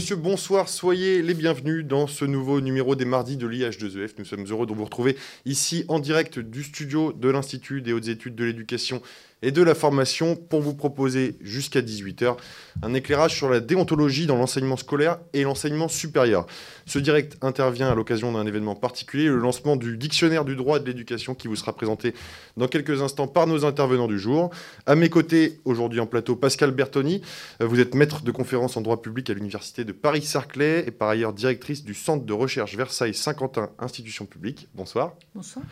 Monsieur, 0.00 0.16
bonsoir, 0.16 0.70
soyez 0.70 1.20
les 1.20 1.34
bienvenus 1.34 1.84
dans 1.84 2.06
ce 2.06 2.24
nouveau 2.24 2.62
numéro 2.62 2.96
des 2.96 3.04
mardis 3.04 3.36
de 3.36 3.46
l'IH2EF. 3.46 3.98
E 3.98 4.14
Nous 4.16 4.24
sommes 4.24 4.46
heureux 4.48 4.64
de 4.64 4.72
vous 4.72 4.84
retrouver 4.84 5.14
ici 5.44 5.84
en 5.88 5.98
direct 5.98 6.38
du 6.38 6.64
studio 6.64 7.12
de 7.12 7.28
l'Institut 7.28 7.82
des 7.82 7.92
hautes 7.92 8.08
études 8.08 8.34
de 8.34 8.44
l'éducation 8.44 9.02
et 9.42 9.50
de 9.52 9.62
la 9.62 9.74
formation 9.74 10.36
pour 10.36 10.60
vous 10.60 10.74
proposer 10.74 11.36
jusqu'à 11.40 11.80
18h 11.80 12.36
un 12.82 12.94
éclairage 12.94 13.36
sur 13.36 13.48
la 13.48 13.60
déontologie 13.60 14.26
dans 14.26 14.36
l'enseignement 14.36 14.76
scolaire 14.76 15.18
et 15.32 15.42
l'enseignement 15.42 15.88
supérieur. 15.88 16.46
Ce 16.86 16.98
direct 16.98 17.36
intervient 17.42 17.90
à 17.90 17.94
l'occasion 17.94 18.32
d'un 18.32 18.46
événement 18.46 18.74
particulier, 18.74 19.26
le 19.26 19.38
lancement 19.38 19.76
du 19.76 19.96
dictionnaire 19.96 20.44
du 20.44 20.56
droit 20.56 20.78
de 20.78 20.86
l'éducation 20.86 21.34
qui 21.34 21.48
vous 21.48 21.56
sera 21.56 21.74
présenté 21.74 22.14
dans 22.56 22.68
quelques 22.68 23.02
instants 23.02 23.28
par 23.28 23.46
nos 23.46 23.64
intervenants 23.64 24.08
du 24.08 24.18
jour. 24.18 24.50
À 24.86 24.94
mes 24.94 25.08
côtés, 25.08 25.60
aujourd'hui 25.64 26.00
en 26.00 26.06
plateau, 26.06 26.36
Pascal 26.36 26.70
Bertoni. 26.70 27.22
Vous 27.60 27.80
êtes 27.80 27.94
maître 27.94 28.22
de 28.22 28.30
conférence 28.30 28.76
en 28.76 28.80
droit 28.80 29.00
public 29.00 29.30
à 29.30 29.34
l'Université 29.34 29.84
de 29.84 29.92
Paris-Saclay 29.92 30.84
et 30.86 30.90
par 30.90 31.08
ailleurs 31.08 31.32
directrice 31.32 31.84
du 31.84 31.94
Centre 31.94 32.24
de 32.24 32.32
recherche 32.32 32.76
Versailles-Saint-Quentin, 32.76 33.70
institution 33.78 34.26
publique. 34.26 34.68
Bonsoir. 34.74 35.14
Bonsoir. 35.34 35.64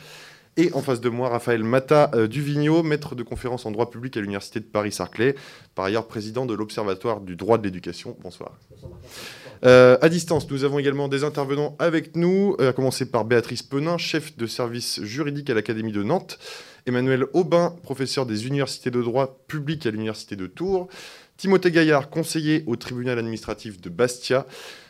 Et 0.59 0.73
en 0.73 0.83
face 0.83 1.01
de 1.01 1.09
moi, 1.09 1.29
Raphaël 1.29 1.63
Mata 1.63 2.11
euh, 2.15 2.27
Duvigneau, 2.27 2.83
maître 2.83 3.15
de 3.15 3.23
conférence 3.23 3.65
en 3.65 3.71
droit 3.71 3.91
public 3.91 4.17
à 4.17 4.21
l'Université 4.21 4.59
de 4.59 4.65
Paris-Saclay, 4.65 5.37
par 5.77 5.85
ailleurs 5.85 6.09
président 6.09 6.47
de 6.47 6.55
l'Observatoire 6.55 7.21
du 7.21 7.37
droit 7.37 7.59
de 7.59 7.63
l'éducation. 7.63 8.17
Bonsoir. 8.25 8.59
Euh, 9.65 9.97
à 10.03 10.09
distance, 10.09 10.51
nous 10.51 10.65
avons 10.65 10.81
également 10.81 11.07
des 11.07 11.23
intervenants 11.23 11.77
avec 11.79 12.17
nous, 12.17 12.57
euh, 12.61 12.71
à 12.71 12.73
commencer 12.73 13.09
par 13.09 13.25
Béatrice 13.25 13.63
Penin, 13.63 13.99
chef 13.99 14.37
de 14.37 14.49
service 14.49 15.01
juridique 15.05 15.49
à 15.49 15.55
l'Académie 15.55 15.93
de 15.93 16.03
Nantes, 16.03 16.41
Emmanuel 16.87 17.27
Aubin, 17.35 17.77
professeur 17.85 18.27
des 18.27 18.49
universités 18.49 18.91
de 18.91 19.01
droit 19.01 19.39
public 19.47 19.87
à 19.87 19.93
l'Université 19.93 20.35
de 20.35 20.49
Tours, 20.49 20.89
Timothée 21.37 21.71
Gaillard, 21.71 22.11
conseiller 22.11 22.65
au 22.67 22.75
tribunal 22.75 23.17
administratif 23.21 23.81
de 23.81 23.91
Bastia, 23.91 24.45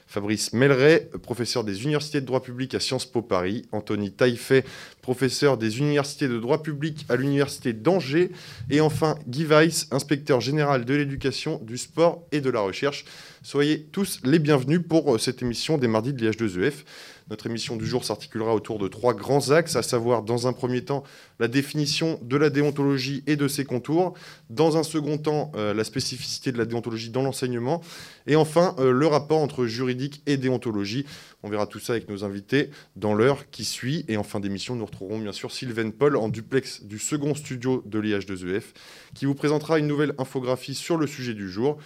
Fabrice 0.09 0.55
Melleret, 0.55 1.11
professeur 1.23 1.65
des 1.65 1.85
universités 1.85 2.23
de 2.23 2.27
droit 2.27 2.41
public 2.41 2.75
à 2.75 2.81
Sciences 2.81 3.05
Po 3.05 3.21
Paris, 3.21 3.67
Anthony 3.73 4.11
Taillefer, 4.11 4.65
professeur 5.09 5.57
des 5.57 5.79
universités 5.79 6.29
de 6.29 6.39
droit 6.39 6.63
public 6.63 7.07
à 7.09 7.17
l'université 7.17 7.73
d'Angers, 7.73 8.31
et 8.69 8.83
enfin 8.83 9.15
Guy 9.27 9.47
Weiss, 9.47 9.89
inspecteur 9.91 10.43
général 10.43 10.85
de 10.85 10.93
l'éducation, 10.93 11.63
du 11.65 11.79
sport 11.79 12.27
et 12.31 12.43
de 12.43 12.51
la 12.51 12.61
recherche. 12.61 13.07
Soyez 13.43 13.85
tous 13.91 14.21
les 14.25 14.39
bienvenus 14.39 14.83
pour 14.87 15.15
euh, 15.15 15.19
cette 15.19 15.41
émission 15.41 15.79
des 15.79 15.89
mardis 15.89 16.13
de 16.13 16.29
l'IH2EF. 16.29 16.85
Notre 17.31 17.47
émission 17.47 17.77
du 17.77 17.87
jour 17.87 18.05
s'articulera 18.05 18.55
autour 18.55 18.79
de 18.79 18.89
trois 18.89 19.15
grands 19.15 19.51
axes, 19.51 19.77
à 19.77 19.83
savoir 19.83 20.23
dans 20.23 20.47
un 20.47 20.53
premier 20.53 20.83
temps 20.83 21.05
la 21.39 21.49
définition 21.49 22.19
de 22.23 22.37
la 22.37 22.51
déontologie 22.51 23.23
et 23.27 23.37
de 23.37 23.49
ses 23.49 23.65
contours, 23.65 24.15
dans 24.51 24.77
un 24.77 24.83
second 24.83 25.19
temps 25.19 25.53
euh, 25.55 25.73
la 25.75 25.85
spécificité 25.85 26.53
de 26.53 26.59
la 26.59 26.65
déontologie 26.65 27.11
dans 27.11 27.23
l'enseignement, 27.23 27.83
et 28.27 28.37
enfin 28.37 28.75
euh, 28.79 28.93
le 28.93 29.07
rapport 29.07 29.39
entre 29.39 29.67
juridique 29.67 30.23
et 30.27 30.37
déontologie. 30.37 31.07
On 31.45 31.49
verra 31.49 31.67
tout 31.67 31.79
ça 31.79 31.93
avec 31.93 32.09
nos 32.09 32.25
invités 32.25 32.71
dans 32.97 33.15
l'heure 33.15 33.49
qui 33.51 33.65
suit. 33.65 34.05
Et 34.09 34.17
en 34.17 34.25
fin 34.25 34.41
d'émission, 34.41 34.75
nous 34.75 34.85
retrouverons 34.85 35.19
bien 35.19 35.33
sûr 35.33 35.53
Sylvain 35.53 35.91
Paul 35.91 36.17
en 36.17 36.29
duplex 36.29 36.83
du 36.83 36.99
second 36.99 37.35
studio 37.35 37.83
de 37.87 38.01
l'IH2EF, 38.01 38.65
qui 39.15 39.25
vous 39.25 39.35
présentera 39.35 39.79
une 39.79 39.87
nouvelle 39.87 40.15
infographie 40.19 40.75
sur 40.75 40.97
le 40.97 41.07
sujet 41.07 41.35
du 41.35 41.49
jour. 41.49 41.79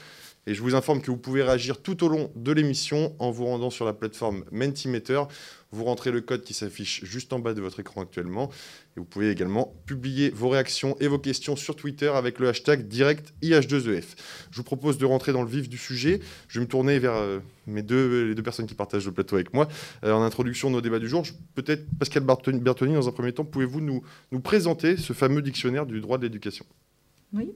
Et 0.46 0.54
je 0.54 0.62
vous 0.62 0.74
informe 0.74 1.02
que 1.02 1.10
vous 1.10 1.18
pouvez 1.18 1.42
réagir 1.42 1.82
tout 1.82 2.02
au 2.02 2.08
long 2.08 2.32
de 2.34 2.50
l'émission 2.50 3.14
en 3.18 3.30
vous 3.30 3.44
rendant 3.44 3.70
sur 3.70 3.84
la 3.84 3.92
plateforme 3.92 4.44
Mentimeter. 4.50 5.22
Vous 5.72 5.84
rentrez 5.84 6.10
le 6.10 6.20
code 6.20 6.44
qui 6.44 6.52
s'affiche 6.52 7.02
juste 7.04 7.32
en 7.32 7.38
bas 7.38 7.54
de 7.54 7.60
votre 7.62 7.80
écran 7.80 8.02
actuellement. 8.02 8.50
Et 8.96 9.00
vous 9.00 9.06
pouvez 9.06 9.30
également 9.30 9.74
publier 9.86 10.28
vos 10.28 10.50
réactions 10.50 10.96
et 11.00 11.08
vos 11.08 11.18
questions 11.18 11.56
sur 11.56 11.76
Twitter 11.76 12.08
avec 12.08 12.38
le 12.38 12.48
hashtag 12.48 12.86
DirectIH2EF. 12.88 14.04
Je 14.50 14.56
vous 14.56 14.64
propose 14.64 14.98
de 14.98 15.06
rentrer 15.06 15.32
dans 15.32 15.42
le 15.42 15.48
vif 15.48 15.70
du 15.70 15.78
sujet. 15.78 16.20
Je 16.48 16.58
vais 16.58 16.66
me 16.66 16.68
tourner 16.70 16.98
vers 16.98 17.14
euh, 17.14 17.40
mes 17.66 17.82
deux, 17.82 18.28
les 18.28 18.34
deux 18.34 18.42
personnes 18.42 18.66
qui 18.66 18.74
partagent 18.74 19.06
le 19.06 19.12
plateau 19.12 19.36
avec 19.36 19.54
moi. 19.54 19.66
Euh, 20.04 20.12
en 20.12 20.22
introduction 20.22 20.68
de 20.68 20.74
nos 20.74 20.82
débats 20.82 20.98
du 20.98 21.08
jour, 21.08 21.24
peut-être 21.54 21.86
Pascal 21.98 22.22
Bertoni, 22.22 22.94
dans 22.94 23.08
un 23.08 23.12
premier 23.12 23.32
temps, 23.32 23.44
pouvez-vous 23.44 23.80
nous, 23.80 24.02
nous 24.30 24.40
présenter 24.40 24.98
ce 24.98 25.14
fameux 25.14 25.40
dictionnaire 25.40 25.86
du 25.86 26.00
droit 26.02 26.18
de 26.18 26.24
l'éducation? 26.24 26.66
Oui. 27.32 27.50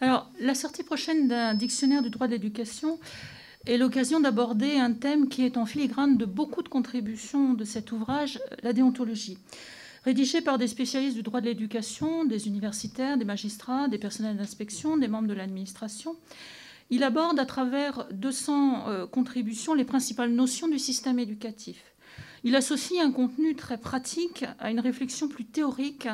Alors, 0.00 0.30
la 0.40 0.54
sortie 0.54 0.82
prochaine 0.82 1.28
d'un 1.28 1.54
dictionnaire 1.54 2.02
du 2.02 2.08
droit 2.08 2.28
de 2.28 2.32
l'éducation 2.32 2.98
est 3.66 3.76
l'occasion 3.76 4.20
d'aborder 4.20 4.78
un 4.78 4.92
thème 4.92 5.28
qui 5.28 5.44
est 5.44 5.56
en 5.56 5.66
filigrane 5.66 6.16
de 6.16 6.24
beaucoup 6.24 6.62
de 6.62 6.68
contributions 6.68 7.54
de 7.54 7.64
cet 7.64 7.92
ouvrage, 7.92 8.40
la 8.62 8.72
déontologie. 8.72 9.38
Rédigé 10.04 10.40
par 10.40 10.58
des 10.58 10.68
spécialistes 10.68 11.16
du 11.16 11.22
droit 11.22 11.40
de 11.40 11.46
l'éducation, 11.46 12.24
des 12.24 12.46
universitaires, 12.46 13.18
des 13.18 13.24
magistrats, 13.24 13.88
des 13.88 13.98
personnels 13.98 14.36
d'inspection, 14.36 14.96
des 14.96 15.08
membres 15.08 15.28
de 15.28 15.34
l'administration, 15.34 16.16
il 16.90 17.02
aborde 17.02 17.38
à 17.38 17.44
travers 17.44 18.06
200 18.12 18.88
euh, 18.88 19.06
contributions 19.06 19.74
les 19.74 19.84
principales 19.84 20.30
notions 20.30 20.68
du 20.68 20.78
système 20.78 21.18
éducatif. 21.18 21.82
Il 22.44 22.56
associe 22.56 23.04
un 23.04 23.10
contenu 23.10 23.54
très 23.54 23.76
pratique 23.76 24.44
à 24.58 24.70
une 24.70 24.80
réflexion 24.80 25.28
plus 25.28 25.44
théorique 25.44 26.08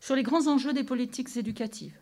sur 0.00 0.14
les 0.14 0.22
grands 0.22 0.46
enjeux 0.46 0.72
des 0.72 0.84
politiques 0.84 1.36
éducatives 1.36 1.98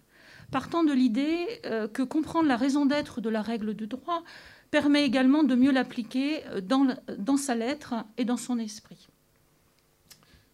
partant 0.52 0.84
de 0.84 0.92
l'idée 0.92 1.60
euh, 1.64 1.88
que 1.88 2.02
comprendre 2.02 2.47
la 2.47 2.56
raison 2.56 2.86
d'être 2.86 3.20
de 3.20 3.31
la 3.31 3.42
règle 3.42 3.75
de 3.75 3.86
droit 3.86 4.22
permet 4.72 5.04
également 5.04 5.44
de 5.44 5.54
mieux 5.54 5.70
l'appliquer 5.70 6.44
euh, 6.48 6.60
dans, 6.60 7.36
sa 7.36 7.54
lettre 7.54 7.94
et 8.16 8.24
dans 8.24 8.38
son 8.38 8.58
esprit. 8.58 9.06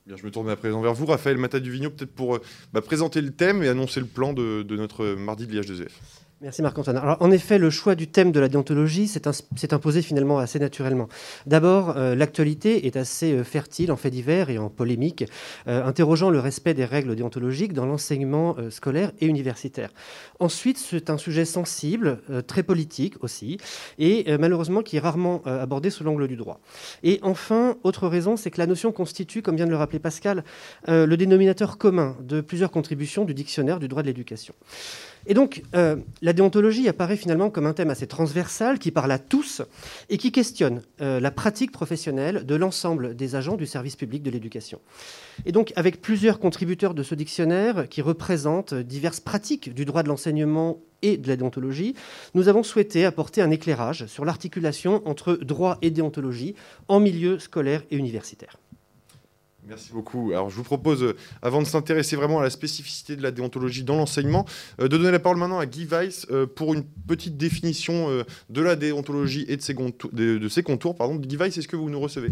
Bien, 0.06 0.16
je 0.16 0.26
me 0.26 0.30
tourne 0.30 0.50
à 0.50 0.56
présent 0.56 0.82
vers 0.82 0.92
vous, 0.92 1.06
Raphaël 1.06 1.38
Mata 1.38 1.60
peut-être 1.60 2.14
pour 2.14 2.36
euh, 2.36 2.42
bah, 2.74 2.82
présenter 2.82 3.22
le 3.22 3.30
thème 3.30 3.62
et 3.62 3.68
annoncer 3.68 4.00
le 4.00 4.06
plan 4.06 4.34
de, 4.34 4.62
de 4.62 4.76
notre 4.76 5.14
mardi 5.14 5.46
de 5.46 5.58
l'IH2F. 5.58 5.92
Merci 6.40 6.62
Marc-Antoine. 6.62 6.96
Alors, 6.98 7.16
en 7.18 7.32
effet, 7.32 7.58
le 7.58 7.68
choix 7.68 7.96
du 7.96 8.06
thème 8.06 8.30
de 8.30 8.38
la 8.38 8.48
déontologie 8.48 9.08
s'est 9.08 9.74
imposé 9.74 10.02
finalement 10.02 10.38
assez 10.38 10.60
naturellement. 10.60 11.08
D'abord, 11.46 11.96
euh, 11.96 12.14
l'actualité 12.14 12.86
est 12.86 12.96
assez 12.96 13.32
euh, 13.32 13.42
fertile 13.42 13.90
en 13.90 13.96
faits 13.96 14.12
divers 14.12 14.48
et 14.48 14.56
en 14.56 14.68
polémiques, 14.68 15.24
euh, 15.66 15.84
interrogeant 15.84 16.30
le 16.30 16.38
respect 16.38 16.74
des 16.74 16.84
règles 16.84 17.16
déontologiques 17.16 17.72
dans 17.72 17.86
l'enseignement 17.86 18.54
scolaire 18.70 19.10
et 19.18 19.26
universitaire. 19.26 19.90
Ensuite, 20.38 20.78
c'est 20.78 21.10
un 21.10 21.18
sujet 21.18 21.44
sensible, 21.44 22.20
très 22.46 22.62
politique 22.62 23.16
aussi, 23.24 23.58
et 23.98 24.36
malheureusement 24.38 24.82
qui 24.82 24.96
est 24.96 25.00
rarement 25.00 25.42
abordé 25.44 25.90
sous 25.90 26.04
l'angle 26.04 26.28
du 26.28 26.36
droit. 26.36 26.60
Et 27.02 27.18
enfin, 27.22 27.76
autre 27.82 28.06
raison, 28.06 28.36
c'est 28.36 28.50
que 28.50 28.58
la 28.58 28.66
notion 28.66 28.92
constitue, 28.92 29.42
comme 29.42 29.56
vient 29.56 29.66
de 29.66 29.70
le 29.70 29.76
rappeler 29.76 29.98
Pascal, 29.98 30.44
le 30.86 31.14
dénominateur 31.16 31.78
commun 31.78 32.16
de 32.20 32.40
plusieurs 32.40 32.70
contributions 32.70 33.24
du 33.24 33.34
dictionnaire 33.34 33.78
du 33.78 33.88
droit 33.88 34.02
de 34.02 34.08
l'éducation. 34.08 34.54
Et 35.28 35.34
donc, 35.34 35.62
euh, 35.74 35.96
la 36.22 36.32
déontologie 36.32 36.88
apparaît 36.88 37.18
finalement 37.18 37.50
comme 37.50 37.66
un 37.66 37.74
thème 37.74 37.90
assez 37.90 38.06
transversal 38.06 38.78
qui 38.78 38.90
parle 38.90 39.12
à 39.12 39.18
tous 39.18 39.60
et 40.08 40.16
qui 40.16 40.32
questionne 40.32 40.80
euh, 41.02 41.20
la 41.20 41.30
pratique 41.30 41.70
professionnelle 41.70 42.46
de 42.46 42.54
l'ensemble 42.54 43.14
des 43.14 43.36
agents 43.36 43.56
du 43.56 43.66
service 43.66 43.94
public 43.94 44.22
de 44.22 44.30
l'éducation. 44.30 44.80
Et 45.44 45.52
donc, 45.52 45.74
avec 45.76 46.00
plusieurs 46.00 46.40
contributeurs 46.40 46.94
de 46.94 47.02
ce 47.02 47.14
dictionnaire 47.14 47.90
qui 47.90 48.00
représentent 48.00 48.72
diverses 48.72 49.20
pratiques 49.20 49.74
du 49.74 49.84
droit 49.84 50.02
de 50.02 50.08
l'enseignement 50.08 50.80
et 51.02 51.18
de 51.18 51.28
la 51.28 51.36
déontologie, 51.36 51.94
nous 52.34 52.48
avons 52.48 52.62
souhaité 52.62 53.04
apporter 53.04 53.42
un 53.42 53.50
éclairage 53.50 54.06
sur 54.06 54.24
l'articulation 54.24 55.06
entre 55.06 55.34
droit 55.34 55.76
et 55.82 55.90
déontologie 55.90 56.54
en 56.88 57.00
milieu 57.00 57.38
scolaire 57.38 57.82
et 57.90 57.96
universitaire. 57.96 58.56
Merci 59.68 59.92
beaucoup. 59.92 60.30
Alors, 60.30 60.48
je 60.48 60.56
vous 60.56 60.62
propose, 60.62 61.02
euh, 61.02 61.14
avant 61.42 61.60
de 61.60 61.66
s'intéresser 61.66 62.16
vraiment 62.16 62.38
à 62.38 62.42
la 62.42 62.48
spécificité 62.48 63.16
de 63.16 63.22
la 63.22 63.30
déontologie 63.30 63.84
dans 63.84 63.96
l'enseignement, 63.96 64.46
euh, 64.80 64.84
de 64.84 64.96
donner 64.96 65.10
la 65.10 65.18
parole 65.18 65.36
maintenant 65.36 65.58
à 65.58 65.66
Guy 65.66 65.84
Weiss 65.84 66.26
euh, 66.30 66.46
pour 66.46 66.72
une 66.72 66.84
petite 67.06 67.36
définition 67.36 68.24
de 68.48 68.62
la 68.62 68.76
déontologie 68.76 69.44
et 69.48 69.56
de 69.56 69.62
ses, 69.62 69.74
contours. 69.74 70.10
De 70.12 70.48
ses. 70.48 70.62
Guy 70.62 71.36
Weiss, 71.36 71.58
est-ce 71.58 71.68
que 71.68 71.76
vous 71.76 71.90
nous 71.90 72.00
recevez? 72.00 72.30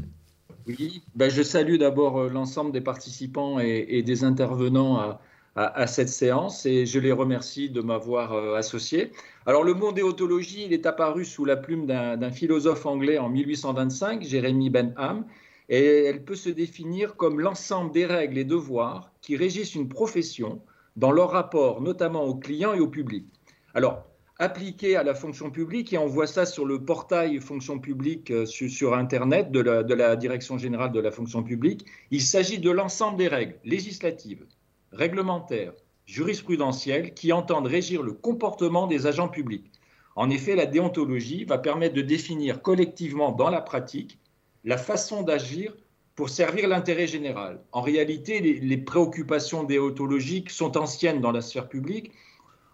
Oui, 0.66 1.02
ben, 1.14 1.30
je 1.30 1.42
salue 1.42 1.76
d'abord 1.76 2.24
l'ensemble 2.24 2.72
des 2.72 2.80
participants 2.80 3.58
et, 3.60 4.02
des 4.02 4.24
intervenants 4.24 4.98
à, 4.98 5.20
à, 5.54 5.86
cette 5.86 6.08
séance 6.08 6.64
et 6.66 6.86
je 6.86 6.98
les 6.98 7.12
remercie 7.12 7.70
de 7.70 7.80
m'avoir 7.80 8.32
associé. 8.56 9.12
Alors 9.44 9.62
le 9.62 9.74
mot 9.74 9.92
déontologie, 9.92 10.64
il 10.66 10.72
est 10.72 10.86
apparu 10.86 11.24
sous 11.24 11.44
la 11.44 11.56
plume 11.56 11.86
d'un 11.86 12.30
philosophe 12.30 12.86
anglais 12.86 13.18
en 13.18 13.28
1825, 13.28 14.24
Jérémy 14.24 14.70
Benham, 14.70 15.24
elle 15.68 16.24
peut 16.24 16.36
se 16.36 16.48
définir 16.48 17.16
comme 17.16 17.40
l'ensemble 17.40 17.92
des 17.92 18.06
règles 18.06 18.38
et 18.38 18.44
devoirs 18.44 19.12
qui 19.20 19.36
régissent 19.36 19.74
une 19.74 19.88
profession 19.88 20.62
dans 20.96 21.12
leur 21.12 21.30
rapport 21.30 21.80
notamment 21.80 22.24
aux 22.24 22.36
clients 22.36 22.74
et 22.74 22.80
au 22.80 22.88
public. 22.88 23.26
Alors, 23.74 24.04
appliqué 24.38 24.96
à 24.96 25.02
la 25.02 25.14
fonction 25.14 25.50
publique, 25.50 25.92
et 25.92 25.98
on 25.98 26.06
voit 26.06 26.26
ça 26.26 26.46
sur 26.46 26.64
le 26.64 26.84
portail 26.84 27.40
fonction 27.40 27.78
publique 27.78 28.30
euh, 28.30 28.46
sur, 28.46 28.94
Internet 28.94 29.50
de 29.50 29.60
la 29.60 30.16
Direction 30.16 30.58
générale 30.58 30.92
de 30.92 31.00
la 31.00 31.10
fonction 31.10 31.42
publique, 31.42 31.86
il 32.10 32.22
s'agit 32.22 32.58
de 32.58 32.70
l'ensemble 32.70 33.18
des 33.18 33.28
règles 33.28 33.56
législatives, 33.64 34.46
réglementaires, 34.92 35.72
jurisprudentielles 36.06 37.14
qui 37.14 37.32
entendent 37.32 37.66
régir 37.66 38.02
le 38.02 38.12
comportement 38.12 38.86
des 38.86 39.06
agents 39.06 39.28
publics. 39.28 39.70
En 40.14 40.30
effet, 40.30 40.54
la 40.54 40.66
déontologie 40.66 41.44
va 41.44 41.58
permettre 41.58 41.94
de 41.94 42.02
définir 42.02 42.62
collectivement 42.62 43.32
dans 43.32 43.50
la 43.50 43.60
pratique 43.60 44.18
la 44.66 44.76
façon 44.76 45.22
d'agir 45.22 45.72
pour 46.16 46.28
servir 46.28 46.68
l'intérêt 46.68 47.06
général. 47.06 47.60
En 47.72 47.82
réalité, 47.82 48.40
les, 48.40 48.76
préoccupations 48.78 49.62
déontologiques 49.62 50.50
sont 50.50 50.76
anciennes 50.76 51.20
dans 51.20 51.30
la 51.30 51.40
sphère 51.40 51.68
publique. 51.68 52.10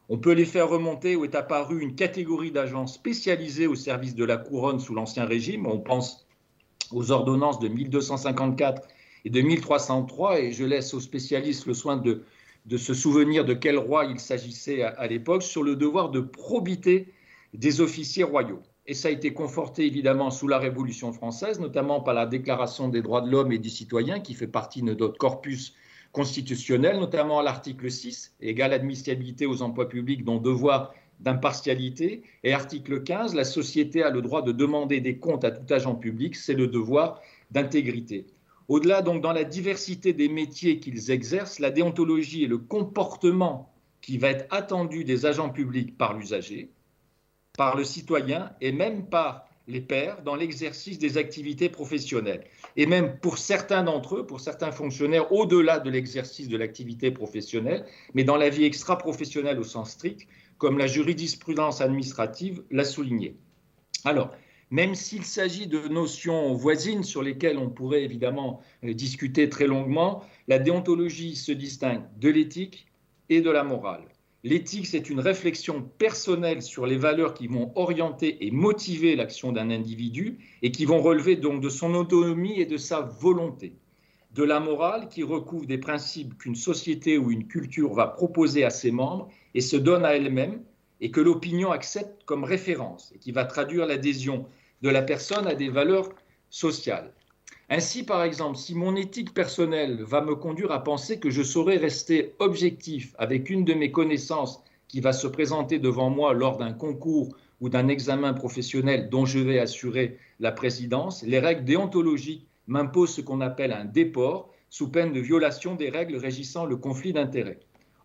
On 0.09 0.17
peut 0.17 0.33
les 0.33 0.47
faire 0.47 0.69
remonter 0.69 1.17
où 1.17 1.25
est 1.25 1.35
apparue 1.35 1.83
une 1.83 1.95
catégorie 1.95 2.51
d'agents 2.51 2.87
spécialisés 2.87 3.67
au 3.67 3.75
service 3.75 4.15
de 4.15 4.25
la 4.25 4.39
couronne 4.39 4.81
sous 4.81 4.95
l'Ancien 4.95 5.27
Régime. 5.27 5.67
On 5.67 5.79
pense 5.79 6.27
aux 6.93 7.11
ordonnances 7.11 7.59
de 7.59 7.69
1254 7.69 8.89
et 9.25 9.31
de 9.31 9.41
1303, 9.41 10.41
et 10.41 10.53
je 10.53 10.65
laisse 10.65 10.95
aux 10.95 11.01
spécialistes 11.01 11.67
le 11.67 11.75
soin 11.75 11.97
de 11.97 12.77
se 12.77 12.95
souvenir 12.95 13.45
de 13.45 13.55
quel 13.55 13.77
roi 13.77 14.07
il 14.07 14.19
s'agissait 14.19 14.83
à, 14.83 15.07
l'époque, 15.07 15.43
sur 15.43 15.63
le 15.63 15.77
devoir 15.77 16.11
de 16.11 16.21
probité 16.21 17.13
des 17.55 17.81
officiers 17.81 18.25
royaux. 18.25 18.63
Et 18.87 18.95
ça 18.95 19.09
a 19.09 19.11
été 19.13 19.33
conforté 19.33 19.87
évidemment 19.87 20.31
sous 20.31 20.49
la 20.49 20.59
Révolution 20.59 21.13
française, 21.13 21.61
notamment 21.61 22.01
par 22.01 22.15
la 22.15 22.27
Déclaration 22.27 22.89
des 22.89 23.01
droits 23.01 23.21
de 23.21 23.31
l'homme 23.31 23.53
et 23.53 23.59
du 23.59 23.71
citoyen, 23.71 24.19
qui 24.19 24.35
fait 24.35 24.49
partie 24.49 24.83
de 24.83 24.93
notre 24.95 25.19
corpus 25.19 25.75
constitutionnel, 26.11 26.99
notamment 26.99 27.39
à 27.39 27.43
l'article 27.43 27.91
6, 27.91 28.35
égale 28.41 28.73
admissibilité 28.73 29.47
aux 29.47 29.63
emplois 29.63 29.89
publics, 29.89 30.25
dont 30.25 30.39
devoir 30.39 30.93
d'impartialité, 31.21 32.23
et 32.43 32.53
article 32.53 33.05
15, 33.05 33.35
la 33.35 33.45
société 33.45 34.03
a 34.03 34.11
le 34.11 34.21
droit 34.21 34.43
de 34.43 34.51
demander 34.51 35.01
des 35.01 35.19
comptes 35.19 35.45
à 35.45 35.53
tout 35.53 35.73
agent 35.73 35.95
public, 35.95 36.35
c'est 36.35 36.55
le 36.55 36.67
devoir 36.67 37.21
d'intégrité. 37.53 38.27
Au-delà, 38.69 39.03
donc, 39.03 39.23
dans 39.23 39.33
la 39.33 39.45
diversité 39.45 40.13
des 40.13 40.29
métiers 40.29 40.81
qu'ils 40.81 41.11
exercent, 41.11 41.61
la 41.61 41.71
déontologie 41.71 42.45
et 42.45 42.49
le 42.49 42.59
comportement 42.59 43.73
qui 44.01 44.19
va 44.19 44.29
être 44.29 44.47
attendu 44.51 45.05
des 45.05 45.27
agents 45.27 45.51
publics 45.51 45.97
par 45.97 46.15
l'usager, 46.15 46.71
par 47.57 47.77
le 47.77 47.85
citoyen 47.85 48.53
et 48.61 48.73
même 48.73 49.07
par 49.07 49.47
les 49.69 49.81
pairs 49.81 50.23
dans 50.23 50.35
l'exercice 50.35 50.99
des 50.99 51.19
activités 51.19 51.69
professionnelles. 51.69 52.45
Et 52.77 52.87
même 52.87 53.19
pour 53.21 53.39
certains 53.39 53.85
d'entre 53.85 54.17
eux, 54.17 54.27
pour 54.27 54.41
certains 54.41 54.73
fonctionnaires, 54.73 55.31
au-delà 55.33 55.79
de 55.79 55.91
l'exercice 55.91 56.49
de 56.49 56.57
l'activité 56.57 57.11
professionnelle, 57.11 57.87
mais 58.15 58.25
dans 58.25 58.37
la 58.37 58.49
vie 58.49 58.65
extra-professionnelle 58.65 59.61
au 59.61 59.65
sens 59.65 59.93
strict, 59.93 60.27
comme 60.59 60.79
la 60.79 60.87
jurisprudence 60.87 61.81
administrative 61.81 62.63
l'a 62.71 62.85
souligné. 62.85 63.37
Alors, 64.05 64.33
même 64.71 64.95
s'il 64.95 65.25
s'agit 65.25 65.67
de 65.67 65.87
notions 65.89 66.55
voisines 66.55 67.05
sur 67.05 67.23
lesquelles 67.23 67.59
on 67.59 67.69
pourrait 67.69 68.05
évidemment 68.05 68.61
euh, 68.85 68.95
discuter 68.95 69.49
très 69.49 69.67
longuement, 69.67 70.25
la 70.49 70.59
déontologie 70.59 71.37
se 71.37 71.53
distingue 71.53 72.03
de 72.19 72.31
l'éthique 72.31 72.87
et 73.29 73.43
de 73.43 73.51
la 73.51 73.65
morale. 73.65 74.05
L'éthique, 74.45 74.89
c'est 74.89 75.09
une 75.09 75.21
réflexion 75.21 75.83
personnelle 75.99 76.63
sur 76.63 76.85
les 76.85 76.97
valeurs 76.97 77.33
qui 77.33 77.47
vont 77.47 77.71
orienter 77.77 78.45
et 78.45 78.51
motiver 78.51 79.15
l'action 79.15 79.53
d'un 79.53 79.71
individu 79.71 80.39
et 80.63 80.73
qui 80.73 80.85
vont 80.85 81.01
relever 81.01 81.37
donc 81.37 81.61
de 81.61 81.69
son 81.69 81.95
autonomie 81.95 82.61
et 82.61 82.67
de 82.67 82.77
sa 82.77 83.03
volonté. 83.03 83.77
De 84.35 84.43
la 84.43 84.59
morale 84.59 85.09
qui 85.09 85.23
recouvre 85.23 85.67
des 85.67 85.79
principes 85.79 86.37
qu'une 86.39 86.57
société 86.57 87.19
ou 87.19 87.31
une 87.31 87.47
culture 87.47 87.95
va 87.95 88.09
proposer 88.09 88.65
à 88.65 88.71
ses 88.71 88.91
membres 88.91 89.29
et 89.55 89.61
se 89.61 89.77
donne 89.77 90.05
à 90.05 90.17
elle-même 90.17 90.61
et 91.01 91.13
que 91.13 91.21
l'opinion 91.21 91.71
accepte 91.71 92.25
comme 92.25 92.43
référence 92.43 93.13
et 93.15 93.19
qui 93.19 93.31
va 93.31 93.45
traduire 93.45 93.87
l'adhésion 93.87 94.47
de 94.83 94.89
la 94.89 95.03
personne 95.03 95.47
à 95.47 95.55
des 95.55 95.69
valeurs 95.69 96.09
sociales. 96.51 97.13
Ainsi, 97.75 98.03
par 98.03 98.23
exemple, 98.23 98.59
si 98.59 98.75
mon 98.75 98.97
éthique 98.97 99.33
personnelle 99.33 100.03
va 100.03 100.21
me 100.21 100.35
conduire 100.35 100.73
à 100.73 100.85
penser 100.85 101.19
que 101.19 101.31
je 101.31 101.43
saurais 101.43 101.79
rester 101.79 102.35
objectif 102.39 103.15
avec 103.17 103.49
une 103.49 103.65
de 103.65 103.73
mes 103.73 103.91
connaissances 103.91 104.63
qui 104.89 105.01
va 105.01 105.15
se 105.15 105.27
présenter 105.27 105.79
devant 105.79 106.11
moi 106.11 106.35
lors 106.35 106.59
d'un 106.59 106.75
concours 106.75 107.35
ou 107.63 107.71
d'un 107.71 107.89
examen 107.89 108.35
professionnel 108.35 109.09
dont 109.09 109.25
je 109.25 109.39
vais 109.39 109.59
assurer 109.59 110.19
la 110.39 110.53
présidence, 110.53 111.23
les 111.23 111.39
règles 111.39 111.65
déontologiques 111.65 112.47
m'imposent 112.67 113.15
ce 113.15 113.23
qu'on 113.23 113.41
appelle 113.41 113.73
un 113.73 113.87
déport 113.87 114.51
sous 114.69 114.91
peine 114.91 115.15
de 115.15 115.21
violation 115.21 115.75
des 115.75 115.89
règles 115.89 116.17
régissant 116.17 116.67
le 116.67 116.77
conflit 116.77 117.15
d'intérêts. 117.15 117.61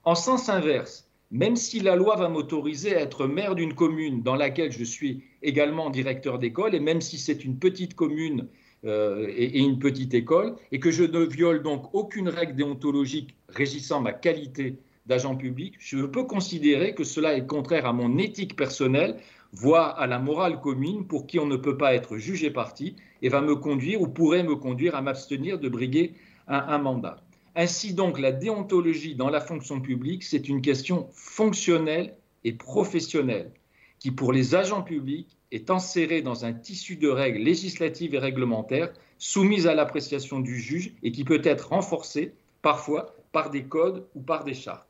En 0.05 0.15
sens 0.15 0.47
inverse, 0.47 1.09
même 1.29 1.57
si 1.57 1.81
la 1.81 1.97
loi 1.97 2.15
va 2.15 2.29
m'autoriser 2.29 2.95
à 2.95 3.01
être 3.01 3.27
maire 3.27 3.53
d'une 3.53 3.73
commune 3.73 4.23
dans 4.23 4.37
laquelle 4.37 4.71
je 4.71 4.85
suis 4.85 5.25
également 5.43 5.89
directeur 5.89 6.39
d'école, 6.39 6.73
et 6.73 6.79
même 6.79 7.01
si 7.01 7.17
c'est 7.17 7.43
une 7.43 7.59
petite 7.59 7.95
commune 7.95 8.47
euh, 8.87 9.27
et, 9.29 9.59
une 9.59 9.79
petite 9.79 10.13
école, 10.13 10.55
et 10.71 10.79
que 10.79 10.91
je 10.91 11.03
ne 11.03 11.19
viole 11.19 11.61
donc 11.61 11.93
aucune 11.93 12.29
règle 12.29 12.55
déontologique 12.55 13.35
régissant 13.49 14.01
ma 14.01 14.13
qualité 14.13 14.77
d'agent 15.05 15.35
public, 15.35 15.75
je 15.79 16.05
peux 16.05 16.23
considérer 16.23 16.93
que 16.95 17.03
cela 17.03 17.35
est 17.35 17.45
contraire 17.45 17.85
à 17.85 17.93
mon 17.93 18.17
éthique 18.17 18.55
personnelle, 18.55 19.17
voire 19.53 19.99
à 19.99 20.07
la 20.07 20.19
morale 20.19 20.59
commune 20.59 21.07
pour 21.07 21.27
qui 21.27 21.39
on 21.39 21.45
ne 21.45 21.55
peut 21.55 21.77
pas 21.77 21.93
être 21.93 22.17
jugé 22.17 22.49
parti, 22.49 22.95
et 23.21 23.29
va 23.29 23.41
me 23.41 23.55
conduire 23.55 24.01
ou 24.01 24.07
pourrait 24.07 24.43
me 24.43 24.55
conduire 24.55 24.95
à 24.95 25.01
m'abstenir 25.01 25.59
de 25.59 25.69
briguer 25.69 26.13
un 26.47 26.77
mandat. 26.77 27.17
Ainsi 27.55 27.95
donc, 27.95 28.19
la 28.19 28.31
déontologie 28.31 29.15
dans 29.15 29.29
la 29.29 29.41
fonction 29.41 29.81
publique, 29.81 30.23
c'est 30.23 30.47
une 30.47 30.61
question 30.61 31.09
fonctionnelle 31.13 32.13
et 32.43 32.53
professionnelle 32.53 33.51
qui, 33.99 34.11
pour 34.11 34.33
les 34.33 34.55
agents 34.55 34.81
publics, 34.81 35.37
est 35.51 35.69
enserrée 35.69 36.21
dans 36.21 36.45
un 36.45 36.53
tissu 36.53 36.97
de 36.97 37.07
règles 37.07 37.39
législatives 37.39 38.13
et 38.13 38.19
réglementaires 38.19 38.91
soumises 39.17 39.67
à 39.67 39.73
l'appréciation 39.73 40.39
du 40.39 40.59
juge 40.59 40.93
et 41.03 41.11
qui 41.11 41.23
peut 41.23 41.41
être 41.43 41.69
renforcée 41.69 42.33
parfois 42.61 43.15
par 43.31 43.49
des 43.49 43.63
codes 43.63 44.05
ou 44.15 44.21
par 44.21 44.43
des 44.43 44.53
chartes. 44.53 44.87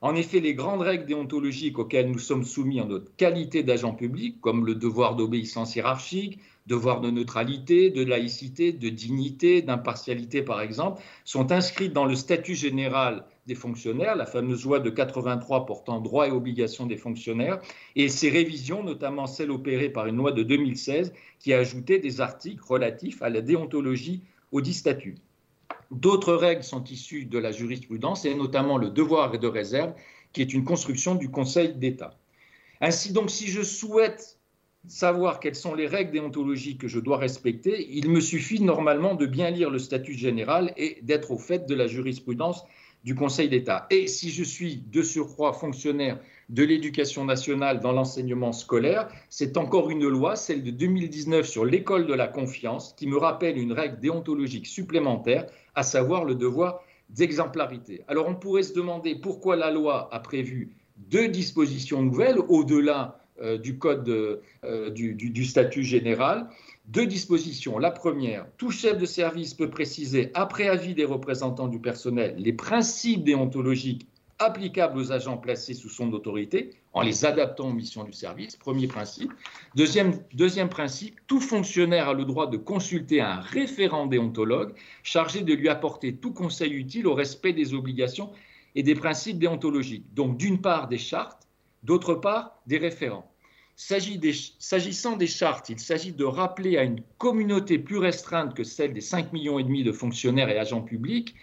En 0.00 0.14
effet, 0.14 0.38
les 0.38 0.54
grandes 0.54 0.82
règles 0.82 1.06
déontologiques 1.06 1.78
auxquelles 1.78 2.10
nous 2.10 2.20
sommes 2.20 2.44
soumis 2.44 2.80
en 2.80 2.86
notre 2.86 3.14
qualité 3.16 3.64
d'agent 3.64 3.92
public, 3.92 4.40
comme 4.40 4.64
le 4.64 4.76
devoir 4.76 5.16
d'obéissance 5.16 5.74
hiérarchique, 5.74 6.38
devoir 6.68 7.00
de 7.00 7.10
neutralité, 7.10 7.90
de 7.90 8.04
laïcité, 8.04 8.72
de 8.72 8.88
dignité, 8.90 9.60
d'impartialité 9.62 10.42
par 10.42 10.60
exemple, 10.60 11.02
sont 11.24 11.50
inscrites 11.50 11.92
dans 11.92 12.04
le 12.04 12.14
statut 12.14 12.54
général 12.54 13.24
des 13.48 13.54
fonctionnaires, 13.54 14.14
la 14.14 14.26
fameuse 14.26 14.64
loi 14.64 14.78
de 14.78 14.90
83 14.90 15.64
portant 15.66 16.00
droits 16.00 16.28
et 16.28 16.30
obligations 16.30 16.86
des 16.86 16.98
fonctionnaires, 16.98 17.58
et 17.96 18.08
ces 18.08 18.28
révisions, 18.28 18.84
notamment 18.84 19.26
celle 19.26 19.50
opérée 19.50 19.88
par 19.88 20.06
une 20.06 20.16
loi 20.16 20.32
de 20.32 20.42
2016 20.42 21.14
qui 21.40 21.54
a 21.54 21.58
ajouté 21.58 21.98
des 21.98 22.20
articles 22.20 22.62
relatifs 22.62 23.22
à 23.22 23.30
la 23.30 23.40
déontologie 23.40 24.22
au 24.52 24.60
dit 24.60 24.74
statut. 24.74 25.16
D'autres 25.90 26.34
règles 26.34 26.62
sont 26.62 26.84
issues 26.84 27.24
de 27.24 27.38
la 27.38 27.50
jurisprudence, 27.50 28.26
et 28.26 28.34
notamment 28.34 28.76
le 28.76 28.90
devoir 28.90 29.36
de 29.38 29.48
réserve, 29.48 29.94
qui 30.34 30.42
est 30.42 30.52
une 30.52 30.64
construction 30.64 31.14
du 31.14 31.30
Conseil 31.30 31.74
d'État. 31.74 32.10
Ainsi 32.82 33.12
donc, 33.14 33.30
si 33.30 33.48
je 33.48 33.62
souhaite 33.62 34.38
savoir 34.86 35.40
quelles 35.40 35.54
sont 35.54 35.74
les 35.74 35.86
règles 35.86 36.12
déontologiques 36.12 36.82
que 36.82 36.88
je 36.88 37.00
dois 37.00 37.16
respecter, 37.16 37.88
il 37.90 38.10
me 38.10 38.20
suffit 38.20 38.62
normalement 38.62 39.14
de 39.14 39.24
bien 39.24 39.50
lire 39.50 39.70
le 39.70 39.78
statut 39.78 40.14
général 40.14 40.74
et 40.76 40.98
d'être 41.02 41.30
au 41.30 41.38
fait 41.38 41.66
de 41.66 41.74
la 41.74 41.86
jurisprudence 41.86 42.62
du 43.04 43.14
Conseil 43.14 43.48
d'État. 43.48 43.86
Et 43.90 44.06
si 44.06 44.30
je 44.30 44.42
suis 44.42 44.76
de 44.76 45.02
surcroît 45.02 45.52
fonctionnaire 45.52 46.18
de 46.48 46.62
l'éducation 46.62 47.24
nationale 47.24 47.80
dans 47.80 47.92
l'enseignement 47.92 48.52
scolaire, 48.52 49.08
c'est 49.28 49.56
encore 49.56 49.90
une 49.90 50.06
loi, 50.08 50.36
celle 50.36 50.62
de 50.62 50.70
2019 50.70 51.46
sur 51.46 51.64
l'école 51.64 52.06
de 52.06 52.14
la 52.14 52.26
confiance, 52.26 52.94
qui 52.96 53.06
me 53.06 53.16
rappelle 53.16 53.58
une 53.58 53.72
règle 53.72 54.00
déontologique 54.00 54.66
supplémentaire, 54.66 55.46
à 55.74 55.82
savoir 55.82 56.24
le 56.24 56.34
devoir 56.34 56.82
d'exemplarité. 57.10 58.02
Alors 58.08 58.28
on 58.28 58.34
pourrait 58.34 58.62
se 58.62 58.74
demander 58.74 59.14
pourquoi 59.14 59.56
la 59.56 59.70
loi 59.70 60.08
a 60.12 60.20
prévu 60.20 60.72
deux 60.96 61.28
dispositions 61.28 62.02
nouvelles 62.02 62.38
au-delà 62.48 63.20
euh, 63.40 63.56
du 63.56 63.78
code 63.78 64.08
euh, 64.08 64.90
du, 64.90 65.44
statut 65.44 65.84
général. 65.84 66.48
Deux 66.88 67.06
dispositions. 67.06 67.78
La 67.78 67.90
première, 67.90 68.46
tout 68.56 68.70
chef 68.70 68.96
de 68.96 69.04
service 69.04 69.52
peut 69.52 69.68
préciser, 69.68 70.30
après 70.32 70.68
avis 70.68 70.94
des 70.94 71.04
représentants 71.04 71.68
du 71.68 71.80
personnel, 71.80 72.34
les 72.38 72.54
principes 72.54 73.24
déontologiques 73.24 74.06
applicables 74.38 74.98
aux 74.98 75.12
agents 75.12 75.36
placés 75.36 75.74
sous 75.74 75.90
son 75.90 76.10
autorité 76.14 76.70
en 76.94 77.02
les 77.02 77.26
adaptant 77.26 77.68
aux 77.68 77.72
missions 77.74 78.04
du 78.04 78.14
service. 78.14 78.56
Premier 78.56 78.86
principe. 78.86 79.30
Deuxième, 79.74 80.68
principe, 80.70 81.20
tout 81.26 81.40
fonctionnaire 81.40 82.08
a 82.08 82.14
le 82.14 82.24
droit 82.24 82.46
de 82.46 82.56
consulter 82.56 83.20
un 83.20 83.40
référent 83.40 84.06
déontologue 84.06 84.72
chargé 85.02 85.42
de 85.42 85.52
lui 85.52 85.68
apporter 85.68 86.16
tout 86.16 86.32
conseil 86.32 86.72
utile 86.72 87.06
au 87.06 87.12
respect 87.12 87.52
des 87.52 87.74
obligations 87.74 88.30
et 88.74 88.82
des 88.82 88.94
principes 88.94 89.38
déontologiques. 89.38 90.06
Donc 90.14 90.38
d'une 90.38 90.62
part 90.62 90.88
des 90.88 90.96
chartes, 90.96 91.46
d'autre 91.82 92.14
part 92.14 92.62
des 92.66 92.78
référents. 92.78 93.30
S'agissant 93.78 95.16
des 95.16 95.28
chartes, 95.28 95.68
il 95.68 95.78
s'agit 95.78 96.12
de 96.12 96.24
rappeler 96.24 96.78
à 96.78 96.82
une 96.82 97.00
communauté 97.16 97.78
plus 97.78 97.98
restreinte 97.98 98.54
que 98.54 98.64
celle 98.64 98.92
des 98.92 99.00
5 99.00 99.32
millions 99.32 99.60
et 99.60 99.62
demi 99.62 99.84
de 99.84 99.92
fonctionnaires 99.92 100.48
et 100.48 100.58
agents 100.58 100.82
publics 100.82 101.36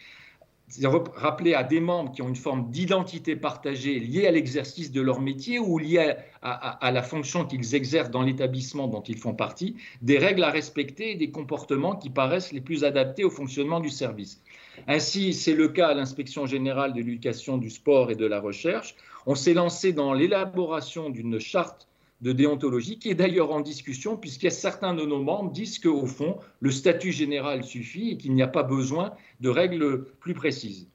rappeler 1.16 1.54
à 1.54 1.64
des 1.64 1.80
membres 1.80 2.12
qui 2.12 2.22
ont 2.22 2.28
une 2.28 2.36
forme 2.36 2.72
d'identité 2.72 3.36
partagée 3.36 4.00
liée 4.00 4.28
à 4.28 4.32
l'exercice 4.32 4.92
de 4.92 5.00
leur 5.00 5.22
métier 5.22 5.60
ou 5.60 5.78
liée 5.78 6.16
à, 6.42 6.92
la 6.92 7.04
fonction 7.04 7.46
qu'ils 7.46 7.74
exercent 7.74 8.10
dans 8.10 8.24
l'établissement 8.24 8.88
dont 8.88 9.02
ils 9.04 9.18
font 9.18 9.34
partie, 9.34 9.76
des 10.02 10.18
règles 10.18 10.44
à 10.44 10.50
respecter 10.50 11.12
et 11.12 11.16
des 11.16 11.30
comportements 11.30 11.96
qui 11.96 12.10
paraissent 12.10 12.52
les 12.52 12.62
plus 12.62 12.84
adaptés 12.84 13.24
au 13.24 13.30
fonctionnement 13.30 13.80
du 13.80 13.90
service. 13.90 14.42
Ainsi, 14.88 15.34
c'est 15.34 15.54
le 15.54 15.70
cas 15.70 15.90
à 15.90 15.94
l'inspection 15.94 16.48
générale 16.48 16.94
de 16.94 16.98
l'éducation, 16.98 17.58
du 17.58 17.70
sport 17.70 18.12
et 18.12 18.16
de 18.16 18.26
la 18.26 18.42
recherche. 18.42 18.96
On 19.26 19.36
s'est 19.36 19.54
lancé 19.54 19.94
dans 19.94 20.14
l'élaboration 20.14 21.10
d'une 21.10 21.40
charte 21.40 21.88
de 22.22 22.32
déontologie, 22.32 22.98
qui 22.98 23.10
est 23.10 23.16
d'ailleurs 23.16 23.52
en 23.52 23.60
discussion, 23.60 24.18
puisqu'il 24.18 24.46
y 24.46 24.48
a 24.48 24.52
certains 24.52 24.94
de 24.94 25.06
nos 25.06 25.22
membres 25.22 25.52
disent 25.52 25.80
qu'au 25.80 26.06
fond, 26.06 26.38
le 26.60 26.72
statut 26.72 27.12
général 27.12 27.64
suffit 27.64 28.12
et 28.12 28.18
qu'il 28.18 28.34
n'y 28.34 28.42
a 28.42 28.48
pas 28.48 28.64
besoin 28.64 29.14
de 29.42 29.50
règles 29.50 30.06
plus 30.20 30.34
précises. 30.34 30.88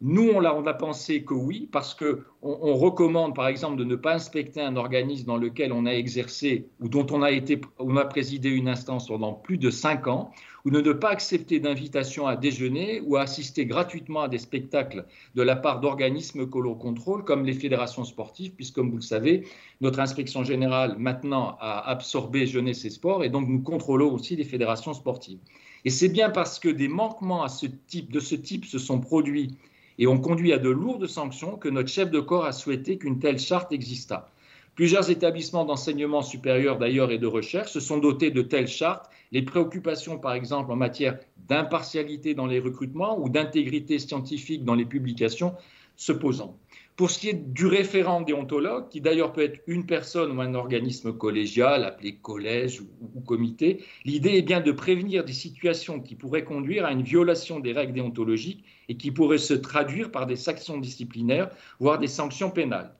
Nous, 0.00 0.30
on 0.32 0.44
a, 0.44 0.74
pensé 0.74 1.24
que 1.24 1.34
oui, 1.34 1.68
parce 1.72 1.92
qu'on 1.92 2.22
on 2.40 2.74
recommande, 2.74 3.34
par 3.34 3.48
exemple, 3.48 3.76
de 3.76 3.84
ne 3.84 3.96
pas 3.96 4.14
inspecter 4.14 4.60
un 4.60 4.76
organisme 4.76 5.26
dans 5.26 5.36
lequel 5.36 5.72
on 5.72 5.86
a 5.86 5.90
exercé 5.90 6.68
ou 6.78 6.88
dont 6.88 7.06
on 7.10 7.22
a, 7.22 7.32
été, 7.32 7.60
on 7.80 7.96
a 7.96 8.04
présidé 8.04 8.48
une 8.48 8.68
instance 8.68 9.08
pendant 9.08 9.32
plus 9.32 9.58
de 9.58 9.70
cinq 9.70 10.06
ans, 10.06 10.30
ou 10.68 10.70
ne 10.70 10.92
pas 10.92 11.08
accepter 11.08 11.60
d'invitation 11.60 12.26
à 12.26 12.36
déjeuner 12.36 13.00
ou 13.00 13.16
à 13.16 13.22
assister 13.22 13.64
gratuitement 13.64 14.20
à 14.20 14.28
des 14.28 14.36
spectacles 14.36 15.06
de 15.34 15.40
la 15.40 15.56
part 15.56 15.80
d'organismes 15.80 16.46
que 16.50 16.58
l'on 16.58 16.74
contrôle, 16.74 17.24
comme 17.24 17.46
les 17.46 17.54
fédérations 17.54 18.04
sportives, 18.04 18.52
puisque, 18.52 18.74
comme 18.74 18.90
vous 18.90 18.96
le 18.96 19.02
savez, 19.02 19.46
notre 19.80 19.98
inspection 19.98 20.44
générale 20.44 20.96
maintenant 20.98 21.56
a 21.60 21.88
absorbé 21.88 22.46
Jeunesse 22.46 22.84
et 22.84 22.90
Sport, 22.90 23.24
et 23.24 23.30
donc 23.30 23.48
nous 23.48 23.62
contrôlons 23.62 24.12
aussi 24.12 24.36
les 24.36 24.44
fédérations 24.44 24.92
sportives. 24.92 25.38
Et 25.86 25.90
c'est 25.90 26.10
bien 26.10 26.28
parce 26.28 26.58
que 26.58 26.68
des 26.68 26.88
manquements 26.88 27.46
de 27.46 28.20
ce 28.20 28.34
type 28.34 28.66
se 28.66 28.78
sont 28.78 29.00
produits 29.00 29.56
et 29.98 30.06
ont 30.06 30.18
conduit 30.18 30.52
à 30.52 30.58
de 30.58 30.68
lourdes 30.68 31.06
sanctions 31.06 31.56
que 31.56 31.70
notre 31.70 31.88
chef 31.88 32.10
de 32.10 32.20
corps 32.20 32.44
a 32.44 32.52
souhaité 32.52 32.98
qu'une 32.98 33.20
telle 33.20 33.38
charte 33.38 33.72
existât. 33.72 34.30
Plusieurs 34.78 35.10
établissements 35.10 35.64
d'enseignement 35.64 36.22
supérieur 36.22 36.78
d'ailleurs 36.78 37.10
et 37.10 37.18
de 37.18 37.26
recherche 37.26 37.72
se 37.72 37.80
sont 37.80 37.98
dotés 37.98 38.30
de 38.30 38.42
telles 38.42 38.68
chartes, 38.68 39.10
les 39.32 39.42
préoccupations 39.42 40.20
par 40.20 40.34
exemple 40.34 40.70
en 40.70 40.76
matière 40.76 41.18
d'impartialité 41.48 42.32
dans 42.32 42.46
les 42.46 42.60
recrutements 42.60 43.18
ou 43.18 43.28
d'intégrité 43.28 43.98
scientifique 43.98 44.64
dans 44.64 44.76
les 44.76 44.84
publications 44.84 45.56
se 45.96 46.12
posant. 46.12 46.56
Pour 46.94 47.10
ce 47.10 47.18
qui 47.18 47.28
est 47.28 47.52
du 47.52 47.66
référent 47.66 48.20
déontologue, 48.20 48.88
qui 48.88 49.00
d'ailleurs 49.00 49.32
peut 49.32 49.42
être 49.42 49.60
une 49.66 49.84
personne 49.84 50.30
ou 50.30 50.40
un 50.40 50.54
organisme 50.54 51.12
collégial, 51.12 51.82
appelé 51.82 52.14
collège 52.14 52.80
ou, 52.80 53.20
comité, 53.22 53.82
l'idée 54.04 54.36
est 54.36 54.42
bien 54.42 54.60
de 54.60 54.70
prévenir 54.70 55.24
des 55.24 55.32
situations 55.32 55.98
qui 55.98 56.14
pourraient 56.14 56.44
conduire 56.44 56.84
à 56.84 56.92
une 56.92 57.02
violation 57.02 57.58
des 57.58 57.72
règles 57.72 57.94
déontologiques 57.94 58.62
et 58.88 58.96
qui 58.96 59.10
pourraient 59.10 59.38
se 59.38 59.54
traduire 59.54 60.12
par 60.12 60.26
des 60.26 60.36
sanctions 60.36 60.78
disciplinaires, 60.78 61.50
voire 61.80 61.98
des 61.98 62.06
sanctions 62.06 62.52
pénales. 62.52 62.94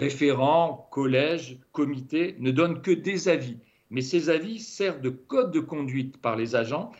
Référent, 0.00 0.88
collège, 0.90 1.58
comité 1.72 2.34
ne 2.38 2.50
donnent 2.50 2.80
que 2.80 2.90
des 2.90 3.28
avis, 3.28 3.58
mais 3.90 4.00
ces 4.00 4.30
avis 4.30 4.58
servent 4.58 5.02
de 5.02 5.10
code 5.10 5.52
de 5.52 5.60
conduite 5.60 6.16
par 6.16 6.36
les 6.36 6.56
agents 6.56 6.90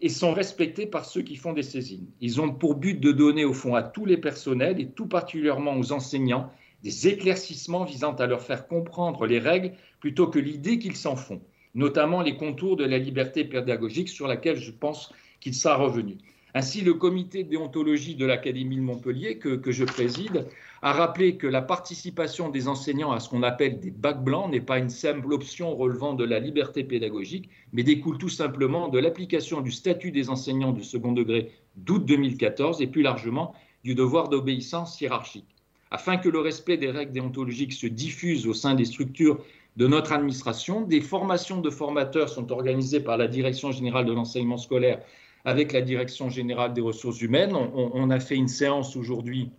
et 0.00 0.08
sont 0.08 0.32
respectés 0.32 0.86
par 0.86 1.04
ceux 1.04 1.20
qui 1.20 1.36
font 1.36 1.52
des 1.52 1.62
saisines. 1.62 2.06
Ils 2.22 2.40
ont 2.40 2.50
pour 2.50 2.76
but 2.76 2.98
de 2.98 3.12
donner 3.12 3.44
au 3.44 3.52
fond 3.52 3.74
à 3.74 3.82
tous 3.82 4.06
les 4.06 4.16
personnels 4.16 4.80
et 4.80 4.88
tout 4.88 5.04
particulièrement 5.08 5.76
aux 5.76 5.92
enseignants 5.92 6.50
des 6.82 7.06
éclaircissements 7.06 7.84
visant 7.84 8.14
à 8.14 8.26
leur 8.26 8.40
faire 8.40 8.66
comprendre 8.66 9.26
les 9.26 9.38
règles 9.38 9.74
plutôt 10.00 10.26
que 10.26 10.38
l'idée 10.38 10.78
qu'ils 10.78 10.96
s'en 10.96 11.16
font, 11.16 11.42
notamment 11.74 12.22
les 12.22 12.38
contours 12.38 12.76
de 12.76 12.86
la 12.86 12.96
liberté 12.96 13.44
pédagogique 13.44 14.08
sur 14.08 14.26
laquelle 14.26 14.56
je 14.56 14.70
pense 14.70 15.12
qu'il 15.38 15.52
sera 15.52 15.76
revenu. 15.76 16.16
Ainsi, 16.54 16.82
le 16.82 16.92
comité 16.92 17.44
de 17.44 17.48
déontologie 17.48 18.14
de 18.14 18.26
l'Académie 18.26 18.76
de 18.76 18.82
Montpellier, 18.82 19.38
que, 19.38 19.72
je 19.72 19.84
préside, 19.84 20.46
a 20.82 20.92
rappelé 20.92 21.36
que 21.36 21.46
la 21.46 21.62
participation 21.62 22.50
des 22.50 22.68
enseignants 22.68 23.12
à 23.12 23.20
ce 23.20 23.30
qu'on 23.30 23.42
appelle 23.42 23.80
des 23.80 23.90
bacs 23.90 24.22
blancs 24.22 24.50
n'est 24.50 24.60
pas 24.60 24.78
une 24.78 24.90
simple 24.90 25.32
option 25.32 25.74
relevant 25.74 26.12
de 26.12 26.24
la 26.24 26.40
liberté 26.40 26.84
pédagogique, 26.84 27.48
mais 27.72 27.84
découle 27.84 28.18
tout 28.18 28.28
simplement 28.28 28.88
de 28.88 28.98
l'application 28.98 29.62
du 29.62 29.70
statut 29.70 30.10
des 30.10 30.28
enseignants 30.28 30.72
du 30.72 30.84
second 30.84 31.12
degré 31.12 31.52
d'août 31.76 32.04
2014 32.04 32.82
et 32.82 32.86
plus 32.86 33.02
largement 33.02 33.54
du 33.82 33.94
devoir 33.94 34.28
d'obéissance 34.28 35.00
hiérarchique. 35.00 35.56
Afin 35.90 36.18
que 36.18 36.28
le 36.28 36.40
respect 36.40 36.76
des 36.76 36.90
règles 36.90 37.12
déontologiques 37.12 37.72
se 37.72 37.86
diffuse 37.86 38.46
au 38.46 38.54
sein 38.54 38.74
des 38.74 38.84
structures 38.84 39.42
de 39.76 39.86
notre 39.86 40.12
administration, 40.12 40.82
des 40.82 41.00
formations 41.00 41.62
de 41.62 41.70
formateurs 41.70 42.28
sont 42.28 42.52
organisées 42.52 43.00
par 43.00 43.16
la 43.16 43.26
Direction 43.26 43.72
générale 43.72 44.04
de 44.04 44.12
l'enseignement 44.12 44.58
scolaire 44.58 45.00
avec 45.44 45.72
la 45.72 45.80
Direction 45.80 46.30
générale 46.30 46.72
des 46.72 46.80
ressources 46.80 47.20
humaines. 47.20 47.54
On, 47.54 48.10
a 48.10 48.20
fait 48.20 48.36
une 48.36 48.48
séance 48.48 48.96
aujourd'hui 48.96 49.50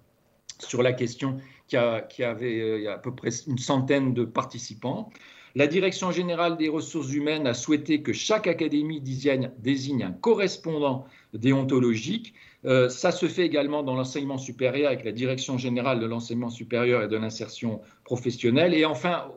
sur 0.59 0.81
la 0.81 0.93
question 0.93 1.37
qui, 1.67 1.77
avait 1.77 2.59
euh, 2.59 2.93
à 2.93 2.97
peu 2.97 3.13
près 3.13 3.29
une 3.47 3.57
centaine 3.57 4.13
de 4.13 4.23
participants. 4.23 5.09
La 5.55 5.67
Direction 5.67 6.11
générale 6.11 6.57
des 6.57 6.69
ressources 6.69 7.13
humaines 7.13 7.45
a 7.45 7.53
souhaité 7.53 8.01
que 8.01 8.13
chaque 8.13 8.47
académie 8.47 9.01
désigne, 9.01 10.03
un 10.03 10.11
correspondant 10.11 11.05
déontologique. 11.33 12.33
Euh, 12.65 12.89
ça 12.89 13.11
se 13.11 13.27
fait 13.27 13.45
également 13.45 13.83
dans 13.83 13.95
l'enseignement 13.95 14.37
supérieur 14.37 14.87
avec 14.87 15.03
la 15.03 15.11
Direction 15.11 15.57
générale 15.57 15.99
de 15.99 16.05
l'enseignement 16.05 16.49
supérieur 16.49 17.03
et 17.03 17.07
de 17.07 17.17
l'insertion 17.17 17.81
professionnelle. 18.03 18.73
Et 18.73 18.85
enfin, 18.85 19.31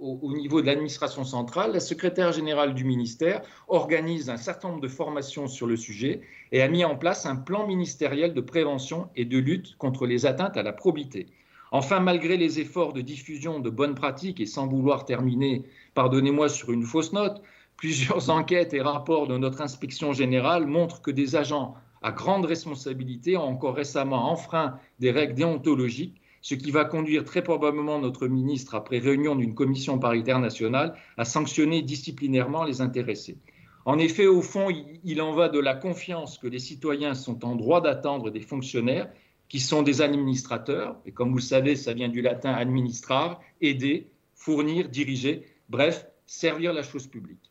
au, 0.00 0.32
niveau 0.32 0.60
de 0.60 0.66
l'administration 0.66 1.24
centrale, 1.24 1.72
la 1.72 1.80
secrétaire 1.80 2.32
générale 2.32 2.74
du 2.74 2.84
ministère 2.84 3.42
organise 3.68 4.30
un 4.30 4.36
certain 4.36 4.68
nombre 4.68 4.80
de 4.80 4.88
formations 4.88 5.46
sur 5.46 5.66
le 5.66 5.76
sujet 5.76 6.20
et 6.52 6.62
a 6.62 6.68
mis 6.68 6.84
en 6.84 6.96
place 6.96 7.26
un 7.26 7.36
plan 7.36 7.66
ministériel 7.66 8.34
de 8.34 8.40
prévention 8.40 9.08
et 9.16 9.24
de 9.24 9.38
lutte 9.38 9.76
contre 9.76 10.06
les 10.06 10.26
atteintes 10.26 10.56
à 10.56 10.62
la 10.62 10.72
probité. 10.72 11.26
Enfin, 11.70 12.00
malgré 12.00 12.36
les 12.36 12.60
efforts 12.60 12.92
de 12.92 13.00
diffusion 13.00 13.60
de 13.60 13.70
bonnes 13.70 13.94
pratiques 13.94 14.40
et 14.40 14.46
sans 14.46 14.66
vouloir 14.66 15.04
terminer, 15.04 15.64
pardonnez-moi, 15.94 16.48
sur 16.48 16.72
une 16.72 16.84
fausse 16.84 17.12
note, 17.12 17.42
plusieurs 17.76 18.30
enquêtes 18.38 18.74
et 18.74 18.80
rapports 18.80 19.26
de 19.26 19.36
notre 19.36 19.60
inspection 19.60 20.12
générale 20.12 20.66
montrent 20.66 21.02
que 21.02 21.10
des 21.10 21.36
agents 21.36 21.74
à 22.02 22.12
grande 22.12 22.46
responsabilité 22.46 23.36
ont 23.36 23.42
encore 23.42 23.74
récemment 23.74 24.30
enfreint 24.30 24.78
des 25.00 25.10
règles 25.10 25.34
déontologiques 25.34 26.17
ce 26.40 26.54
qui 26.54 26.70
va 26.70 26.84
conduire 26.84 27.24
très 27.24 27.42
probablement 27.42 27.98
notre 27.98 28.28
ministre, 28.28 28.74
après 28.74 28.98
réunion 28.98 29.36
d'une 29.36 29.54
commission 29.54 29.98
paritaire 29.98 30.40
nationale, 30.40 30.94
à 31.16 31.24
sanctionner 31.24 31.82
disciplinairement 31.82 32.64
les 32.64 32.80
intéressés. 32.80 33.38
En 33.84 33.98
effet, 33.98 34.26
au 34.26 34.42
fond, 34.42 34.68
il 35.04 35.22
en 35.22 35.32
va 35.32 35.48
de 35.48 35.58
la 35.58 35.74
confiance 35.74 36.38
que 36.38 36.46
les 36.46 36.58
citoyens 36.58 37.14
sont 37.14 37.44
en 37.44 37.56
droit 37.56 37.80
d'attendre 37.80 38.30
des 38.30 38.40
fonctionnaires 38.40 39.08
qui 39.48 39.60
sont 39.60 39.82
des 39.82 40.02
administrateurs, 40.02 40.96
et 41.06 41.12
comme 41.12 41.30
vous 41.30 41.38
le 41.38 41.42
savez, 41.42 41.74
ça 41.74 41.94
vient 41.94 42.08
du 42.08 42.20
latin 42.20 42.52
administrar, 42.52 43.40
aider, 43.60 44.10
fournir, 44.34 44.88
diriger, 44.88 45.46
bref, 45.68 46.06
servir 46.26 46.74
la 46.74 46.82
chose 46.82 47.06
publique. 47.06 47.47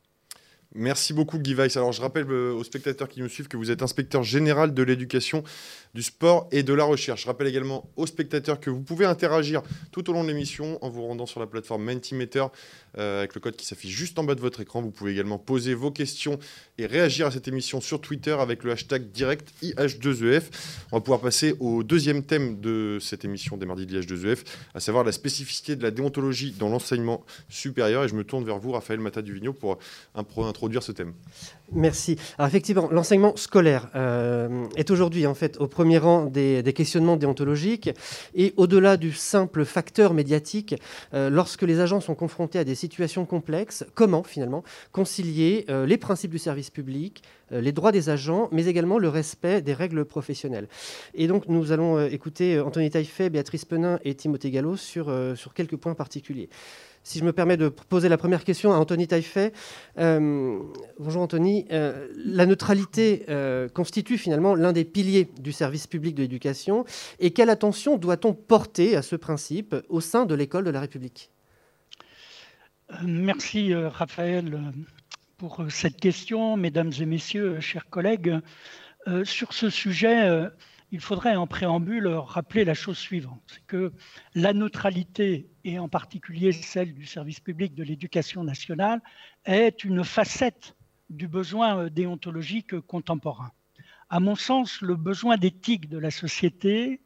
Merci 0.80 1.12
beaucoup 1.14 1.40
Guy 1.40 1.56
Weiss. 1.56 1.76
Alors 1.76 1.92
je 1.92 2.02
rappelle 2.02 2.28
euh, 2.30 2.54
aux 2.54 2.64
spectateurs 2.64 3.10
qui 3.10 3.20
nous 3.20 3.30
suivent 3.30 3.48
que 3.48 3.58
vous 3.58 3.72
êtes 3.72 3.82
inspecteur 3.82 4.22
général 4.22 4.76
de 4.76 4.84
l'éducation, 4.84 5.44
du 5.96 6.04
sport 6.04 6.48
et 6.52 6.62
de 6.62 6.72
la 6.72 6.84
recherche. 6.84 7.24
Je 7.24 7.28
rappelle 7.28 7.48
également 7.48 7.90
aux 7.96 8.06
spectateurs 8.06 8.60
que 8.60 8.70
vous 8.70 8.84
pouvez 8.84 9.06
interagir 9.06 9.64
tout 9.92 10.08
au 10.08 10.14
long 10.14 10.24
de 10.24 10.28
l'émission 10.28 10.78
en 10.86 10.90
vous 10.92 11.02
rendant 11.02 11.26
sur 11.26 11.40
la 11.40 11.48
plateforme 11.48 11.84
Mentimeter 11.84 12.46
euh, 13.00 13.20
avec 13.20 13.34
le 13.34 13.42
code 13.42 13.56
qui 13.56 13.66
s'affiche 13.66 13.90
juste 13.90 14.20
en 14.20 14.24
bas 14.24 14.36
de 14.36 14.40
votre 14.40 14.62
écran. 14.62 14.84
Vous 14.84 14.92
pouvez 14.92 15.14
également 15.14 15.40
poser 15.40 15.74
vos 15.74 15.90
questions 15.90 16.38
et 16.78 16.86
réagir 16.86 17.26
à 17.26 17.32
cette 17.32 17.48
émission 17.48 17.82
sur 17.82 18.00
Twitter 18.00 18.38
avec 18.40 18.64
le 18.64 18.72
hashtag 18.74 19.10
direct 19.10 19.52
IH2EF. 19.64 20.44
On 20.92 20.98
va 20.98 21.02
pouvoir 21.02 21.22
passer 21.22 21.56
au 21.60 21.82
deuxième 21.82 22.22
thème 22.22 22.62
de 22.62 23.00
cette 23.02 23.26
émission 23.26 23.58
des 23.58 23.66
mardis 23.66 23.88
de 23.88 24.00
l'IH2EF, 24.00 24.46
à 24.76 24.80
savoir 24.80 25.04
la 25.04 25.12
spécificité 25.12 25.76
de 25.76 25.82
la 25.82 25.90
déontologie 25.90 26.52
dans 26.52 26.70
l'enseignement 26.70 27.26
supérieur. 27.50 28.04
Et 28.04 28.08
je 28.08 28.14
me 28.14 28.24
tourne 28.24 28.46
vers 28.46 28.60
vous, 28.60 28.74
Raphaël 28.74 29.00
Mata-Duvigneau, 29.00 29.54
pour 29.54 29.80
ce 30.82 30.92
thème. 30.92 31.14
Merci. 31.74 32.18
Effectivement, 32.40 32.88
l'enseignement 32.92 33.36
scolaire 33.36 33.90
euh, 33.96 34.66
est 34.76 34.90
aujourd'hui 34.90 35.28
en 35.28 35.34
fait 35.34 35.58
au 35.60 35.68
premier 35.68 35.98
rang 35.98 36.26
des, 36.26 36.64
questionnements 36.74 37.18
déontologiques 37.18 37.90
et 38.36 38.54
au-delà 38.56 38.96
du 38.96 39.12
simple 39.12 39.66
facteur 39.66 40.14
médiatique, 40.14 40.76
euh, 41.14 41.30
lorsque 41.30 41.64
les 41.64 41.80
agents 41.80 42.00
sont 42.00 42.16
confrontés 42.16 42.60
à 42.60 42.64
des 42.64 42.76
situations 42.76 43.26
complexes, 43.26 43.86
comment 43.96 44.24
finalement 44.24 44.64
concilier 44.92 45.66
euh, 45.70 45.86
les 45.86 45.98
principes 45.98 46.32
du 46.32 46.40
service 46.40 46.70
public, 46.70 47.24
les 47.50 47.72
droits 47.72 47.94
des 47.94 48.10
agents, 48.10 48.50
mais 48.52 48.66
également 48.66 49.00
le 49.00 49.08
respect 49.08 49.62
des 49.62 49.74
règles 49.74 50.04
professionnelles. 50.04 50.68
Et 51.14 51.28
donc 51.28 51.48
nous 51.48 51.72
allons 51.72 52.06
écouter 52.06 52.60
Anthony 52.60 52.90
Taillefer, 52.90 53.30
Béatrice 53.30 53.64
Penin 53.64 54.00
et 54.04 54.16
Timothée 54.16 54.52
Gallo 54.52 54.76
sur, 54.76 55.14
sur 55.36 55.54
quelques 55.54 55.78
points 55.78 55.94
particuliers 55.94 56.50
si 57.08 57.20
je 57.20 57.24
me 57.24 57.32
permets 57.32 57.56
de 57.56 57.70
poser 57.70 58.10
la 58.10 58.18
première 58.18 58.44
question 58.44 58.74
à 58.74 58.76
Anthony 58.76 59.08
Taillefer. 59.08 59.54
Euh, 59.98 60.60
bonjour 61.00 61.22
Anthony. 61.22 61.66
Euh, 61.72 62.10
la 62.18 62.46
neutralité 62.46 63.24
euh, 63.30 63.70
constitue 63.70 64.18
finalement 64.18 64.56
l'un 64.56 64.74
des 64.74 64.84
piliers 64.84 65.30
du 65.40 65.54
service 65.54 65.88
public 65.88 66.16
de 66.16 66.24
l'éducation. 66.24 66.84
Et 67.20 67.32
quelle 67.32 67.50
attention 67.50 67.98
doit-on 67.98 68.34
porter 68.34 68.98
à 68.98 69.02
ce 69.02 69.16
principe 69.16 69.74
au 69.88 70.02
sein 70.02 70.26
de 70.26 70.36
l'école 70.36 70.66
de 70.66 70.70
la 70.70 70.82
République? 70.82 71.32
Merci 73.04 73.74
Raphaël 73.74 74.60
pour 75.38 75.64
cette 75.70 75.98
question, 75.98 76.58
mesdames 76.58 76.92
et 77.00 77.06
messieurs, 77.06 77.62
chers 77.62 77.90
collègues. 77.90 78.36
sur 79.24 79.54
ce 79.54 79.70
sujet, 79.70 80.50
il 80.91 81.01
faudrait 81.01 81.36
en 81.36 81.48
préambule 81.48 82.08
rappeler 82.08 82.63
la 82.63 82.74
chose 82.74 82.98
suivante, 82.98 83.41
c'est 83.48 83.65
que 83.65 83.91
la 84.36 84.53
neutralité, 84.53 85.50
et 85.63 85.79
en 85.79 85.89
particulier 85.89 86.53
celle 86.53 86.94
du 86.94 87.06
service 87.06 87.39
public 87.39 87.75
de 87.75 87.84
l'éducation 87.84 88.44
nationale, 88.44 89.01
est 89.46 89.84
une 89.84 90.03
facette 90.03 90.75
du 91.10 91.27
besoin 91.27 91.88
déontologique 91.88 92.79
contemporain. 92.82 93.51
À 94.10 94.20
mon 94.20 94.36
sens, 94.36 94.82
le 94.82 94.96
besoin 94.96 95.36
d'éthique 95.36 95.89
de 95.89 95.98
la 95.98 96.12
société, 96.12 97.01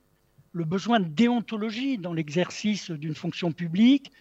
le 0.54 0.66
besoin 0.66 1.00
de 1.00 1.08
déontologie 1.08 1.98
dans 1.98 2.14
l'exercice 2.14 2.92
d'une 2.92 3.16
fonction 3.16 3.52
publique 3.52 4.12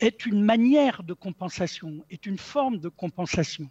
est 0.00 0.26
une 0.26 0.42
manière 0.42 1.02
de 1.04 1.14
compensation, 1.14 2.04
est 2.10 2.26
une 2.26 2.38
forme 2.38 2.78
de 2.78 2.88
compensation. 2.88 3.70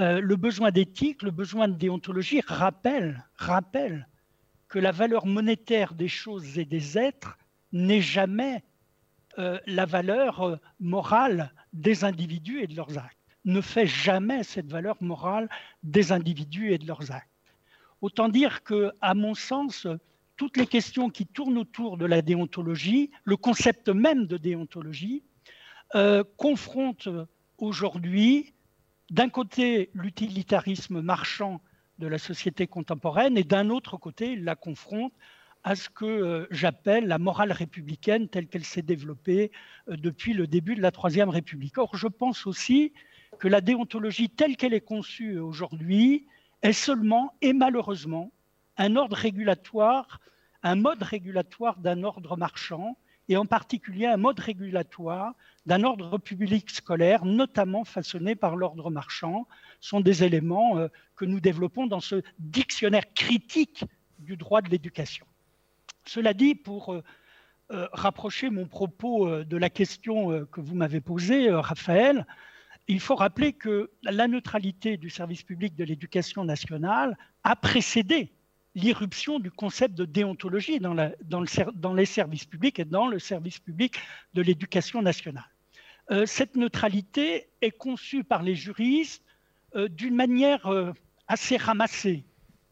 Euh, 0.00 0.20
le 0.20 0.36
besoin 0.36 0.70
d'éthique, 0.70 1.22
le 1.22 1.30
besoin 1.30 1.68
de 1.68 1.74
déontologie 1.74 2.40
rappelle, 2.46 3.26
rappelle 3.36 4.08
que 4.68 4.78
la 4.78 4.92
valeur 4.92 5.26
monétaire 5.26 5.94
des 5.94 6.08
choses 6.08 6.58
et 6.58 6.64
des 6.64 6.98
êtres 6.98 7.38
n'est 7.72 8.00
jamais 8.00 8.64
euh, 9.38 9.58
la 9.66 9.84
valeur 9.84 10.42
euh, 10.42 10.56
morale 10.80 11.52
des 11.72 12.04
individus 12.04 12.62
et 12.62 12.66
de 12.66 12.74
leurs 12.74 12.96
actes, 12.98 13.18
ne 13.44 13.60
fait 13.60 13.86
jamais 13.86 14.42
cette 14.42 14.70
valeur 14.70 14.96
morale 15.02 15.48
des 15.82 16.10
individus 16.10 16.72
et 16.72 16.78
de 16.78 16.86
leurs 16.86 17.12
actes. 17.12 17.28
Autant 18.00 18.28
dire 18.28 18.62
que, 18.62 18.92
à 19.00 19.14
mon 19.14 19.34
sens, 19.34 19.86
toutes 20.36 20.56
les 20.56 20.66
questions 20.66 21.10
qui 21.10 21.26
tournent 21.26 21.58
autour 21.58 21.96
de 21.96 22.06
la 22.06 22.22
déontologie, 22.22 23.10
le 23.24 23.36
concept 23.36 23.88
même 23.88 24.26
de 24.26 24.36
déontologie, 24.36 25.22
euh, 25.94 26.24
confrontent 26.36 27.08
aujourd'hui, 27.58 28.54
d'un 29.10 29.28
côté, 29.28 29.90
l'utilitarisme 29.94 31.00
marchand 31.00 31.60
de 31.98 32.06
la 32.06 32.18
société 32.18 32.66
contemporaine 32.66 33.38
et 33.38 33.44
d'un 33.44 33.70
autre 33.70 33.96
côté, 33.96 34.32
il 34.32 34.44
la 34.44 34.54
confronte 34.54 35.12
à 35.64 35.74
ce 35.74 35.88
que 35.88 36.04
euh, 36.04 36.46
j'appelle 36.50 37.06
la 37.08 37.18
morale 37.18 37.52
républicaine 37.52 38.28
telle 38.28 38.46
qu'elle 38.46 38.64
s'est 38.64 38.82
développée 38.82 39.50
euh, 39.88 39.96
depuis 39.96 40.32
le 40.32 40.46
début 40.46 40.76
de 40.76 40.82
la 40.82 40.92
Troisième 40.92 41.28
République. 41.28 41.78
Or, 41.78 41.96
je 41.96 42.06
pense 42.06 42.46
aussi 42.46 42.92
que 43.38 43.48
la 43.48 43.60
déontologie 43.60 44.30
telle 44.30 44.56
qu'elle 44.56 44.74
est 44.74 44.80
conçue 44.80 45.38
aujourd'hui 45.38 46.26
est 46.62 46.72
seulement 46.72 47.34
et 47.42 47.52
malheureusement 47.52 48.30
un 48.76 48.96
ordre 48.96 49.16
régulatoire, 49.16 50.20
un 50.62 50.76
mode 50.76 51.02
régulatoire 51.02 51.78
d'un 51.78 52.04
ordre 52.04 52.36
marchand 52.36 52.96
et 53.28 53.36
en 53.36 53.46
particulier 53.46 54.06
un 54.06 54.16
mode 54.16 54.38
régulatoire 54.38 55.34
d'un 55.66 55.82
ordre 55.82 56.18
public 56.18 56.70
scolaire, 56.70 57.24
notamment 57.24 57.84
façonné 57.84 58.36
par 58.36 58.56
l'ordre 58.56 58.90
marchand, 58.90 59.48
sont 59.80 60.00
des 60.00 60.22
éléments 60.22 60.78
euh, 60.78 60.88
que 61.16 61.24
nous 61.24 61.40
développons 61.40 61.86
dans 61.86 62.00
ce 62.00 62.22
dictionnaire 62.38 63.12
critique 63.14 63.84
du 64.18 64.36
droit 64.36 64.62
de 64.62 64.70
l'éducation. 64.70 65.26
Cela 66.04 66.34
dit, 66.34 66.54
pour 66.54 66.94
euh, 66.94 67.02
euh, 67.72 67.88
rapprocher 67.92 68.48
mon 68.48 68.66
propos 68.66 69.42
de 69.42 69.56
la 69.56 69.70
question 69.70 70.46
que 70.52 70.60
vous 70.60 70.76
m'avez 70.76 71.00
posée, 71.00 71.50
Raphaël, 71.50 72.24
il 72.86 73.00
faut 73.00 73.16
rappeler 73.16 73.52
que 73.52 73.90
la 74.04 74.28
neutralité 74.28 74.96
du 74.96 75.10
service 75.10 75.42
public 75.42 75.74
de 75.74 75.82
l'éducation 75.82 76.44
nationale 76.44 77.18
a 77.42 77.56
précédé 77.56 78.35
l'irruption 78.76 79.40
du 79.40 79.50
concept 79.50 79.94
de 79.94 80.04
déontologie 80.04 80.78
dans, 80.78 81.94
les 81.94 82.04
services 82.04 82.44
publics 82.44 82.78
et 82.78 82.84
dans 82.84 83.08
le 83.08 83.18
service 83.18 83.58
public 83.58 83.96
de 84.34 84.42
l'éducation 84.42 85.00
nationale. 85.00 85.50
Euh, 86.10 86.26
cette 86.26 86.54
neutralité 86.56 87.48
est 87.62 87.70
conçue 87.70 88.22
par 88.22 88.42
les 88.42 88.54
juristes 88.54 89.24
euh, 89.74 89.88
d'une 89.88 90.14
manière 90.14 90.66
euh, 90.66 90.92
assez 91.26 91.56
ramassée, 91.56 92.24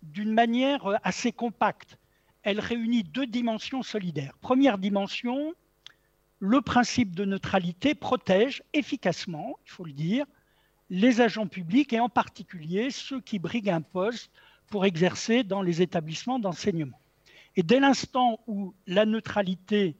d'une 0.02 0.32
manière 0.32 1.00
assez 1.02 1.32
compacte. 1.32 1.98
Elle 2.42 2.60
réunit 2.60 3.02
deux 3.02 3.26
dimensions 3.26 3.82
solidaires. 3.82 4.34
Première 4.42 4.76
dimension, 4.76 5.54
le 6.38 6.60
principe 6.60 7.16
de 7.16 7.24
neutralité 7.24 7.94
protège 7.94 8.62
efficacement, 8.74 9.56
il 9.64 9.70
faut 9.70 9.84
le 9.84 9.92
dire, 9.92 10.26
les 10.90 11.22
agents 11.22 11.46
publics 11.46 11.94
et 11.94 12.00
en 12.00 12.10
particulier 12.10 12.90
ceux 12.90 13.22
qui 13.22 13.38
briguent 13.38 13.70
un 13.70 13.80
poste 13.80 14.30
pour 14.74 14.86
exercer 14.86 15.44
dans 15.44 15.62
les 15.62 15.82
établissements 15.82 16.40
d'enseignement. 16.40 16.98
Et 17.54 17.62
dès 17.62 17.78
l'instant 17.78 18.40
où 18.48 18.74
la 18.88 19.06
neutralité 19.06 19.96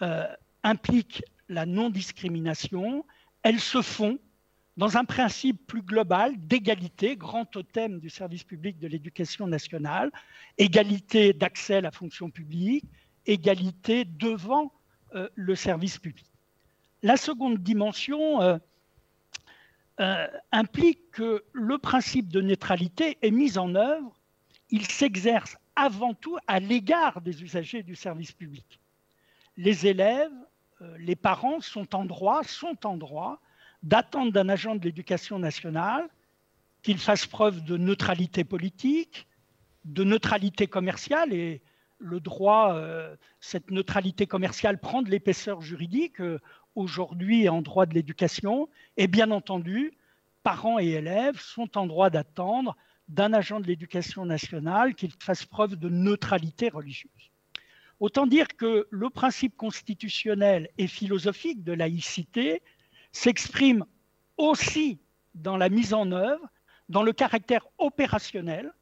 euh, 0.00 0.24
implique 0.62 1.22
la 1.50 1.66
non-discrimination, 1.66 3.04
elle 3.42 3.60
se 3.60 3.82
fond 3.82 4.18
dans 4.78 4.96
un 4.96 5.04
principe 5.04 5.66
plus 5.66 5.82
global 5.82 6.32
d'égalité, 6.38 7.16
grand 7.16 7.44
totem 7.44 8.00
du 8.00 8.08
service 8.08 8.44
public 8.44 8.78
de 8.78 8.88
l'éducation 8.88 9.46
nationale, 9.46 10.10
égalité 10.56 11.34
d'accès 11.34 11.74
à 11.74 11.80
la 11.82 11.90
fonction 11.90 12.30
publique, 12.30 12.86
égalité 13.26 14.06
devant 14.06 14.72
euh, 15.14 15.28
le 15.34 15.54
service 15.54 15.98
public. 15.98 16.24
La 17.02 17.18
seconde 17.18 17.58
dimension 17.58 18.40
euh, 18.40 18.56
euh, 20.00 20.26
implique 20.50 21.12
que 21.12 21.44
le 21.52 21.78
principe 21.78 22.28
de 22.28 22.40
neutralité 22.40 23.16
est 23.22 23.30
mis 23.30 23.58
en 23.58 23.74
œuvre, 23.76 24.20
il 24.70 24.86
s'exerce 24.86 25.56
avant 25.76 26.14
tout 26.14 26.36
à 26.48 26.58
l'égard 26.58 27.20
des 27.20 27.42
usagers 27.42 27.84
du 27.84 27.94
service 27.94 28.32
public. 28.32 28.80
Les 29.56 29.86
élèves, 29.86 30.32
euh, 30.82 30.96
les 30.98 31.14
parents 31.14 31.60
sont 31.60 31.94
en 31.94 32.04
droit, 32.04 32.42
sont 32.42 32.84
en 32.84 32.96
droit 32.96 33.40
d'attendre 33.84 34.32
d'un 34.32 34.48
agent 34.48 34.74
de 34.74 34.84
l'éducation 34.84 35.38
nationale 35.38 36.08
qu'il 36.82 36.98
fasse 36.98 37.26
preuve 37.26 37.62
de 37.64 37.76
neutralité 37.76 38.42
politique, 38.42 39.28
de 39.84 40.02
neutralité 40.02 40.66
commerciale 40.66 41.32
et 41.32 41.62
le 41.98 42.18
droit, 42.18 42.74
euh, 42.74 43.14
cette 43.40 43.70
neutralité 43.70 44.26
commerciale 44.26 44.78
prend 44.78 45.02
de 45.02 45.10
l'épaisseur 45.10 45.60
juridique 45.60 46.20
aujourd'hui 46.74 47.48
en 47.48 47.62
droit 47.62 47.86
de 47.86 47.94
l'éducation. 47.94 48.68
Et 48.96 49.06
bien 49.06 49.30
entendu, 49.30 49.92
parents 50.42 50.78
et 50.78 50.88
élèves 50.88 51.40
sont 51.40 51.76
en 51.78 51.86
droit 51.86 52.10
d'attendre 52.10 52.76
d'un 53.08 53.32
agent 53.32 53.60
de 53.60 53.66
l'éducation 53.66 54.24
nationale 54.24 54.94
qu'il 54.94 55.12
fasse 55.18 55.44
preuve 55.44 55.76
de 55.76 55.88
neutralité 55.88 56.68
religieuse. 56.68 57.30
Autant 58.00 58.26
dire 58.26 58.48
que 58.56 58.86
le 58.90 59.10
principe 59.10 59.56
constitutionnel 59.56 60.68
et 60.78 60.86
philosophique 60.86 61.62
de 61.62 61.72
laïcité 61.72 62.62
s'exprime 63.12 63.84
aussi 64.36 64.98
dans 65.34 65.56
la 65.56 65.68
mise 65.68 65.94
en 65.94 66.10
œuvre, 66.12 66.48
dans 66.88 67.02
le 67.02 67.12
caractère 67.12 67.66
opérationnel 67.78 68.72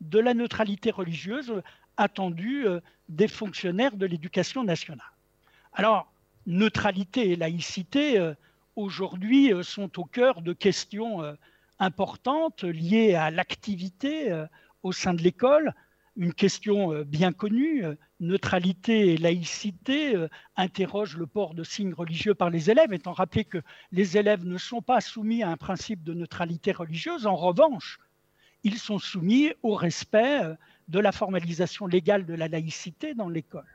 de 0.00 0.18
la 0.18 0.34
neutralité 0.34 0.90
religieuse 0.90 1.62
attendue 1.96 2.66
euh, 2.66 2.80
des 3.08 3.28
fonctionnaires 3.28 3.96
de 3.96 4.06
l'éducation 4.06 4.64
nationale. 4.64 5.12
Alors, 5.72 6.11
neutralité 6.46 7.30
et 7.30 7.36
laïcité, 7.36 8.18
euh, 8.18 8.34
aujourd'hui, 8.76 9.52
euh, 9.52 9.62
sont 9.62 9.98
au 9.98 10.04
cœur 10.04 10.42
de 10.42 10.52
questions 10.52 11.22
euh, 11.22 11.34
importantes 11.78 12.64
liées 12.64 13.14
à 13.14 13.30
l'activité 13.30 14.30
au 14.84 14.92
sein 14.92 15.14
de 15.14 15.22
l'école. 15.22 15.74
Une 16.14 16.32
question 16.32 17.02
bien 17.02 17.32
connue, 17.32 17.84
neutralité 18.20 19.14
et 19.14 19.16
laïcité, 19.16 20.14
interroge 20.54 21.16
le 21.16 21.26
port 21.26 21.54
de 21.54 21.64
signes 21.64 21.92
religieux 21.92 22.34
par 22.34 22.50
les 22.50 22.70
élèves, 22.70 22.92
étant 22.92 23.12
rappelé 23.12 23.44
que 23.44 23.58
les 23.90 24.16
élèves 24.16 24.44
ne 24.44 24.58
sont 24.58 24.80
pas 24.80 25.00
soumis 25.00 25.42
à 25.42 25.50
un 25.50 25.56
principe 25.56 26.04
de 26.04 26.14
neutralité 26.14 26.70
religieuse. 26.70 27.26
En 27.26 27.34
revanche, 27.34 27.98
ils 28.62 28.78
sont 28.78 29.00
soumis 29.00 29.52
au 29.64 29.74
respect 29.74 30.42
de 30.86 31.00
la 31.00 31.10
formalisation 31.10 31.88
légale 31.88 32.26
de 32.26 32.34
la 32.34 32.46
laïcité 32.46 33.14
dans 33.14 33.28
l'école. 33.28 33.71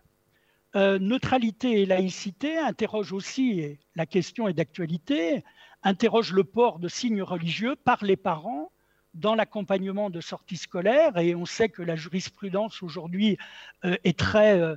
Euh, 0.77 0.99
neutralité 0.99 1.81
et 1.81 1.85
laïcité 1.87 2.59
interroge 2.59 3.11
aussi, 3.11 3.61
et 3.61 3.79
la 3.95 4.05
question 4.05 4.47
est 4.47 4.53
d'actualité, 4.53 5.43
interroge 5.81 6.33
le 6.33 6.43
port 6.43 6.77
de 6.77 6.87
signes 6.87 7.23
religieux 7.23 7.75
par 7.75 8.05
les 8.05 8.15
parents 8.15 8.71
dans 9.15 9.33
l'accompagnement 9.33 10.11
de 10.11 10.21
sorties 10.21 10.57
scolaires. 10.57 11.17
Et 11.17 11.33
on 11.33 11.47
sait 11.47 11.69
que 11.69 11.81
la 11.81 11.95
jurisprudence 11.95 12.83
aujourd'hui 12.83 13.39
euh, 13.85 13.95
euh, 14.35 14.75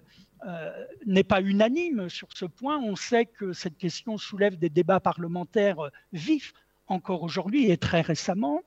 n'est 1.04 1.24
pas 1.24 1.42
unanime 1.42 2.08
sur 2.08 2.28
ce 2.34 2.46
point. 2.46 2.78
On 2.78 2.96
sait 2.96 3.26
que 3.26 3.52
cette 3.52 3.76
question 3.76 4.16
soulève 4.16 4.58
des 4.58 4.70
débats 4.70 5.00
parlementaires 5.00 5.90
vifs 6.14 6.54
encore 6.86 7.22
aujourd'hui 7.22 7.70
et 7.70 7.76
très 7.76 8.00
récemment. 8.00 8.62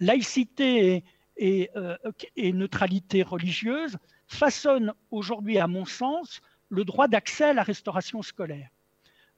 laïcité 0.00 1.04
et 1.36 1.70
neutralité 2.52 3.22
religieuse 3.22 3.96
façonnent 4.26 4.92
aujourd'hui, 5.10 5.58
à 5.58 5.66
mon 5.68 5.84
sens, 5.84 6.40
le 6.68 6.84
droit 6.84 7.08
d'accès 7.08 7.44
à 7.44 7.52
la 7.52 7.62
restauration 7.62 8.22
scolaire. 8.22 8.68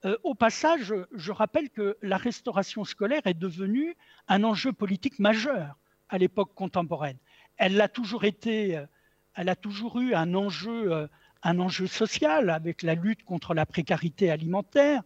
Euh, 0.05 0.17
au 0.23 0.35
passage, 0.35 0.95
je 1.13 1.33
rappelle 1.33 1.71
que 1.71 1.97
la 2.03 2.17
restauration 2.17 2.85
scolaire 2.85 3.27
est 3.27 3.35
devenue 3.35 3.97
un 4.29 4.45
enjeu 4.45 4.73
politique 4.73 5.19
majeur 5.19 5.77
à 6.09 6.19
l'époque 6.19 6.55
contemporaine. 6.55 7.19
Elle 7.57 7.81
a 7.81 7.89
toujours 7.89 8.25
été, 8.25 8.77
euh, 8.77 8.87
elle 9.35 9.49
a 9.49 9.57
toujours 9.57 9.99
eu 10.01 10.15
un 10.15 10.35
enjeu, 10.35 10.93
euh, 10.93 11.07
un 11.43 11.59
enjeu 11.59 11.87
social 11.87 12.51
avec 12.51 12.83
la 12.83 12.95
lutte 12.95 13.25
contre 13.25 13.55
la 13.55 13.67
précarité 13.67 14.31
alimentaire. 14.31 15.03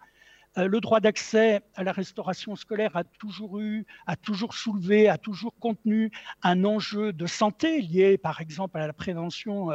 Le 0.57 0.81
droit 0.81 1.01
d'accès 1.01 1.63
à 1.75 1.85
la 1.85 1.93
restauration 1.93 2.57
scolaire 2.57 2.97
a 2.97 3.05
toujours 3.05 3.61
eu, 3.61 3.87
a 4.07 4.17
toujours 4.17 4.55
soulevé, 4.55 5.09
a 5.09 5.17
toujours 5.17 5.55
contenu 5.61 6.11
un 6.43 6.65
enjeu 6.65 7.13
de 7.13 7.27
santé 7.27 7.81
lié, 7.81 8.19
par 8.19 8.41
exemple, 8.41 8.79
à 8.79 8.87
la 8.87 8.93
prévention 8.93 9.69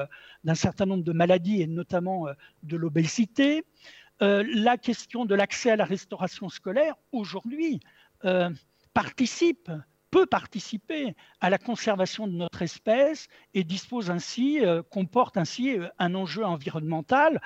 d'un 0.43 0.55
certain 0.55 0.85
nombre 0.85 1.03
de 1.03 1.13
maladies 1.13 1.61
et 1.61 1.67
notamment 1.67 2.27
de 2.63 2.75
l'obésité. 2.77 3.63
Euh, 4.21 4.45
la 4.53 4.77
question 4.77 5.25
de 5.25 5.35
l'accès 5.35 5.71
à 5.71 5.75
la 5.75 5.85
restauration 5.85 6.47
scolaire, 6.47 6.95
aujourd'hui, 7.11 7.81
euh, 8.23 8.49
participe, 8.93 9.69
peut 10.15 10.25
participer 10.25 11.13
à 11.41 11.49
la 11.49 11.58
conservation 11.58 12.25
de 12.25 12.32
notre 12.32 12.62
espèce 12.62 13.28
et 13.54 13.65
dispose 13.65 14.10
ainsi, 14.10 14.65
euh, 14.65 14.82
comporte 14.82 15.36
ainsi 15.36 15.75
un 15.99 16.15
enjeu 16.15 16.45
environnemental. 16.45 17.41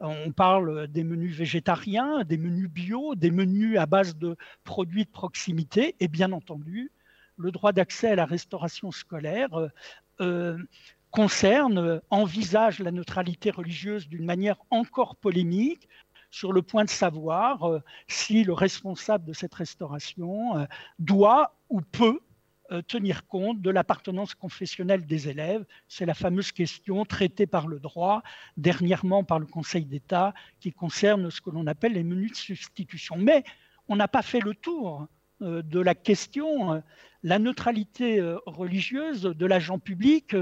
On 0.00 0.32
parle 0.32 0.86
des 0.86 1.04
menus 1.04 1.36
végétariens, 1.36 2.24
des 2.24 2.38
menus 2.38 2.70
bio, 2.70 3.14
des 3.14 3.30
menus 3.30 3.76
à 3.78 3.84
base 3.84 4.16
de 4.16 4.38
produits 4.64 5.04
de 5.04 5.10
proximité 5.10 5.96
et 6.00 6.08
bien 6.08 6.32
entendu, 6.32 6.92
le 7.36 7.52
droit 7.52 7.72
d'accès 7.72 8.12
à 8.12 8.16
la 8.16 8.24
restauration 8.24 8.90
scolaire 8.90 9.50
concerne, 11.10 12.00
envisage 12.08 12.78
la 12.78 12.90
neutralité 12.90 13.50
religieuse 13.50 14.08
d'une 14.08 14.24
manière 14.24 14.56
encore 14.70 15.14
polémique, 15.14 15.88
sur 16.34 16.52
le 16.52 16.62
point 16.62 16.82
de 16.84 16.90
savoir 16.90 17.62
euh, 17.62 17.80
si 18.08 18.42
le 18.42 18.52
responsable 18.52 19.24
de 19.24 19.32
cette 19.32 19.54
restauration 19.54 20.58
euh, 20.58 20.64
doit 20.98 21.54
ou 21.68 21.80
peut 21.80 22.18
euh, 22.72 22.82
tenir 22.82 23.28
compte 23.28 23.62
de 23.62 23.70
l'appartenance 23.70 24.34
confessionnelle 24.34 25.06
des 25.06 25.28
élèves. 25.28 25.64
C'est 25.86 26.06
la 26.06 26.14
fameuse 26.14 26.50
question 26.50 27.04
traitée 27.04 27.46
par 27.46 27.68
le 27.68 27.78
droit, 27.78 28.24
dernièrement 28.56 29.22
par 29.22 29.38
le 29.38 29.46
Conseil 29.46 29.84
d'État, 29.84 30.34
qui 30.58 30.72
concerne 30.72 31.30
ce 31.30 31.40
que 31.40 31.50
l'on 31.50 31.68
appelle 31.68 31.92
les 31.92 32.02
menus 32.02 32.32
de 32.32 32.36
substitution. 32.36 33.14
Mais 33.16 33.44
on 33.86 33.94
n'a 33.94 34.08
pas 34.08 34.22
fait 34.22 34.40
le 34.40 34.54
tour 34.54 35.06
de 35.40 35.80
la 35.80 35.94
question, 35.94 36.82
la 37.22 37.38
neutralité 37.38 38.20
religieuse 38.46 39.22
de 39.22 39.46
l'agent 39.46 39.78
public 39.78 40.34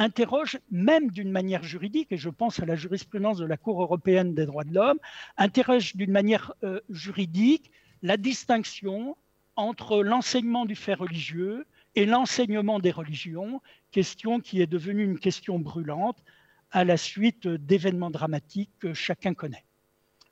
interroge 0.00 0.58
même 0.70 1.10
d'une 1.10 1.30
manière 1.30 1.62
juridique, 1.62 2.10
et 2.10 2.16
je 2.16 2.30
pense 2.30 2.58
à 2.58 2.64
la 2.64 2.74
jurisprudence 2.74 3.36
de 3.36 3.44
la 3.44 3.58
Cour 3.58 3.82
européenne 3.82 4.34
des 4.34 4.46
droits 4.46 4.64
de 4.64 4.74
l'homme, 4.74 4.98
interroge 5.36 5.94
d'une 5.94 6.10
manière 6.10 6.54
euh, 6.64 6.80
juridique 6.88 7.70
la 8.02 8.16
distinction 8.16 9.14
entre 9.56 10.02
l'enseignement 10.02 10.64
du 10.64 10.74
fait 10.74 10.94
religieux 10.94 11.66
et 11.96 12.06
l'enseignement 12.06 12.78
des 12.78 12.92
religions, 12.92 13.60
question 13.90 14.40
qui 14.40 14.62
est 14.62 14.66
devenue 14.66 15.04
une 15.04 15.18
question 15.18 15.58
brûlante 15.58 16.24
à 16.70 16.84
la 16.84 16.96
suite 16.96 17.46
d'événements 17.46 18.10
dramatiques 18.10 18.70
que 18.78 18.94
chacun 18.94 19.34
connaît. 19.34 19.66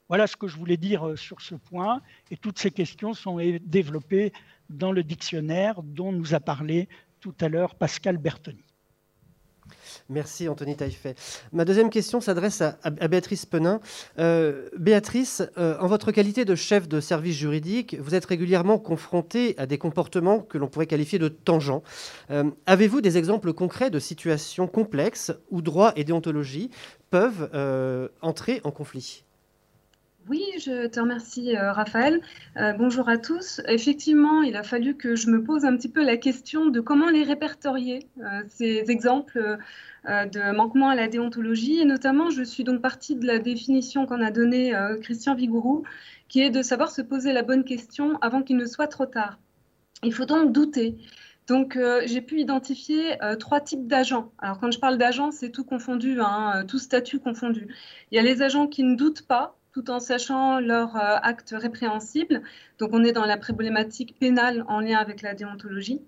Voilà 0.09 0.27
ce 0.27 0.37
que 0.39 0.49
je 0.49 0.57
voulais 0.57 0.79
dire 0.79 1.07
euh, 1.07 1.17
sur 1.17 1.43
ce 1.43 1.55
point, 1.55 2.01
et 2.31 2.39
toutes 2.39 2.59
ces 2.59 2.71
questions 2.71 3.13
sont 3.13 3.37
développées 3.61 4.33
dans 4.71 4.93
le 4.93 5.03
dictionnaire 5.03 5.83
dont 5.83 6.11
nous 6.11 6.33
a 6.33 6.41
parlé 6.41 6.89
tout 7.21 7.35
à 7.43 7.51
l'heure 7.51 7.75
Pascal 7.75 8.17
Bertoni. 8.17 8.65
Merci 10.09 10.49
Anthony 10.49 10.77
Taillefer. 10.77 11.15
Ma 11.53 11.65
deuxième 11.65 11.91
question 11.91 12.21
s'adresse 12.21 12.63
à, 12.63 13.09
Béatrice 13.09 13.47
Penin. 13.47 13.81
Euh, 14.19 14.69
Béatrice, 14.79 15.43
euh, 15.59 15.77
en 15.81 15.87
votre 15.87 16.13
qualité 16.13 16.45
de 16.45 16.55
chef 16.55 16.89
de 16.89 17.01
service 17.01 17.37
juridique, 17.37 17.97
vous 18.01 18.15
êtes 18.15 18.25
régulièrement 18.25 18.79
confrontée 18.79 19.55
à 19.59 19.67
des 19.67 19.79
comportements 19.79 20.41
que 20.41 20.59
l'on 20.59 20.69
pourrait 20.69 20.87
qualifier 20.87 21.19
de 21.19 21.29
tangents. 21.29 21.83
Euh, 22.31 22.45
avez-vous 22.67 23.01
des 23.01 23.19
exemples 23.19 23.53
concrets 23.53 23.91
de 23.91 23.99
situations 23.99 24.67
complexes 24.67 25.33
où 25.51 25.63
droit 25.63 25.93
et 25.97 26.05
déontologie 26.05 26.71
peuvent 27.11 27.49
entrer 28.21 28.61
en 28.65 28.71
conflit? 28.71 29.25
Oui, 30.29 30.45
je 30.59 30.87
te 30.87 31.01
remercie, 31.01 31.57
euh, 31.57 31.73
Raphaël. 31.73 32.21
Euh, 32.57 32.73
bonjour 32.73 33.09
à 33.09 33.17
tous. 33.19 33.61
Effectivement, 33.67 34.43
il 34.43 34.57
a 34.57 34.63
fallu 34.63 34.95
que 34.95 35.17
je 35.17 35.31
me 35.31 35.43
pose 35.43 35.65
un 35.65 35.77
petit 35.77 35.89
peu 35.89 36.05
la 36.05 36.17
question 36.17 36.67
de 36.67 36.81
comment 36.81 37.09
les 37.09 37.23
répertorier, 37.23 38.07
euh, 38.21 38.43
ces 38.49 38.85
exemples 38.91 39.59
de 40.05 40.53
manquement 40.53 40.89
à 40.89 40.95
la 40.95 41.09
déontologie. 41.09 41.81
Et 41.81 41.85
notamment, 41.85 42.31
je 42.31 42.43
suis 42.43 42.65
donc 42.65 42.81
partie 42.81 43.17
de 43.17 43.27
la 43.27 43.39
définition 43.39 44.07
qu'en 44.07 44.23
a 44.23 44.31
donnée 44.31 44.73
Christian 45.03 45.35
Vigourou, 45.35 45.83
qui 46.29 46.41
est 46.41 46.51
de 46.51 46.63
savoir 46.63 46.91
se 46.91 47.03
poser 47.03 47.35
la 47.35 47.43
bonne 47.43 47.65
question 47.65 48.17
avant 48.23 48.43
qu'il 48.43 48.57
ne 48.57 48.65
soit 48.65 48.87
trop 48.87 49.05
tard. 49.05 49.39
Il 50.03 50.15
faut 50.15 50.25
donc 50.25 50.53
douter. 50.53 50.97
Donc, 51.47 51.79
j'ai 52.07 52.23
pu 52.23 52.41
identifier 52.41 53.19
trois 53.39 53.61
types 53.61 53.87
d'agents. 53.87 54.33
Alors, 54.39 54.59
quand 54.61 54.71
je 54.71 54.79
parle 54.79 54.97
d'agents, 54.97 55.31
c'est 55.31 55.51
tout 55.51 55.65
confondu, 55.65 56.21
hein, 56.23 56.65
tout 56.67 56.79
statut 56.79 57.19
confondu. 57.19 57.69
Il 58.11 58.17
y 58.17 58.19
a 58.19 58.23
les 58.23 58.41
agents 58.41 58.67
qui 58.67 58.85
ne 58.85 58.95
doutent 58.95 59.27
pas, 59.27 59.58
tout 59.79 59.91
en 59.91 60.01
sachant 60.01 60.59
leur 60.59 60.97
euh, 60.97 61.17
acte 61.23 61.55
répréhensible. 61.57 62.43
Donc 62.81 62.91
on 62.93 63.05
est 63.05 63.13
dans 63.13 63.25
la 63.25 63.37
problématique 63.37 64.19
pénale 64.19 64.65
en 64.67 64.81
lien 64.81 64.99
avec 64.99 65.23
la 65.23 65.35
déontologie. 65.35 66.01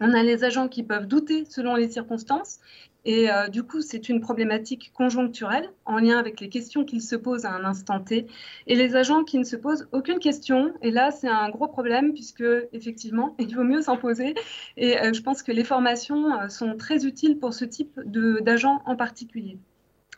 On 0.00 0.14
a 0.14 0.22
les 0.22 0.44
agents 0.44 0.68
qui 0.68 0.82
peuvent 0.82 1.06
douter 1.06 1.44
selon 1.44 1.76
les 1.76 1.90
circonstances. 1.90 2.58
Et 3.04 3.30
euh, 3.30 3.48
du 3.48 3.64
coup, 3.64 3.82
c'est 3.82 4.08
une 4.08 4.20
problématique 4.20 4.92
conjoncturelle 4.94 5.68
en 5.84 5.98
lien 5.98 6.18
avec 6.18 6.40
les 6.40 6.48
questions 6.48 6.84
qu'ils 6.84 7.02
se 7.02 7.16
posent 7.16 7.44
à 7.44 7.52
un 7.52 7.64
instant 7.64 8.00
T. 8.00 8.26
Et 8.66 8.76
les 8.76 8.96
agents 8.96 9.24
qui 9.24 9.38
ne 9.38 9.44
se 9.44 9.56
posent 9.56 9.88
aucune 9.92 10.18
question. 10.18 10.72
Et 10.80 10.90
là, 10.90 11.10
c'est 11.10 11.28
un 11.28 11.50
gros 11.50 11.68
problème 11.68 12.14
puisque, 12.14 12.44
effectivement, 12.72 13.34
il 13.38 13.54
vaut 13.54 13.64
mieux 13.64 13.82
s'en 13.82 13.98
poser. 13.98 14.34
Et 14.78 14.98
euh, 14.98 15.12
je 15.12 15.20
pense 15.20 15.42
que 15.42 15.52
les 15.52 15.64
formations 15.64 16.48
sont 16.48 16.76
très 16.76 17.04
utiles 17.04 17.38
pour 17.38 17.52
ce 17.52 17.66
type 17.66 18.00
d'agents 18.06 18.80
en 18.86 18.96
particulier. 18.96 19.58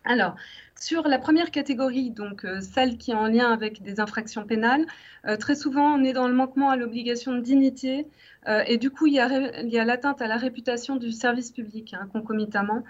Alors, 0.04 0.37
sur 0.78 1.06
la 1.08 1.18
première 1.18 1.50
catégorie, 1.50 2.10
donc 2.10 2.44
euh, 2.44 2.60
celle 2.60 2.98
qui 2.98 3.12
est 3.12 3.14
en 3.14 3.26
lien 3.26 3.52
avec 3.52 3.82
des 3.82 4.00
infractions 4.00 4.44
pénales, 4.44 4.87
euh, 5.26 5.37
très 5.37 5.54
souvent 5.54 5.94
on 5.94 6.04
est 6.04 6.12
dans 6.12 6.28
le 6.28 6.34
manquement 6.34 6.70
à 6.70 6.76
l'obligation 6.76 7.32
de 7.32 7.40
dignité 7.40 8.06
euh, 8.48 8.62
et 8.66 8.76
du 8.76 8.90
coup 8.90 9.06
il 9.06 9.14
y 9.14 9.20
a, 9.20 9.84
l'atteinte 9.84 10.20
à 10.20 10.26
la 10.26 10.37
réputation 10.37 10.96
du 10.96 11.12
service 11.12 11.52
public 11.52 11.94
hein, 11.94 12.08
concomitamment. 12.12 12.82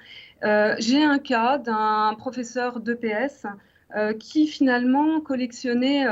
J'ai 0.78 1.02
un 1.04 1.18
cas 1.18 1.58
d'un 1.58 2.14
professeur 2.18 2.80
d'EPS 2.80 3.46
qui 4.18 4.46
finalement 4.46 5.20
collectionnait 5.20 6.04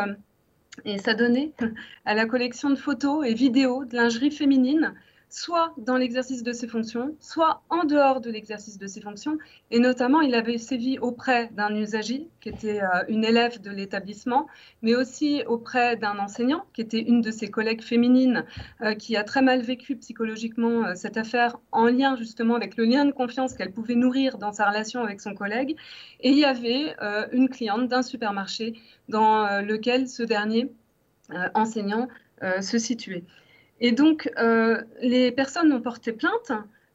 et 0.84 0.98
s'adonnait 0.98 1.52
à 2.04 2.14
la 2.14 2.26
collection 2.26 2.70
de 2.70 2.76
photos 2.76 3.26
et 3.26 3.34
vidéos 3.34 3.84
de 3.84 3.96
lingerie 3.96 4.30
féminine 4.30 4.94
soit 5.32 5.72
dans 5.78 5.96
l'exercice 5.96 6.42
de 6.42 6.52
ses 6.52 6.68
fonctions, 6.68 7.16
soit 7.18 7.62
en 7.70 7.84
dehors 7.84 8.20
de 8.20 8.30
l'exercice 8.30 8.76
de 8.76 8.86
ses 8.86 9.00
fonctions. 9.00 9.38
Et 9.70 9.80
notamment, 9.80 10.20
il 10.20 10.34
avait 10.34 10.58
sévi 10.58 10.98
auprès 10.98 11.48
d'un 11.52 11.74
usager, 11.74 12.28
qui 12.42 12.50
était 12.50 12.82
euh, 12.82 13.04
une 13.08 13.24
élève 13.24 13.58
de 13.62 13.70
l'établissement, 13.70 14.46
mais 14.82 14.94
aussi 14.94 15.42
auprès 15.46 15.96
d'un 15.96 16.18
enseignant, 16.18 16.66
qui 16.74 16.82
était 16.82 17.00
une 17.00 17.22
de 17.22 17.30
ses 17.30 17.50
collègues 17.50 17.80
féminines, 17.80 18.44
euh, 18.82 18.94
qui 18.94 19.16
a 19.16 19.24
très 19.24 19.40
mal 19.40 19.62
vécu 19.62 19.96
psychologiquement 19.96 20.84
euh, 20.84 20.94
cette 20.94 21.16
affaire 21.16 21.56
en 21.72 21.86
lien 21.86 22.14
justement 22.14 22.54
avec 22.54 22.76
le 22.76 22.84
lien 22.84 23.06
de 23.06 23.12
confiance 23.12 23.54
qu'elle 23.54 23.72
pouvait 23.72 23.94
nourrir 23.94 24.36
dans 24.36 24.52
sa 24.52 24.68
relation 24.68 25.02
avec 25.02 25.22
son 25.22 25.34
collègue. 25.34 25.76
Et 26.20 26.28
il 26.28 26.38
y 26.38 26.44
avait 26.44 26.94
une 27.32 27.48
cliente 27.48 27.88
d'un 27.88 28.02
supermarché 28.02 28.74
dans 29.08 29.62
lequel 29.62 30.08
ce 30.08 30.22
dernier 30.22 30.70
enseignant 31.54 32.08
se 32.60 32.78
situait. 32.78 33.24
Et 33.82 33.90
donc, 33.90 34.30
euh, 34.38 34.80
les 35.00 35.32
personnes 35.32 35.72
ont 35.72 35.80
porté 35.80 36.12
plainte. 36.12 36.52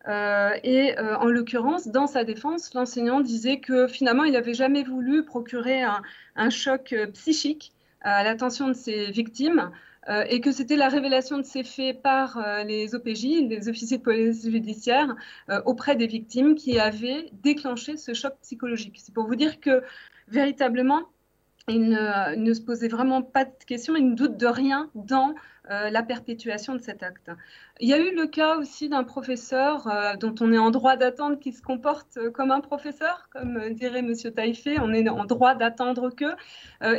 Euh, 0.08 0.52
et 0.64 0.98
euh, 0.98 1.18
en 1.18 1.26
l'occurrence, 1.26 1.90
dans 1.90 2.08
sa 2.08 2.24
défense, 2.24 2.74
l'enseignant 2.74 3.20
disait 3.20 3.60
que 3.60 3.88
finalement, 3.88 4.24
il 4.24 4.32
n'avait 4.32 4.54
jamais 4.54 4.84
voulu 4.84 5.26
procurer 5.26 5.84
un, 5.84 6.50
choc 6.50 6.96
psychique 7.14 7.74
à 8.02 8.24
l'attention 8.24 8.70
de 8.70 8.74
ses 8.74 9.12
victimes 9.12 9.70
et 10.30 10.40
que 10.40 10.54
c'était 10.54 10.78
la 10.78 10.88
révélation 10.88 11.38
de 11.38 11.44
ces 11.44 11.66
faits 11.66 12.02
par 12.02 12.42
les 12.66 12.96
OPJ, 12.96 13.50
les 13.50 13.68
officiers 13.68 13.98
de 13.98 14.04
police 14.04 14.50
judiciaire, 14.50 15.14
auprès 15.66 15.98
des 15.98 16.08
victimes 16.08 16.56
qui 16.56 16.80
avaient 16.80 17.26
déclenché 17.44 17.98
ce 17.98 18.14
choc 18.14 18.34
psychologique. 18.42 18.96
C'est 19.04 19.14
pour 19.14 19.28
vous 19.28 19.36
dire 19.36 19.60
que 19.60 19.84
véritablement, 20.30 21.02
il 21.70 21.90
ne, 21.90 22.54
se 22.54 22.62
posait 22.62 22.88
vraiment 22.88 23.22
pas 23.22 23.44
de 23.44 23.52
questions, 23.66 23.96
il 23.98 24.12
ne 24.12 24.16
doute 24.16 24.38
de 24.38 24.48
rien 24.48 24.90
dans 24.96 25.36
euh, 25.70 25.90
la 25.90 26.02
perpétuation 26.02 26.76
de 26.76 26.80
cet 26.80 27.04
acte. 27.04 27.30
Il 27.82 27.90
y 27.90 27.94
a 27.94 28.00
eu 28.00 28.16
le 28.16 28.26
cas 28.28 28.56
aussi 28.56 28.88
d'un 28.88 29.04
professeur 29.04 29.88
euh, 29.88 30.16
dont 30.16 30.34
on 30.40 30.54
est 30.54 30.58
en 30.58 30.72
droit 30.72 30.96
d'attendre 30.96 31.38
qui 31.38 31.52
se 31.52 31.62
comporte 31.62 32.20
comme 32.32 32.52
un 32.52 32.62
professeur, 32.62 33.28
comme 33.34 33.74
dirait 33.74 34.00
M. 34.00 34.14
Taïfé, 34.34 34.80
on 34.80 34.94
est 34.94 35.10
en 35.10 35.26
droit 35.26 35.56
d'attendre 35.56 36.10
que. 36.10 36.26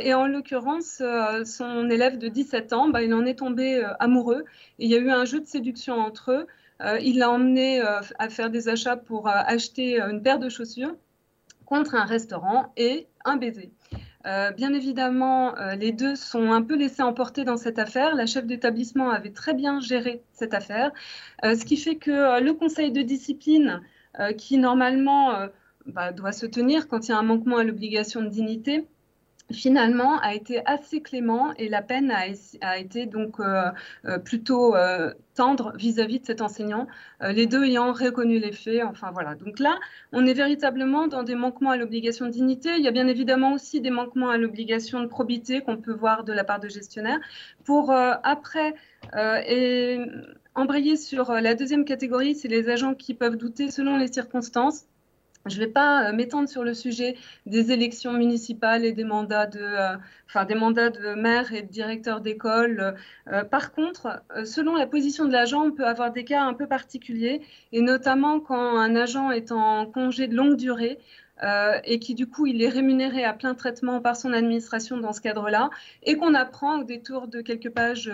et 0.03 0.13
en 0.13 0.27
l'occurrence, 0.27 1.01
son 1.45 1.89
élève 1.89 2.19
de 2.19 2.27
17 2.27 2.73
ans, 2.73 2.89
bah, 2.89 3.01
il 3.01 3.13
en 3.15 3.25
est 3.25 3.39
tombé 3.39 3.83
amoureux. 3.99 4.45
il 4.77 4.89
y 4.89 4.95
a 4.95 4.99
eu 4.99 5.09
un 5.09 5.25
jeu 5.25 5.39
de 5.39 5.47
séduction 5.47 5.95
entre 5.95 6.31
eux. 6.31 6.47
il 7.01 7.17
l'a 7.17 7.31
emmené 7.31 7.81
à 7.81 8.29
faire 8.29 8.51
des 8.51 8.69
achats 8.69 8.97
pour 8.97 9.27
acheter 9.27 9.99
une 9.99 10.21
paire 10.21 10.37
de 10.37 10.49
chaussures 10.49 10.95
contre 11.65 11.95
un 11.95 12.05
restaurant 12.05 12.71
et 12.77 13.07
un 13.25 13.37
baiser. 13.37 13.71
Euh, 14.25 14.51
bien 14.51 14.73
évidemment, 14.73 15.57
euh, 15.57 15.75
les 15.75 15.93
deux 15.93 16.15
sont 16.15 16.51
un 16.51 16.61
peu 16.61 16.75
laissés 16.75 17.01
emporter 17.01 17.45
dans 17.45 17.55
cette 17.55 17.79
affaire. 17.79 18.15
La 18.15 18.25
chef 18.25 18.45
d'établissement 18.45 19.09
avait 19.11 19.31
très 19.31 19.53
bien 19.53 19.79
géré 19.79 20.21
cette 20.33 20.53
affaire, 20.53 20.91
euh, 21.45 21.55
ce 21.55 21.63
qui 21.63 21.77
fait 21.77 21.95
que 21.95 22.41
le 22.41 22.53
conseil 22.53 22.91
de 22.91 23.01
discipline, 23.01 23.81
qui 24.37 24.57
normalement 24.57 25.47
bah, 25.85 26.11
doit 26.11 26.33
se 26.33 26.45
tenir 26.45 26.89
quand 26.89 27.07
il 27.07 27.11
y 27.11 27.13
a 27.13 27.17
un 27.17 27.23
manquement 27.23 27.57
à 27.57 27.63
l'obligation 27.63 28.21
de 28.21 28.27
dignité, 28.27 28.85
finalement 29.51 30.19
a 30.19 30.33
été 30.33 30.65
assez 30.65 31.01
clément 31.01 31.53
et 31.57 31.69
la 31.69 31.81
peine 31.81 32.11
a, 32.11 32.77
été 32.77 33.05
donc 33.05 33.39
euh, 33.39 33.71
euh, 34.05 34.19
plutôt 34.19 34.75
euh, 34.75 35.13
tendre 35.33 35.73
vis-à-vis 35.75 36.19
de 36.19 36.25
cet 36.25 36.41
enseignant, 36.41 36.87
les 37.21 37.47
deux 37.47 37.63
ayant 37.63 37.93
reconnu 37.93 38.39
les 38.39 38.51
faits. 38.51 38.83
Enfin 38.83 39.11
voilà. 39.11 39.35
Donc 39.35 39.59
là, 39.59 39.79
on 40.11 40.25
est 40.25 40.33
véritablement 40.33 41.07
dans 41.07 41.23
des 41.23 41.35
manquements 41.35 41.71
à 41.71 41.77
l'obligation 41.77 42.25
de 42.25 42.31
dignité. 42.31 42.71
Il 42.77 42.83
y 42.83 42.89
a 42.89 42.91
bien 42.91 43.07
évidemment 43.07 43.53
aussi 43.53 43.79
des 43.79 43.89
manquements 43.89 44.29
à 44.29 44.37
l'obligation 44.37 44.99
de 45.01 45.07
probité 45.07 45.61
qu'on 45.61 45.77
peut 45.77 45.93
voir 45.93 46.25
de 46.25 46.33
la 46.33 46.43
part 46.43 46.59
de 46.59 46.67
gestionnaires. 46.67 47.19
Pour 47.63 47.93
après 47.93 48.75
et 49.13 49.97
embrayer 50.55 50.97
sur 50.97 51.31
la 51.31 51.55
deuxième 51.55 51.85
catégorie, 51.85 52.35
c'est 52.35 52.49
les 52.49 52.67
agents 52.67 52.93
qui 52.93 53.13
peuvent 53.13 53.37
douter 53.37 53.71
selon 53.71 53.95
les 53.95 54.11
circonstances. 54.11 54.88
Je 55.49 55.59
ne 55.59 55.65
vais 55.65 55.71
pas 55.71 56.09
euh, 56.09 56.13
m'étendre 56.13 56.47
sur 56.47 56.63
le 56.63 56.73
sujet 56.73 57.15
des 57.45 57.71
élections 57.71 58.13
municipales 58.13 58.85
et 58.85 58.91
des 58.91 59.03
mandats 59.03 59.47
de, 59.47 59.59
euh, 59.59 60.55
mandats 60.55 60.89
de 60.89 61.15
maire 61.15 61.53
et 61.53 61.63
de 61.63 61.67
directeur 61.67 62.21
d'école. 62.21 62.95
Euh, 63.27 63.43
par 63.43 63.71
contre, 63.71 64.23
selon 64.45 64.75
la 64.75 64.87
position 64.87 65.25
de 65.25 65.31
l'agent, 65.31 65.63
on 65.63 65.71
peut 65.71 65.85
avoir 65.85 66.11
des 66.11 66.23
cas 66.23 66.43
un 66.43 66.53
peu 66.53 66.67
particuliers, 66.67 67.41
et 67.71 67.81
notamment 67.81 68.39
quand 68.39 68.77
un 68.77 68.95
agent 68.95 69.31
est 69.31 69.51
en 69.51 69.85
congé 69.85 70.27
de 70.27 70.35
longue 70.35 70.55
durée. 70.55 70.99
et 71.85 71.99
qui 71.99 72.15
du 72.15 72.27
coup 72.27 72.47
il 72.47 72.61
est 72.61 72.67
rémunéré 72.67 73.23
à 73.23 73.33
plein 73.33 73.55
traitement 73.55 74.01
par 74.01 74.17
son 74.17 74.33
administration 74.33 74.97
dans 74.97 75.13
ce 75.13 75.21
cadre-là, 75.21 75.69
et 76.03 76.17
qu'on 76.17 76.33
apprend 76.33 76.79
au 76.79 76.83
détour 76.83 77.29
de 77.29 77.39
quelques 77.41 77.69
pages 77.69 78.11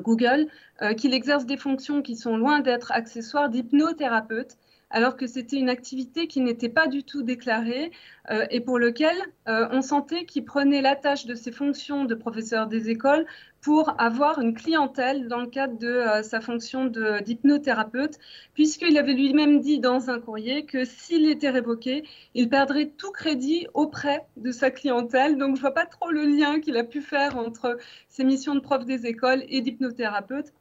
Google 0.00 0.48
qu'il 0.96 1.14
exerce 1.14 1.46
des 1.46 1.56
fonctions 1.56 2.02
qui 2.02 2.16
sont 2.16 2.36
loin 2.36 2.58
d'être 2.60 2.90
accessoires 2.90 3.48
d'hypnothérapeute 3.48 4.56
alors 4.90 5.16
que 5.16 5.26
c'était 5.26 5.56
une 5.56 5.68
activité 5.68 6.28
qui 6.28 6.40
n'était 6.40 6.68
pas 6.68 6.86
du 6.86 7.02
tout 7.02 7.22
déclarée 7.22 7.90
euh, 8.30 8.46
et 8.50 8.60
pour 8.60 8.78
lequel 8.78 9.16
euh, 9.48 9.68
on 9.72 9.82
sentait 9.82 10.24
qu'il 10.24 10.44
prenait 10.44 10.80
la 10.80 10.94
tâche 10.94 11.26
de 11.26 11.34
ses 11.34 11.50
fonctions 11.52 12.04
de 12.04 12.14
professeur 12.14 12.66
des 12.66 12.88
écoles 12.88 13.26
pour 13.60 14.00
avoir 14.00 14.40
une 14.40 14.54
clientèle 14.54 15.26
dans 15.26 15.40
le 15.40 15.48
cadre 15.48 15.76
de 15.76 15.88
euh, 15.88 16.22
sa 16.22 16.40
fonction 16.40 16.86
d'hypnothérapeute, 16.86 18.18
puisqu'il 18.54 18.96
avait 18.96 19.14
lui-même 19.14 19.60
dit 19.60 19.80
dans 19.80 20.08
un 20.08 20.20
courrier 20.20 20.64
que 20.66 20.84
s'il 20.84 21.28
était 21.28 21.50
révoqué, 21.50 22.04
il 22.34 22.48
perdrait 22.48 22.92
tout 22.96 23.10
crédit 23.10 23.66
auprès 23.74 24.24
de 24.36 24.52
sa 24.52 24.70
clientèle. 24.70 25.36
Donc 25.36 25.56
je 25.56 25.60
ne 25.60 25.60
vois 25.62 25.74
pas 25.74 25.86
trop 25.86 26.10
le 26.10 26.24
lien 26.26 26.60
qu'il 26.60 26.76
a 26.76 26.84
pu 26.84 27.00
faire 27.00 27.36
entre 27.36 27.76
ses 28.08 28.22
missions 28.22 28.54
de 28.54 28.60
prof 28.60 28.84
des 28.84 29.06
écoles 29.06 29.42
et 29.48 29.62
d'hypnothérapeute 29.62 30.52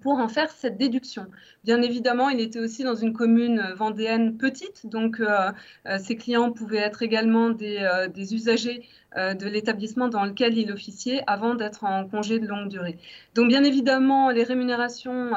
pour 0.00 0.18
en 0.18 0.28
faire 0.28 0.50
cette 0.50 0.76
déduction. 0.76 1.26
Bien 1.64 1.80
évidemment, 1.82 2.28
il 2.28 2.40
était 2.40 2.58
aussi 2.58 2.82
dans 2.82 2.94
une 2.94 3.12
commune 3.12 3.62
vendéenne 3.76 4.36
petite, 4.36 4.86
donc 4.86 5.20
euh, 5.20 5.52
euh, 5.86 5.98
ses 5.98 6.16
clients 6.16 6.52
pouvaient 6.52 6.78
être 6.78 7.02
également 7.02 7.50
des, 7.50 7.78
euh, 7.78 8.08
usagers 8.16 8.82
de 9.16 9.46
l'établissement 9.46 10.08
dans 10.08 10.26
lequel 10.26 10.58
il 10.58 10.70
officiait 10.70 11.22
avant 11.26 11.54
d'être 11.54 11.84
en 11.84 12.06
congé 12.06 12.38
de 12.38 12.46
longue 12.46 12.68
durée. 12.68 12.98
Donc 13.34 13.48
bien 13.48 13.64
évidemment, 13.64 14.28
les 14.28 14.42
rémunérations 14.42 15.30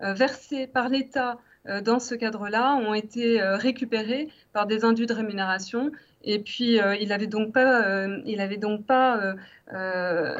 versées 0.00 0.66
par 0.66 0.88
l'État 0.88 1.36
dans 1.84 1.98
ce 1.98 2.14
cadre-là 2.14 2.76
ont 2.76 2.94
été 2.94 3.38
récupérées 3.42 4.28
par 4.54 4.66
des 4.66 4.82
indus 4.82 5.04
de 5.04 5.12
rémunération 5.12 5.92
et 6.24 6.40
puis, 6.40 6.80
euh, 6.80 6.96
il 6.96 7.08
n'avait 7.08 7.26
donc 7.26 7.52
pas, 7.52 7.86
euh, 7.86 8.20
il 8.26 8.40
avait 8.40 8.56
donc 8.56 8.84
pas, 8.86 9.36
euh, 9.72 10.36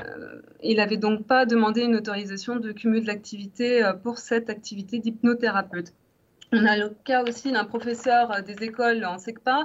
il 0.63 0.81
avait 0.81 0.97
donc 0.97 1.27
pas 1.27 1.47
demandé 1.47 1.83
une 1.83 1.97
autorisation 1.97 2.57
de 2.57 2.73
cumul 2.73 3.05
d'activité 3.05 3.89
pour 4.03 4.19
cette 4.19 4.51
activité 4.51 4.99
d'hypnothérapeute. 4.99 5.93
On 6.51 6.65
a 6.65 6.79
le 6.79 6.97
cas 7.05 7.23
aussi 7.23 7.53
d'un 7.53 7.67
professeur 7.67 8.43
des 8.43 8.65
écoles 8.65 9.05
en 9.05 9.19
SECPA 9.19 9.65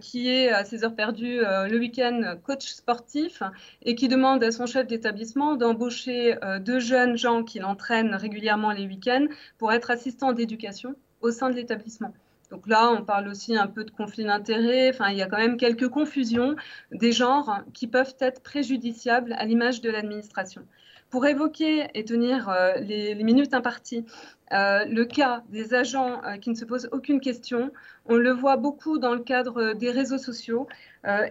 qui 0.00 0.30
est 0.30 0.50
à 0.50 0.64
ses 0.64 0.84
heures 0.84 0.94
perdues 0.94 1.40
le 1.40 1.76
week-end 1.76 2.36
coach 2.44 2.68
sportif 2.68 3.42
et 3.82 3.96
qui 3.96 4.06
demande 4.06 4.44
à 4.44 4.52
son 4.52 4.66
chef 4.66 4.86
d'établissement 4.86 5.56
d'embaucher 5.56 6.36
deux 6.60 6.78
jeunes 6.78 7.18
gens 7.18 7.42
qu'il 7.42 7.64
entraîne 7.64 8.14
régulièrement 8.14 8.70
les 8.70 8.86
week-ends 8.86 9.26
pour 9.58 9.72
être 9.72 9.90
assistant 9.90 10.32
d'éducation 10.32 10.94
au 11.22 11.32
sein 11.32 11.50
de 11.50 11.56
l'établissement. 11.56 12.14
Donc 12.52 12.68
là, 12.68 12.90
on 12.90 13.02
parle 13.02 13.28
aussi 13.28 13.56
un 13.56 13.66
peu 13.66 13.82
de 13.82 13.90
conflit 13.90 14.24
d'intérêts. 14.24 14.90
Enfin, 14.90 15.08
il 15.08 15.16
y 15.16 15.22
a 15.22 15.26
quand 15.26 15.38
même 15.38 15.56
quelques 15.56 15.88
confusions 15.88 16.54
des 16.92 17.10
genres 17.10 17.62
qui 17.72 17.86
peuvent 17.86 18.14
être 18.20 18.42
préjudiciables 18.42 19.32
à 19.38 19.46
l'image 19.46 19.80
de 19.80 19.88
l'administration. 19.88 20.60
Pour 21.08 21.24
évoquer 21.24 21.86
et 21.94 22.04
tenir 22.04 22.50
euh, 22.50 22.74
les, 22.74 23.14
minutes 23.14 23.54
imparties, 23.54 24.04
euh, 24.52 24.84
le 24.84 25.06
cas 25.06 25.42
des 25.48 25.72
agents 25.72 26.22
euh, 26.24 26.36
qui 26.36 26.50
ne 26.50 26.54
se 26.54 26.66
posent 26.66 26.90
aucune 26.92 27.20
question, 27.20 27.70
on 28.04 28.16
le 28.16 28.32
voit 28.32 28.58
beaucoup 28.58 28.98
dans 28.98 29.14
le 29.14 29.22
cadre 29.22 29.72
des 29.72 29.90
réseaux 29.90 30.18
sociaux. 30.18 30.68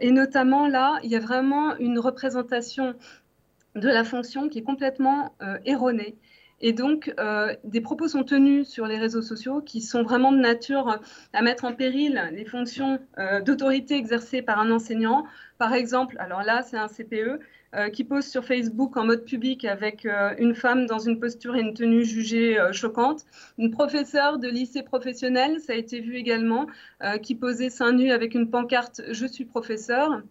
et 0.02 0.10
notamment 0.12 0.68
là, 0.68 1.00
il 1.04 1.12
y 1.12 1.16
a 1.16 1.20
vraiment 1.20 1.78
une 1.78 2.00
représentation 2.00 2.96
de 3.76 3.88
la 3.88 4.04
fonction 4.04 4.50
qui 4.50 4.60
est 4.60 4.64
complètement 4.64 5.36
erronée. 5.66 6.18
Et 6.62 6.74
donc, 6.74 7.12
euh, 7.20 7.54
des 7.64 7.82
propos 7.82 8.08
sont 8.08 8.24
tenus 8.24 8.68
sur 8.70 8.86
les 8.86 8.98
réseaux 8.98 9.24
sociaux 9.24 9.62
qui 9.62 9.82
sont 9.82 10.04
vraiment 10.04 10.32
de 10.32 10.38
nature 10.38 11.00
à 11.34 11.42
mettre 11.42 11.66
en 11.66 11.74
péril 11.74 12.30
les 12.32 12.46
fonctions 12.46 13.00
euh, 13.18 13.42
d'autorité 13.42 13.96
exercées 13.96 14.44
par 14.44 14.60
un 14.60 14.70
enseignant. 14.70 15.26
Par 15.58 15.74
exemple, 15.74 16.16
alors 16.20 16.44
là, 16.44 16.62
c'est 16.62 16.78
un 16.78 16.88
CPE 16.88 17.40
euh, 17.74 17.90
qui 17.90 18.04
pose 18.04 18.26
sur 18.26 18.46
Facebook 18.46 18.96
en 18.96 19.06
mode 19.06 19.26
public 19.26 19.66
avec 19.66 20.08
une 20.38 20.54
femme 20.54 20.86
dans 20.86 21.00
une 21.00 21.20
posture 21.20 21.56
et 21.56 21.62
une 21.62 21.74
tenue 21.74 22.06
jugée 22.06 22.60
choquante. 22.72 23.26
Une 23.58 23.72
professeure 23.72 24.38
de 24.38 24.48
lycée 24.48 24.84
professionnel, 24.84 25.60
ça 25.60 25.74
a 25.74 25.76
été 25.76 26.00
vu 26.00 26.16
également, 26.16 26.68
qui 27.24 27.34
posait 27.34 27.70
seins 27.72 27.94
nus 27.94 28.12
avec 28.12 28.36
une 28.36 28.52
pancarte 28.52 29.02
Je 29.10 29.26
suis 29.26 29.46
professeur. 29.46 30.22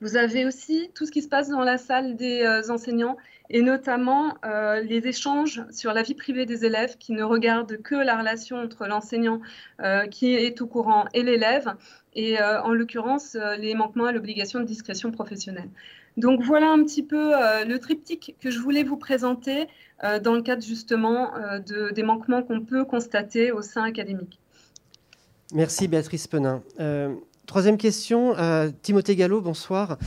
Vous 0.00 0.16
avez 0.16 0.44
aussi 0.46 0.90
tout 0.94 1.06
ce 1.06 1.12
qui 1.12 1.22
se 1.22 1.28
passe 1.28 1.48
dans 1.48 1.62
la 1.62 1.78
salle 1.78 2.16
des 2.16 2.46
enseignants 2.70 3.16
et 3.50 3.62
notamment 3.62 4.34
euh, 4.44 4.80
les 4.80 5.06
échanges 5.06 5.62
sur 5.70 5.92
la 5.92 6.02
vie 6.02 6.14
privée 6.14 6.46
des 6.46 6.64
élèves 6.64 6.96
qui 6.98 7.12
ne 7.12 7.22
regardent 7.22 7.76
que 7.82 7.94
la 7.94 8.18
relation 8.18 8.58
entre 8.58 8.86
l'enseignant 8.86 9.40
euh, 9.80 10.06
qui 10.06 10.34
est 10.34 10.60
au 10.62 10.66
courant 10.66 11.04
et 11.12 11.22
l'élève, 11.22 11.74
et 12.14 12.40
euh, 12.40 12.62
en 12.62 12.72
l'occurrence 12.72 13.36
les 13.58 13.74
manquements 13.74 14.06
à 14.06 14.12
l'obligation 14.12 14.60
de 14.60 14.64
discrétion 14.64 15.10
professionnelle. 15.10 15.68
Donc 16.16 16.42
voilà 16.42 16.70
un 16.70 16.82
petit 16.84 17.02
peu 17.02 17.32
le 17.66 17.76
triptyque 17.78 18.36
que 18.40 18.48
je 18.48 18.60
voulais 18.60 18.84
vous 18.84 18.96
présenter 18.96 19.66
dans 20.22 20.34
le 20.34 20.42
cadre 20.42 20.62
justement 20.62 21.32
de, 21.66 21.90
des 21.92 22.04
manquements 22.04 22.44
qu'on 22.44 22.60
peut 22.60 22.84
constater 22.84 23.50
au 23.50 23.62
sein 23.62 23.82
académique. 23.82 24.38
Merci 25.52 25.88
Béatrice 25.88 26.28
Penin. 26.28 26.62
troisième 27.46 27.78
question, 27.78 28.36
Timothée 28.82 29.16
Gallo, 29.16 29.40
bonsoir. 29.40 29.98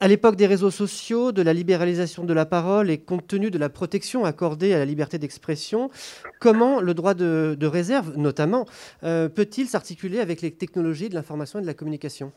À 0.00 0.08
l'époque 0.08 0.36
des 0.36 0.46
réseaux 0.46 0.72
sociaux, 0.72 1.30
de 1.30 1.40
la 1.40 1.52
libéralisation 1.52 2.24
de 2.24 2.32
la 2.34 2.44
parole 2.46 2.90
et 2.90 2.98
compte 2.98 3.26
tenu 3.26 3.50
de 3.50 3.58
la 3.58 3.68
protection 3.68 4.24
accordée 4.24 4.74
à 4.74 4.78
la 4.78 4.84
liberté 4.84 5.18
d'expression, 5.18 5.88
comment 6.40 6.80
le 6.80 6.94
droit 6.94 7.14
de, 7.14 7.66
réserve, 7.66 8.16
notamment, 8.16 8.66
euh, 9.04 9.28
peut-il 9.28 9.68
s'articuler 9.68 10.18
avec 10.18 10.42
les 10.42 10.50
technologies 10.50 11.08
de 11.08 11.14
l'information 11.14 11.60
et 11.60 11.62
de 11.62 11.66
la 11.66 11.74
communication? 11.74 12.32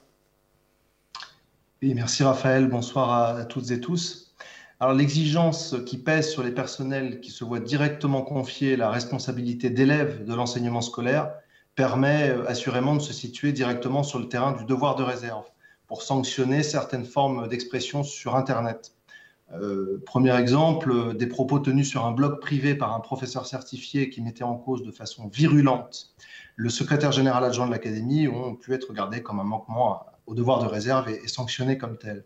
Merci 1.82 2.24
Raphaël, 2.24 2.68
bonsoir 2.68 3.38
à, 3.38 3.46
toutes 3.46 3.72
et 3.72 3.80
tous. 3.80 4.36
L'exigence 4.96 5.76
qui 5.86 5.98
pèse 5.98 6.30
sur 6.30 6.44
les 6.44 6.52
personnels 6.52 7.20
qui 7.20 7.32
se 7.32 7.44
voient 7.44 7.60
directement 7.60 8.22
confier 8.22 8.76
la 8.76 8.92
responsabilité 8.92 9.72
d'élèves 9.72 10.24
de 10.24 10.34
l'enseignement 10.36 10.82
scolaire 10.82 11.32
permet 11.76 12.30
euh, 12.30 12.48
assurément 12.48 12.96
de 12.96 13.02
se 13.02 13.14
situer 13.14 13.52
directement 13.52 14.04
sur 14.04 14.20
le 14.20 14.30
terrain 14.30 14.52
du 14.52 14.66
devoir 14.66 14.96
de 14.96 15.04
réserve 15.04 15.46
pour 15.88 16.02
sanctionner 16.02 16.64
certaines 16.64 17.06
formes 17.06 17.48
d'expression 17.48 18.04
sur 18.04 18.36
Internet. 18.36 18.94
Euh, 19.54 20.04
premier 20.06 20.38
exemple, 20.38 21.16
des 21.16 21.28
propos 21.28 21.60
tenus 21.60 21.90
sur 21.90 22.06
un 22.06 22.12
blog 22.12 22.40
privé 22.42 22.76
par 22.76 22.94
un 22.94 23.00
professeur 23.00 23.46
certifié 23.46 24.10
qui 24.10 24.22
mettait 24.22 24.44
en 24.44 24.58
cause 24.58 24.84
de 24.84 24.92
façon 24.92 25.28
virulente 25.28 26.14
le 26.58 26.70
secrétaire 26.70 27.12
général 27.12 27.46
adjoint 27.46 27.68
de 27.68 27.72
l'Académie 27.72 28.28
ont 28.28 28.56
pu 28.56 28.74
être 28.74 28.90
regardés 28.90 29.22
comme 29.22 29.40
un 29.40 29.44
manquement 29.44 30.06
au 30.26 30.34
devoir 30.34 30.60
de 30.60 30.66
réserve 30.66 31.08
est, 31.08 31.28
sanctionné 31.28 31.78
comme 31.78 31.98
tel. 31.98 32.26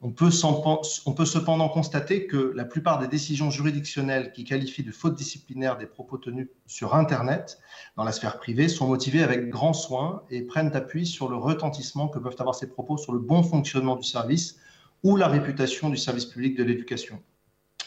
On 0.00 0.12
peut, 0.12 0.30
cependant 0.30 1.68
constater 1.68 2.28
que 2.28 2.52
la 2.54 2.64
plupart 2.64 3.00
des 3.00 3.08
décisions 3.08 3.50
juridictionnelles 3.50 4.30
qui 4.30 4.44
qualifient 4.44 4.84
de 4.84 4.92
faute 4.92 5.16
disciplinaire 5.16 5.76
des 5.76 5.86
propos 5.86 6.18
tenus 6.18 6.46
sur 6.66 6.94
Internet, 6.94 7.58
dans 7.96 8.04
la 8.04 8.12
sphère 8.12 8.38
privée, 8.38 8.68
sont 8.68 8.86
motivées 8.86 9.24
avec 9.24 9.48
grand 9.48 9.72
soin 9.72 10.22
et 10.30 10.42
prennent 10.42 10.74
appui 10.76 11.04
sur 11.04 11.28
le 11.28 11.36
retentissement 11.36 12.06
que 12.06 12.20
peuvent 12.20 12.36
avoir 12.38 12.54
ces 12.54 12.68
propos 12.68 12.96
sur 12.96 13.12
le 13.12 13.18
bon 13.18 13.42
fonctionnement 13.42 13.96
du 13.96 14.04
service 14.04 14.58
ou 15.02 15.16
la 15.16 15.26
réputation 15.26 15.90
du 15.90 15.96
service 15.96 16.26
public 16.26 16.56
de 16.56 16.62
l'éducation. 16.62 17.20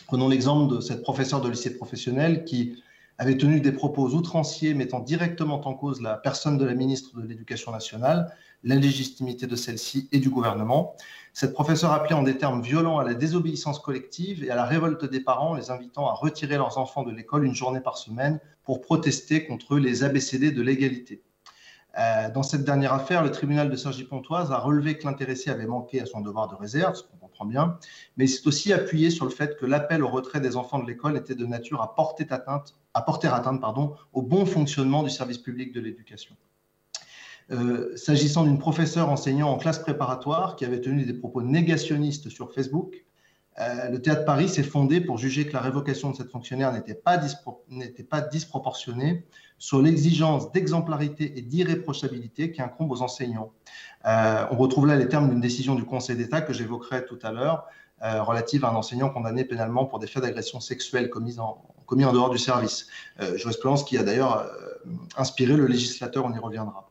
Prenons 0.08 0.28
l'exemple 0.28 0.76
de 0.76 0.82
cette 0.82 1.04
professeure 1.04 1.40
de 1.40 1.50
lycée 1.50 1.78
professionnel 1.78 2.44
qui 2.44 2.84
avait 3.20 3.38
tenu 3.38 3.62
des 3.62 3.72
propos 3.72 4.10
outranciers 4.10 4.74
mettant 4.74 5.00
directement 5.00 5.66
en 5.66 5.74
cause 5.76 6.02
la 6.02 6.16
personne 6.16 6.58
de 6.58 6.66
la 6.66 6.74
ministre 6.74 7.18
de 7.18 7.26
l'Éducation 7.26 7.72
nationale, 7.72 8.36
la 8.64 8.76
légitimité 8.76 9.48
de 9.48 9.56
celle-ci 9.56 10.08
et 10.12 10.20
du 10.20 10.30
gouvernement. 10.30 10.96
Cette 11.34 11.54
professeure 11.54 11.92
appelait 11.94 12.16
en 12.16 12.24
des 12.24 12.38
termes 12.38 12.62
violents 12.62 13.00
à 13.00 13.04
la 13.04 13.14
désobéissance 13.14 13.80
collective 13.80 14.44
et 14.44 14.50
à 14.50 14.56
la 14.56 14.66
révolte 14.66 15.06
des 15.06 15.22
parents, 15.22 15.56
les 15.56 15.72
invitant 15.72 16.10
à 16.10 16.14
retirer 16.14 16.58
leurs 16.58 16.78
enfants 16.78 17.04
de 17.04 17.12
l'école 17.12 17.46
une 17.46 17.56
journée 17.56 17.80
par 17.80 17.98
semaine 17.98 18.40
pour 18.64 18.82
protester 18.82 19.46
contre 19.46 19.78
les 19.78 20.04
ABCD 20.04 20.52
de 20.52 20.62
l'égalité. 20.62 21.22
Euh, 21.98 22.30
dans 22.30 22.44
cette 22.44 22.64
dernière 22.64 22.94
affaire, 22.94 23.22
le 23.22 23.32
tribunal 23.32 23.70
de 23.70 23.76
Cergy-Pontoise 23.76 24.52
a 24.52 24.58
relevé 24.58 24.98
que 24.98 25.06
l'intéressé 25.06 25.50
avait 25.50 25.66
manqué 25.66 26.02
à 26.02 26.06
son 26.06 26.22
devoir 26.22 26.48
de 26.48 26.56
réserve, 26.56 26.96
ce 26.96 27.04
qu'on 27.04 27.18
comprend 27.18 27.46
bien, 27.46 27.78
mais 28.16 28.28
c'est 28.28 28.48
aussi 28.48 28.72
appuyé 28.72 29.10
sur 29.10 29.26
le 29.26 29.32
fait 29.32 29.58
que 29.58 29.66
l'appel 29.66 30.02
au 30.04 30.08
retrait 30.08 30.40
des 30.40 30.56
enfants 30.56 30.80
de 30.80 30.88
l'école 30.88 31.18
était 31.18 31.36
de 31.36 31.46
nature 31.46 31.82
à 31.82 31.94
porter 31.94 32.26
atteinte, 32.30 32.76
à 32.94 33.02
porter 33.02 33.28
atteinte 33.28 33.60
pardon, 33.60 33.96
au 34.14 34.22
bon 34.22 34.46
fonctionnement 34.46 35.04
du 35.04 35.10
service 35.10 35.38
public 35.38 35.74
de 35.74 35.82
l'éducation. 35.82 36.36
Euh, 37.52 37.98
s'agissant 37.98 38.46
d'une 38.46 38.60
professeure 38.60 39.10
enseignant 39.10 39.50
en 39.50 39.58
classe 39.58 39.80
préparatoire 39.80 40.56
qui 40.56 40.64
avait 40.64 40.80
tenu 40.80 41.04
des 41.04 41.14
propos 41.14 41.42
négationnistes 41.42 42.30
sur 42.30 42.54
Facebook, 42.54 43.04
euh, 43.60 43.90
le 43.90 44.02
Théâtre 44.02 44.24
Paris 44.24 44.48
s'est 44.48 44.64
fondé 44.64 45.02
pour 45.02 45.18
juger 45.18 45.46
que 45.46 45.52
la 45.52 45.60
révocation 45.60 46.12
de 46.12 46.16
cette 46.16 46.30
fonctionnaire 46.30 46.72
n'était 46.72 46.94
pas, 46.94 47.18
disproportionnée 48.32 49.26
sur 49.58 49.82
l'exigence 49.82 50.54
d'exemplarité 50.54 51.38
et 51.38 51.42
d'irréprochabilité 51.42 52.54
qui 52.54 52.62
incombe 52.62 52.92
aux 52.92 53.02
enseignants. 53.02 53.52
Euh, 54.06 54.46
on 54.52 54.56
retrouve 54.56 54.88
là 54.88 54.96
les 54.96 55.10
termes 55.10 55.30
d'une 55.30 55.42
décision 55.42 55.76
du 55.76 55.84
Conseil 55.84 56.16
d'État 56.16 56.40
que 56.40 56.54
j'évoquerai 56.54 57.06
tout 57.06 57.20
à 57.22 57.32
l'heure, 57.32 57.66
relative 58.04 58.66
à 58.66 58.70
un 58.70 58.76
enseignant 58.76 59.12
condamné 59.12 59.46
pénalement 59.46 59.86
pour 59.86 60.00
des 60.00 60.08
faits 60.08 60.24
d'agression 60.24 60.60
sexuelle 60.60 61.12
commis 61.12 61.38
en, 61.38 61.62
dehors 61.88 62.32
du 62.32 62.40
service. 62.40 62.88
jurisprudence 63.36 63.84
qui 63.84 63.96
a 64.00 64.02
d'ailleurs 64.02 64.50
inspiré 65.18 65.56
le 65.56 65.68
législateur, 65.68 66.26
on 66.26 66.34
y 66.34 66.40
reviendra. 66.40 66.91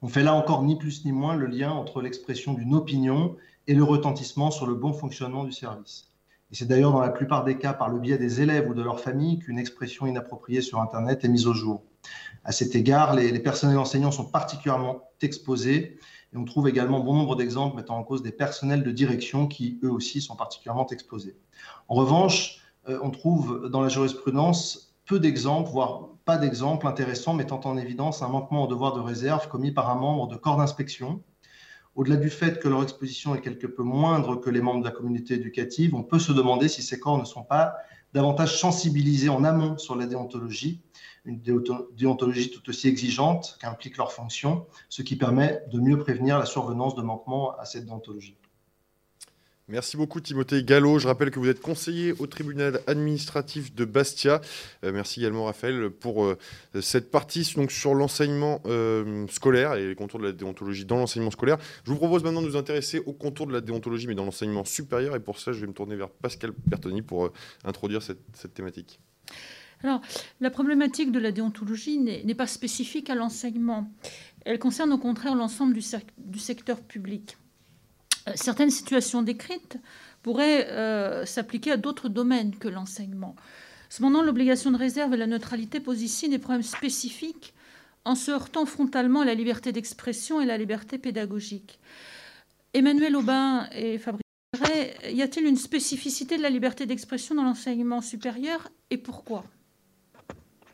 On 0.00 0.06
fait 0.06 0.22
là 0.22 0.34
encore 0.34 0.62
ni 0.62 0.76
plus 0.76 1.04
ni 1.04 1.10
moins 1.10 1.34
le 1.34 1.46
lien 1.46 1.72
entre 1.72 2.00
l'expression 2.00 2.54
d'une 2.54 2.74
opinion 2.74 3.36
et 3.66 3.74
le 3.74 3.82
retentissement 3.82 4.52
sur 4.52 4.66
le 4.66 4.74
bon 4.74 4.92
fonctionnement 4.92 5.42
du 5.42 5.50
service. 5.50 6.12
Et 6.52 6.54
c'est 6.54 6.66
d'ailleurs 6.66 6.92
dans 6.92 7.00
la 7.00 7.10
plupart 7.10 7.44
des 7.44 7.58
cas 7.58 7.72
par 7.72 7.88
le 7.88 7.98
biais 7.98 8.16
des 8.16 8.40
élèves 8.40 8.70
ou 8.70 8.74
de 8.74 8.82
leur 8.82 9.00
famille 9.00 9.40
qu'une 9.40 9.58
expression 9.58 10.06
inappropriée 10.06 10.62
sur 10.62 10.80
Internet 10.80 11.24
est 11.24 11.28
mise 11.28 11.48
au 11.48 11.52
jour. 11.52 11.82
À 12.44 12.52
cet 12.52 12.76
égard, 12.76 13.14
les, 13.14 13.38
personnels 13.40 13.76
enseignants 13.76 14.12
sont 14.12 14.24
particulièrement 14.24 15.10
exposés 15.20 15.98
et 16.32 16.36
on 16.36 16.44
trouve 16.44 16.68
également 16.68 17.00
bon 17.00 17.14
nombre 17.14 17.34
d'exemples 17.34 17.76
mettant 17.76 17.98
en 17.98 18.04
cause 18.04 18.22
des 18.22 18.32
personnels 18.32 18.84
de 18.84 18.90
direction 18.92 19.48
qui, 19.48 19.80
eux 19.82 19.90
aussi, 19.90 20.20
sont 20.20 20.36
particulièrement 20.36 20.86
exposés. 20.86 21.36
En 21.88 21.96
revanche, 21.96 22.62
euh, 22.88 23.00
on 23.02 23.10
trouve 23.10 23.68
dans 23.68 23.80
la 23.80 23.88
jurisprudence 23.88 24.94
peu 25.06 25.18
d'exemples, 25.18 25.70
voire 25.70 26.08
pas 26.28 26.36
d'exemple 26.36 26.86
intéressant 26.86 27.32
mettant 27.32 27.60
en 27.64 27.78
évidence 27.78 28.20
un 28.20 28.28
manquement 28.28 28.64
au 28.64 28.66
devoir 28.66 28.92
de 28.92 29.00
réserve 29.00 29.48
commis 29.48 29.72
par 29.72 29.88
un 29.88 29.94
membre 29.94 30.28
de 30.28 30.36
corps 30.36 30.58
d'inspection. 30.58 31.22
Au-delà 31.94 32.16
du 32.16 32.28
fait 32.28 32.60
que 32.60 32.68
leur 32.68 32.82
exposition 32.82 33.34
est 33.34 33.40
quelque 33.40 33.66
peu 33.66 33.82
moindre 33.82 34.36
que 34.36 34.50
les 34.50 34.60
membres 34.60 34.80
de 34.80 34.84
la 34.84 34.90
communauté 34.90 35.36
éducative, 35.36 35.94
on 35.94 36.02
peut 36.02 36.18
se 36.18 36.32
demander 36.32 36.68
si 36.68 36.82
ces 36.82 37.00
corps 37.00 37.16
ne 37.16 37.24
sont 37.24 37.44
pas 37.44 37.76
davantage 38.12 38.60
sensibilisés 38.60 39.30
en 39.30 39.42
amont 39.42 39.78
sur 39.78 39.96
la 39.96 40.04
déontologie, 40.04 40.82
une 41.24 41.40
déontologie 41.40 42.50
tout 42.50 42.68
aussi 42.68 42.88
exigeante 42.88 43.56
qu'implique 43.58 43.96
leur 43.96 44.12
fonction, 44.12 44.66
ce 44.90 45.00
qui 45.00 45.16
permet 45.16 45.62
de 45.72 45.80
mieux 45.80 45.96
prévenir 45.96 46.38
la 46.38 46.44
survenance 46.44 46.94
de 46.94 47.00
manquements 47.00 47.56
à 47.56 47.64
cette 47.64 47.86
déontologie. 47.86 48.36
Merci 49.70 49.98
beaucoup 49.98 50.18
Timothée 50.18 50.64
Gallo. 50.64 50.98
Je 50.98 51.06
rappelle 51.06 51.30
que 51.30 51.38
vous 51.38 51.48
êtes 51.48 51.60
conseiller 51.60 52.14
au 52.18 52.26
tribunal 52.26 52.80
administratif 52.86 53.74
de 53.74 53.84
Bastia. 53.84 54.40
Euh, 54.82 54.92
merci 54.94 55.20
également 55.20 55.44
Raphaël 55.44 55.90
pour 55.90 56.24
euh, 56.24 56.38
cette 56.80 57.10
partie 57.10 57.44
sur 57.44 57.94
l'enseignement 57.94 58.62
euh, 58.64 59.26
scolaire 59.28 59.74
et 59.74 59.88
les 59.88 59.94
contours 59.94 60.20
de 60.20 60.24
la 60.24 60.32
déontologie 60.32 60.86
dans 60.86 60.96
l'enseignement 60.96 61.30
scolaire. 61.30 61.58
Je 61.84 61.90
vous 61.90 61.98
propose 61.98 62.24
maintenant 62.24 62.40
de 62.40 62.46
nous 62.46 62.56
intéresser 62.56 63.00
aux 63.00 63.12
contours 63.12 63.46
de 63.46 63.52
la 63.52 63.60
déontologie 63.60 64.06
mais 64.06 64.14
dans 64.14 64.24
l'enseignement 64.24 64.64
supérieur 64.64 65.14
et 65.14 65.20
pour 65.20 65.38
ça 65.38 65.52
je 65.52 65.60
vais 65.60 65.66
me 65.66 65.74
tourner 65.74 65.96
vers 65.96 66.08
Pascal 66.08 66.52
Bertoni 66.66 67.02
pour 67.02 67.30
introduire 67.62 68.00
cette, 68.02 68.54
thématique. 68.54 69.00
Alors, 69.84 70.00
la 70.40 70.48
problématique 70.48 71.12
de 71.12 71.18
la 71.18 71.30
déontologie 71.30 71.98
n'est 71.98 72.34
pas 72.34 72.46
spécifique 72.46 73.10
à 73.10 73.14
l'enseignement. 73.14 73.92
Elle 74.46 74.58
concerne 74.58 74.94
au 74.94 74.98
contraire 74.98 75.34
l'ensemble 75.34 75.74
du 75.74 76.38
secteur 76.38 76.80
public. 76.80 77.36
Euh, 78.28 78.32
certaines 78.34 78.70
situations 78.70 79.22
décrites 79.22 79.78
pourraient 80.22 80.68
euh, 80.68 81.24
s'appliquer 81.24 81.72
à 81.72 81.76
d'autres 81.76 82.08
domaines 82.08 82.56
que 82.56 82.68
l'enseignement. 82.68 83.34
Cependant, 83.88 84.22
l'obligation 84.22 84.70
de 84.70 84.76
réserve 84.76 85.14
et 85.14 85.16
la 85.16 85.26
neutralité 85.26 85.80
posent 85.80 86.02
ici 86.02 86.28
des 86.28 86.38
problèmes 86.38 86.62
spécifiques 86.62 87.54
en 88.04 88.14
se 88.14 88.30
heurtant 88.30 88.66
frontalement 88.66 89.22
à 89.22 89.24
la 89.24 89.34
liberté 89.34 89.72
d'expression 89.72 90.40
et 90.40 90.46
la 90.46 90.58
liberté 90.58 90.98
pédagogique. 90.98 91.78
Emmanuel 92.74 93.16
Aubin 93.16 93.68
et 93.72 93.98
Fabrice 93.98 94.22
y 95.10 95.22
a-t-il 95.22 95.46
une 95.46 95.56
spécificité 95.56 96.36
de 96.36 96.42
la 96.42 96.50
liberté 96.50 96.86
d'expression 96.86 97.34
dans 97.34 97.44
l'enseignement 97.44 98.00
supérieur 98.00 98.68
et 98.90 98.98
pourquoi? 98.98 99.44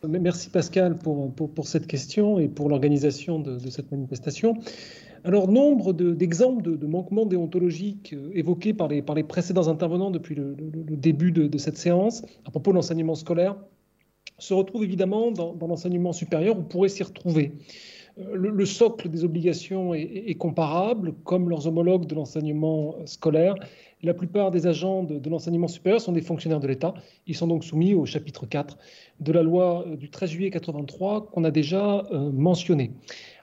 Merci 0.07 0.51
Pascal 0.51 0.99
pour, 0.99 1.33
pour, 1.33 1.67
cette 1.67 1.87
question 1.87 2.39
et 2.39 2.49
pour 2.49 2.69
l'organisation 2.69 3.39
de, 3.39 3.59
de, 3.59 3.71
cette 3.71 3.91
manifestation. 3.91 4.55
Alors, 5.27 5.51
nombre 5.51 5.95
d'exemples 5.95 6.77
de, 6.77 6.87
manquements 6.87 7.25
déontologiques 7.25 8.13
euh, 8.13 8.31
évoqués 8.35 8.75
par 8.75 8.89
les, 8.89 9.03
précédents 9.23 9.69
intervenants 9.69 10.11
depuis 10.11 10.35
le, 10.35 10.55
début 10.55 11.33
de, 11.33 11.59
cette 11.59 11.79
séance 11.79 12.23
à 12.45 12.51
propos 12.51 12.73
de 12.73 12.77
l'enseignement 12.77 13.15
scolaire 13.15 13.57
se 14.39 14.53
retrouvent 14.53 14.85
évidemment 14.85 15.31
dans, 15.31 15.57
l'enseignement 15.67 16.13
supérieur, 16.13 16.59
on 16.59 16.63
pourrait 16.63 16.91
s'y 16.91 17.03
retrouver. 17.03 17.53
Euh, 18.19 18.37
le, 18.37 18.67
socle 18.67 19.09
des 19.09 19.25
obligations 19.25 19.95
est, 19.95 20.35
comparable, 20.39 21.15
comme 21.25 21.49
leurs 21.49 21.67
homologues 21.67 22.07
de 22.07 22.15
l'enseignement 22.15 22.97
scolaire. 23.07 23.55
La 24.03 24.15
plupart 24.15 24.51
des 24.51 24.67
agents 24.67 25.03
de, 25.03 25.29
l'enseignement 25.31 25.69
supérieur 25.69 26.01
sont 26.01 26.13
des 26.13 26.21
fonctionnaires 26.21 26.61
de 26.61 26.69
l'État. 26.69 26.95
Ils 27.27 27.35
sont 27.35 27.47
donc 27.47 27.65
soumis 27.65 27.95
au 27.95 28.05
chapitre 28.05 28.47
4 28.47 28.77
de 29.21 29.33
la 29.33 29.43
loi 29.43 29.85
euh, 29.87 29.97
du 29.97 30.11
13 30.11 30.31
juillet 30.31 30.51
83 30.51 31.27
qu'on 31.33 31.45
a 31.45 31.51
déjà 31.51 32.03
mentionné. 32.33 32.93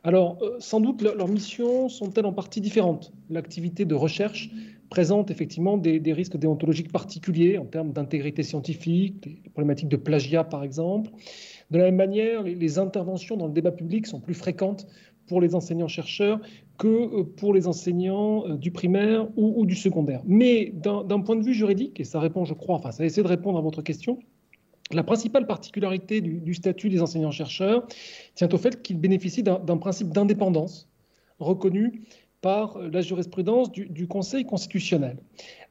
Alors, 0.03 0.37
euh, 0.41 0.55
sans 0.59 0.79
doute, 0.79 1.01
leurs 1.03 1.27
missions 1.27 1.87
sont-elles 1.87 2.25
en 2.25 2.33
partie 2.33 2.59
différentes? 2.59 3.13
L'activité 3.29 3.85
de 3.85 3.93
recherche 3.93 4.49
présente 4.89 5.29
effectivement 5.29 5.77
des, 5.77 6.01
risques 6.11 6.37
déontologiques 6.37 6.91
particuliers 6.91 7.57
en 7.57 7.65
termes 7.65 7.91
d'intégrité 7.91 8.41
scientifique, 8.43 9.21
des 9.21 9.49
problématiques 9.51 9.89
de 9.89 9.97
plagiat 9.97 10.43
par 10.43 10.63
exemple. 10.63 11.11
De 11.71 11.77
la 11.77 11.85
même 11.85 11.95
manière, 11.95 12.43
les, 12.43 12.79
interventions 12.79 13.37
dans 13.37 13.47
le 13.47 13.53
débat 13.53 13.71
public 13.71 14.05
sont 14.05 14.19
plus 14.19 14.33
fréquentes 14.33 14.87
pour 15.27 15.41
les 15.41 15.55
enseignants-chercheurs 15.55 16.39
que 16.77 16.87
euh, 16.87 17.23
pour 17.23 17.53
les 17.53 17.67
enseignants 17.67 18.45
euh, 18.45 18.57
du 18.57 18.71
primaire 18.71 19.27
ou, 19.37 19.53
ou 19.57 19.65
du 19.65 19.75
secondaire. 19.75 20.21
Mais 20.25 20.73
d'un 20.73 21.21
point 21.21 21.35
de 21.35 21.43
vue 21.43 21.53
juridique, 21.53 21.99
et 21.99 22.03
ça 22.03 22.19
répond, 22.19 22.45
je 22.45 22.53
crois, 22.53 22.75
enfin 22.75 22.91
ça 22.91 23.05
essaie 23.05 23.23
de 23.23 23.27
répondre 23.27 23.57
à 23.57 23.61
votre 23.61 23.81
question, 23.81 24.19
la 24.93 25.03
principale 25.03 25.47
particularité 25.47 26.21
du, 26.21 26.53
statut 26.53 26.89
des 26.89 27.01
enseignants-chercheurs 27.01 27.87
tient 28.35 28.49
au 28.49 28.57
fait 28.57 28.81
qu'ils 28.81 28.99
bénéficient 28.99 29.43
d'un 29.43 29.77
principe 29.77 30.09
d'indépendance 30.09 30.89
reconnu 31.39 32.03
par 32.41 32.79
la 32.79 33.01
jurisprudence 33.01 33.71
du, 33.71 34.07
Conseil 34.07 34.45
constitutionnel. 34.45 35.17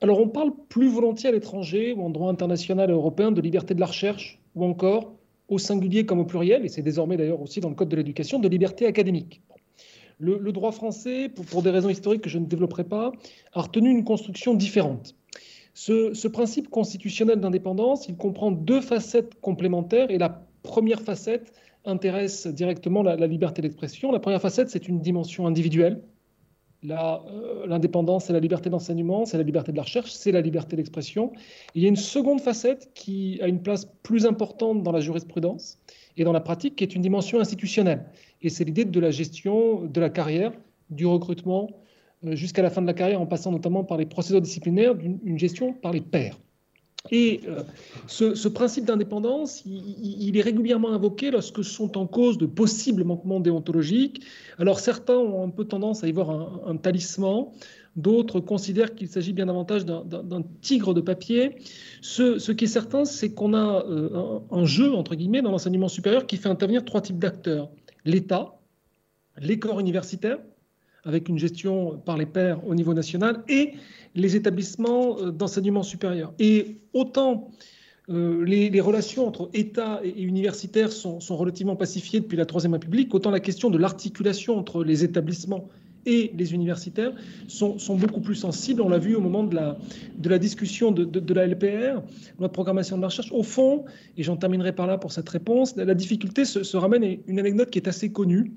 Alors 0.00 0.20
on 0.20 0.28
parle 0.28 0.52
plus 0.68 0.88
volontiers 0.88 1.28
à 1.28 1.32
l'étranger 1.32 1.92
ou 1.92 2.02
en 2.02 2.10
droit 2.10 2.30
international 2.30 2.90
et 2.90 2.92
européen 2.92 3.32
de 3.32 3.40
liberté 3.40 3.74
de 3.74 3.80
la 3.80 3.86
recherche 3.86 4.40
ou 4.54 4.64
encore 4.64 5.14
au 5.50 5.58
singulier 5.58 6.06
comme 6.06 6.20
au 6.20 6.24
pluriel, 6.24 6.64
et 6.64 6.68
c'est 6.68 6.80
désormais 6.80 7.16
d'ailleurs 7.16 7.42
aussi 7.42 7.60
dans 7.60 7.68
le 7.68 7.74
Code 7.74 7.88
de 7.88 7.96
l'éducation, 7.96 8.38
de 8.38 8.48
liberté 8.48 8.86
académique. 8.86 9.42
Le, 10.18 10.52
droit 10.52 10.70
français, 10.70 11.30
pour 11.30 11.62
des 11.62 11.70
raisons 11.70 11.88
historiques 11.88 12.22
que 12.22 12.28
je 12.28 12.38
ne 12.38 12.44
développerai 12.44 12.84
pas, 12.84 13.12
a 13.54 13.62
retenu 13.62 13.90
une 13.90 14.04
construction 14.04 14.54
différente. 14.54 15.16
Ce, 15.72 16.28
principe 16.28 16.68
constitutionnel 16.68 17.40
d'indépendance, 17.40 18.06
il 18.06 18.16
comprend 18.16 18.50
deux 18.50 18.82
facettes 18.82 19.40
complémentaires 19.40 20.10
et 20.10 20.18
la 20.18 20.44
première 20.62 21.00
facette 21.00 21.52
intéresse 21.86 22.46
directement 22.46 23.02
la, 23.02 23.16
liberté 23.26 23.62
d'expression. 23.62 24.12
La 24.12 24.20
première 24.20 24.42
facette, 24.42 24.68
c'est 24.68 24.88
une 24.88 25.00
dimension 25.00 25.46
individuelle. 25.46 26.02
Euh, 26.88 27.66
l'indépendance, 27.66 28.26
c'est 28.26 28.32
la 28.32 28.40
liberté 28.40 28.70
d'enseignement, 28.70 29.26
c'est 29.26 29.36
la 29.36 29.42
liberté 29.42 29.72
de 29.72 29.76
la 29.76 29.82
recherche, 29.82 30.10
c'est 30.12 30.32
la 30.32 30.40
liberté 30.40 30.76
d'expression. 30.76 31.32
Il 31.74 31.82
y 31.82 31.86
a 31.86 31.88
une 31.88 31.96
seconde 31.96 32.40
facette 32.40 32.90
qui 32.94 33.38
a 33.42 33.48
une 33.48 33.60
place 33.60 33.86
plus 34.02 34.24
importante 34.24 34.82
dans 34.82 34.92
la 34.92 35.00
jurisprudence 35.00 35.78
et 36.16 36.24
dans 36.24 36.32
la 36.32 36.40
pratique, 36.40 36.76
qui 36.76 36.84
est 36.84 36.94
une 36.94 37.02
dimension 37.02 37.40
institutionnelle. 37.40 38.04
Et 38.42 38.48
c'est 38.48 38.64
l'idée 38.64 38.84
de 38.84 39.00
la 39.00 39.10
gestion 39.10 39.84
de 39.84 40.00
la 40.00 40.10
carrière 40.10 40.52
du 40.88 41.06
recrutement 41.06 41.68
jusqu'à 42.22 42.62
la 42.62 42.70
fin 42.70 42.82
de 42.82 42.86
la 42.86 42.94
carrière, 42.94 43.20
en 43.20 43.26
passant 43.26 43.52
notamment 43.52 43.84
par 43.84 43.96
les 43.96 44.06
procédures 44.06 44.42
disciplinaires, 44.42 44.94
d'une 44.94 45.38
gestion 45.38 45.72
par 45.72 45.92
les 45.92 46.00
pairs. 46.00 46.38
Et 47.10 47.40
ce, 48.06 48.48
principe 48.48 48.84
d'indépendance, 48.84 49.62
il, 49.64 50.36
est 50.36 50.42
régulièrement 50.42 50.92
invoqué 50.92 51.30
lorsque 51.30 51.64
sont 51.64 51.96
en 51.96 52.06
cause 52.06 52.36
de 52.36 52.46
possibles 52.46 53.04
manquements 53.04 53.40
déontologiques. 53.40 54.22
Alors 54.58 54.80
certains 54.80 55.16
ont 55.16 55.44
un 55.44 55.48
peu 55.48 55.64
tendance 55.64 56.04
à 56.04 56.08
y 56.08 56.12
voir 56.12 56.60
un 56.66 56.76
talisman, 56.76 57.46
D'autres 57.96 58.38
considèrent 58.38 58.94
qu'il 58.94 59.08
s'agit 59.08 59.32
bien 59.32 59.46
davantage 59.46 59.84
d'un 59.84 60.42
tigre 60.60 60.94
de 60.94 61.00
papier. 61.00 61.56
Ce, 62.02 62.52
qui 62.52 62.64
est 62.64 62.68
certain, 62.68 63.04
c'est 63.04 63.34
qu'on 63.34 63.52
a 63.52 63.84
euh, 63.84 64.38
un, 64.50 64.64
jeu, 64.64 64.94
entre 64.94 65.16
guillemets, 65.16 65.42
dans 65.42 65.50
l'enseignement 65.50 65.88
supérieur 65.88 66.26
qui 66.26 66.36
fait 66.36 66.48
intervenir 66.48 66.84
trois 66.84 67.00
types 67.00 67.18
d'acteurs. 67.18 67.68
L'État, 68.04 68.60
les 69.38 69.58
corps 69.58 69.80
universitaires, 69.80 70.38
avec 71.04 71.28
une 71.28 71.38
gestion 71.38 71.98
par 72.04 72.16
les 72.16 72.26
pairs 72.26 72.66
au 72.66 72.74
niveau 72.74 72.94
national, 72.94 73.42
et 73.48 73.74
les 74.14 74.36
établissements 74.36 75.18
euh, 75.18 75.30
d'enseignement 75.30 75.82
supérieur. 75.82 76.32
Et 76.38 76.78
autant 76.92 77.50
euh, 78.08 78.44
les, 78.44 78.80
relations 78.80 79.26
entre 79.26 79.50
État 79.54 80.00
et, 80.02 80.22
universitaires 80.22 80.90
sont, 80.90 81.20
sont, 81.20 81.36
relativement 81.36 81.76
pacifiées 81.76 82.20
depuis 82.20 82.36
la 82.36 82.46
Troisième 82.46 82.72
République, 82.72 83.14
autant 83.14 83.30
la 83.30 83.40
question 83.40 83.70
de 83.70 83.78
l'articulation 83.78 84.58
entre 84.58 84.82
les 84.82 85.04
établissements 85.04 85.68
et 86.06 86.32
les 86.36 86.54
universitaires 86.54 87.12
sont, 87.48 87.76
beaucoup 87.96 88.20
plus 88.20 88.34
sensibles. 88.34 88.80
On 88.80 88.88
l'a 88.88 88.98
vu 88.98 89.14
au 89.14 89.20
moment 89.20 89.44
de 89.44 89.54
la, 89.54 89.78
de 90.18 90.28
la 90.28 90.38
discussion 90.38 90.92
de, 90.92 91.34
la 91.34 91.46
LPR, 91.46 92.02
loi 92.38 92.48
de 92.48 92.52
programmation 92.52 92.96
de 92.96 93.02
la 93.02 93.08
recherche. 93.08 93.32
Au 93.32 93.42
fond, 93.42 93.84
et 94.16 94.22
j'en 94.22 94.36
terminerai 94.36 94.74
par 94.74 94.86
là 94.86 94.98
pour 94.98 95.12
cette 95.12 95.28
réponse, 95.28 95.76
la 95.76 95.94
difficulté 95.94 96.44
se, 96.44 96.76
ramène 96.76 97.04
à 97.04 97.08
une 97.26 97.38
anecdote 97.38 97.70
qui 97.70 97.78
est 97.78 97.88
assez 97.88 98.12
connue. 98.12 98.52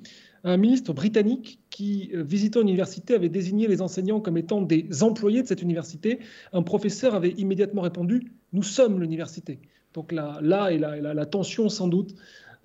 Un 0.46 0.58
ministre 0.58 0.92
britannique 0.92 1.60
qui, 1.70 2.12
euh, 2.14 2.22
visitant 2.22 2.62
une 2.62 2.68
université, 2.68 3.16
avait 3.16 3.30
désigné 3.30 3.68
les 3.68 3.82
enseignants 3.82 4.20
comme 4.20 4.38
étant 4.38 4.62
des 4.62 5.02
employés 5.02 5.42
de 5.42 5.48
cette 5.48 5.62
université. 5.62 6.20
Un 6.52 6.64
professeur 6.64 7.16
avait 7.16 7.32
immédiatement 7.32 7.82
répondu 7.82 8.34
Nous 8.52 8.64
sommes 8.64 9.00
l'université. 9.00 9.60
Donc 9.94 10.12
là, 10.12 10.40
là 10.42 10.74
est 10.74 10.80
la, 10.80 11.14
la, 11.14 11.26
tension, 11.26 11.70
sans 11.70 11.88
doute, 11.88 12.16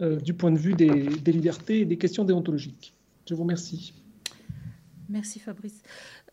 euh, 0.01 0.17
du 0.17 0.35
point 0.35 0.51
de 0.51 0.59
vue 0.59 0.75
des, 0.75 0.89
des 0.89 1.33
libertés 1.33 1.81
et 1.81 1.85
des 1.85 1.99
questions 1.99 2.25
déontologiques. 2.25 2.95
Je 3.29 3.35
vous 3.35 3.43
remercie. 3.43 3.93
Merci 5.09 5.39
Fabrice. 5.39 5.83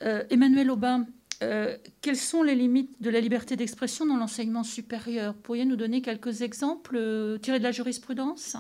Euh, 0.04 0.24
Emmanuel 0.30 0.70
Aubin, 0.70 1.06
euh, 1.44 1.78
quelles 2.02 2.18
sont 2.18 2.44
les 2.44 2.56
limites 2.56 3.02
de 3.02 3.10
la 3.10 3.20
liberté 3.20 3.56
d'expression 3.56 4.06
dans 4.06 4.18
l'enseignement 4.18 4.64
supérieur? 4.64 5.34
Pourriez-vous 5.34 5.70
nous 5.70 5.76
donner 5.76 6.02
quelques 6.02 6.42
exemples 6.42 6.96
euh, 6.98 7.38
tirés 7.38 7.60
de 7.60 7.64
la 7.64 7.72
jurisprudence? 7.72 8.58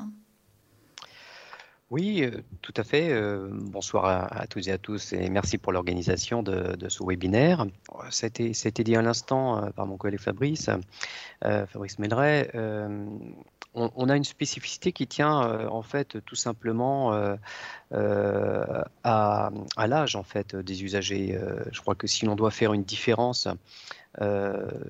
Oui, 1.91 2.28
tout 2.63 2.74
à 2.78 2.84
fait. 2.84 3.13
bonsoir 3.51 4.05
à, 4.36 4.47
toutes 4.47 4.68
et 4.68 4.72
à 4.72 4.80
tous 4.80 5.13
et 5.13 5.30
merci 5.30 5.59
pour 5.59 5.72
l'organisation 5.72 6.41
de, 6.41 6.76
ce 6.89 7.03
webinaire. 7.03 7.68
Été, 8.24 8.84
dit 8.84 8.95
à 8.95 9.03
l'instant 9.03 9.72
par 9.72 9.86
mon 9.86 9.95
collègue 9.95 10.20
Fabrice, 10.20 10.68
Fabrice 11.41 11.99
Melleret 11.99 12.51
on, 13.76 14.09
a 14.09 14.15
une 14.15 14.23
spécificité 14.23 14.91
qui 14.91 15.05
tient 15.05 15.43
euh, 15.43 15.67
en 15.67 15.82
fait 15.82 16.23
tout 16.26 16.36
simplement 16.36 17.13
euh, 17.13 17.36
euh, 17.93 18.84
à, 19.03 19.51
l'âge 19.88 20.15
en 20.15 20.23
fait 20.23 20.55
des 20.55 20.84
usagers. 20.84 21.38
je 21.71 21.82
crois 21.82 21.95
que 21.95 22.07
si 22.07 22.26
l'on 22.26 22.36
doit 22.36 22.51
faire 22.51 22.73
une 22.73 22.84
différence 22.84 23.47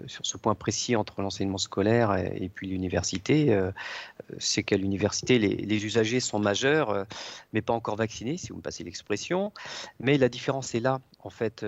sur 0.07 0.25
ce 0.25 0.37
point 0.37 0.55
précis 0.55 0.95
entre 0.95 1.21
l'enseignement 1.21 1.57
scolaire 1.57 2.15
et, 2.15 2.49
puis 2.53 2.67
l'université, 2.67 3.53
euh, 3.53 3.71
c'est 4.37 4.63
qu'à 4.63 4.77
l'université, 4.77 5.39
les, 5.39 5.85
usagers 5.85 6.19
sont 6.19 6.39
majeurs, 6.39 6.89
euh, 6.89 7.03
mais 7.53 7.61
pas 7.61 7.73
encore 7.73 7.95
vaccinés, 7.95 8.37
si 8.37 8.49
vous 8.49 8.57
me 8.57 8.61
passez 8.61 8.83
l'expression. 8.83 9.51
Mais 9.99 10.17
la 10.17 10.29
différence 10.29 10.75
est 10.75 10.79
là, 10.79 11.01
en 11.23 11.29
fait, 11.29 11.65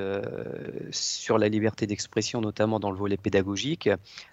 sur 0.92 1.38
la 1.38 1.50
liberté 1.50 1.88
d'expression, 1.88 2.42
notamment 2.42 2.80
dans 2.80 2.92
le 2.92 2.98
volet 2.98 3.18
pédagogique. 3.18 3.90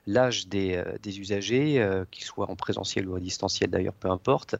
L'âge 0.06 0.48
des, 0.48 0.82
des, 1.02 1.18
usagers, 1.18 1.82
qu'ils 2.10 2.24
soient 2.24 2.50
en 2.50 2.56
présentiel 2.56 3.08
ou 3.08 3.16
à 3.16 3.20
distanciel 3.20 3.70
d'ailleurs, 3.70 3.94
peu 3.94 4.10
importe, 4.10 4.56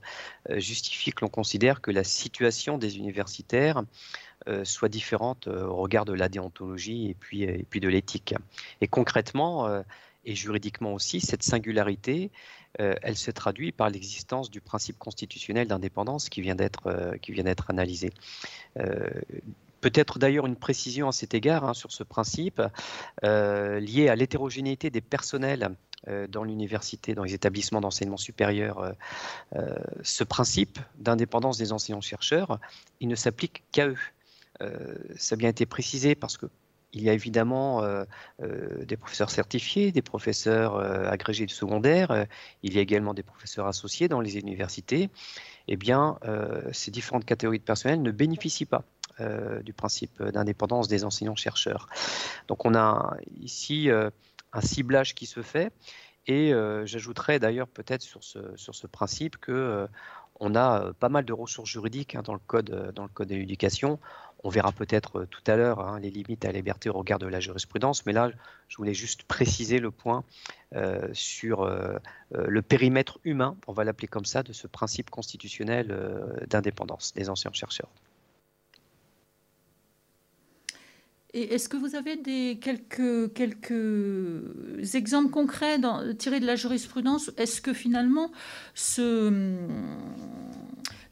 justifie 0.57 1.12
que 1.12 1.21
l'on 1.23 1.29
considère 1.29 1.83
que 1.83 1.91
la 1.91 2.05
situation 2.05 2.79
des 2.79 2.97
universitaires 2.97 3.83
euh, 4.34 4.34
soit 4.64 4.88
différente 4.88 5.49
euh, 5.49 5.66
au 5.66 5.76
regard 5.76 6.05
de 6.05 6.12
la 6.12 6.28
déontologie 6.28 7.11
et 7.11 7.14
puis, 7.14 7.47
puis 7.70 7.80
de 7.80 7.88
l'éthique. 7.88 8.34
Et 8.80 8.88
concrètement, 8.88 9.66
euh, 9.66 9.82
et 10.24 10.34
juridiquement 10.34 10.92
aussi, 10.95 11.20
cette 11.20 11.42
singularité, 11.42 12.30
elle 12.78 13.16
se 13.16 13.30
traduit 13.30 13.70
par 13.70 13.88
l'existence 13.88 14.51
du 14.51 14.61
principe 14.61 14.99
constitutionnel 14.99 15.68
d'indépendance 15.68 16.28
qui 16.28 16.40
vient 16.40 16.57
d'être 16.57 17.14
qui 17.22 17.30
vient 17.30 17.45
d'être 17.45 17.70
analysé. 17.70 18.11
Peut-être 19.80 20.18
d'ailleurs 20.18 20.47
une 20.47 20.57
précision 20.57 21.09
à 21.09 21.12
cet 21.12 21.34
égard 21.34 21.64
hein, 21.64 21.74
sur 21.74 21.92
ce 21.92 22.03
principe 22.03 22.61
lié 23.22 24.09
à 24.09 24.16
l'hétérogénéité 24.16 24.88
des 24.90 25.03
personnels 25.03 25.76
dans 26.30 26.42
l'université, 26.42 27.14
dans 27.14 27.22
les 27.22 27.34
établissements 27.34 27.82
d'enseignement 27.82 28.16
supérieur. 28.16 28.95
ce 30.03 30.24
principe 30.24 30.78
d'indépendance 30.99 31.59
des 31.59 31.70
enseignants-chercheurs, 31.70 32.59
il 32.99 33.09
ne 33.09 33.14
s'applique 33.14 33.62
qu'à 33.70 33.88
eux. 33.88 33.99
Euh, 34.62 34.94
ça 35.16 35.34
a 35.34 35.36
bien 35.36 35.48
été 35.48 35.66
précisé 35.66 36.14
parce 36.14 36.36
que 36.36 36.46
il 36.96 37.02
y 37.02 37.11
a 37.11 37.12
évidemment 37.12 37.82
euh, 37.82 38.05
euh, 38.40 38.84
des 38.84 38.96
professeurs 38.96 39.30
certifiés, 39.30 39.90
des 39.90 40.00
professeurs 40.00 40.76
agrégés 40.76 41.44
du 41.44 41.52
secondaire, 41.52 42.26
il 42.62 42.72
y 42.72 42.78
a 42.78 42.82
également 42.82 43.14
des 43.14 43.24
professeurs 43.24 43.66
associés 43.66 44.07
dans 44.07 44.20
les 44.20 44.36
universités. 44.36 45.11
Eh 45.66 45.76
bien, 45.76 46.18
ces 46.70 46.92
différentes 46.92 47.24
catégories 47.24 47.59
de 47.59 47.64
personnel 47.64 48.00
ne 48.00 48.12
bénéficient 48.12 48.66
pas 48.66 48.84
du 49.64 49.72
principe 49.72 50.22
d'indépendance 50.22 50.86
des 50.86 51.05
enseignants-chercheurs. 51.05 51.88
Donc 52.46 52.64
on 52.64 52.76
a 52.76 53.16
ici 53.40 53.88
un 53.90 54.61
ciblage 54.61 55.16
qui 55.16 55.26
se 55.26 55.42
fait. 55.42 55.72
Et 56.28 56.52
j'ajouterais 56.84 57.40
d'ailleurs 57.40 57.66
peut-être 57.66 58.02
sur 58.02 58.22
ce, 58.22 58.86
principe 58.86 59.38
que 59.38 59.88
on 60.38 60.55
a 60.55 60.92
pas 60.94 61.09
mal 61.09 61.24
de 61.24 61.32
ressources 61.32 61.70
juridiques 61.70 62.14
hein, 62.14 62.22
dans 62.22 62.34
le 62.34 62.40
code, 62.46 62.92
dans 62.94 63.02
le 63.02 63.09
code 63.09 63.28
de 63.28 63.34
l'éducation. 63.34 63.98
On 64.45 64.51
verra 64.51 64.72
peut-être 64.72 65.20
euh, 65.20 65.26
tout 65.26 65.42
à 65.47 65.57
l'heure 65.57 65.80
hein, 65.80 65.99
les 65.99 66.11
limites 66.11 66.45
à 66.45 66.49
la 66.49 66.59
liberté 66.59 66.90
au 66.90 66.92
regard 66.92 67.18
de 67.18 67.26
la 67.26 67.40
jurisprudence, 67.40 68.05
mais 68.05 68.12
là, 68.12 68.30
je 68.68 68.76
voulais 68.76 68.92
juste 68.92 69.22
préciser 69.24 69.78
le 69.78 69.90
point 69.90 70.22
euh, 70.74 71.09
sur 71.14 71.62
euh, 71.62 71.97
le 72.30 72.61
périmètre 72.61 73.18
humain, 73.24 73.57
on 73.66 73.72
va 73.72 73.84
l'appeler 73.84 74.07
comme 74.07 74.26
ça, 74.26 74.42
de 74.42 74.53
ce 74.53 74.66
principe 74.66 75.09
constitutionnel 75.09 75.97
d'indépendance 76.49 77.14
des 77.14 77.30
anciens 77.30 77.53
chercheurs. 77.53 77.88
Et 81.32 81.55
est-ce 81.55 81.68
que 81.68 81.76
vous 81.76 81.97
avez 81.97 82.16
des, 82.16 82.61
quelques, 82.61 83.32
quelques 83.32 84.95
exemples 84.95 85.30
concrets 85.30 85.78
tirés 86.16 86.38
de 86.38 86.47
la 86.47 86.55
jurisprudence? 86.55 87.32
Est-ce 87.36 87.61
que 87.61 87.72
finalement 87.72 88.30
ce, 88.74 89.32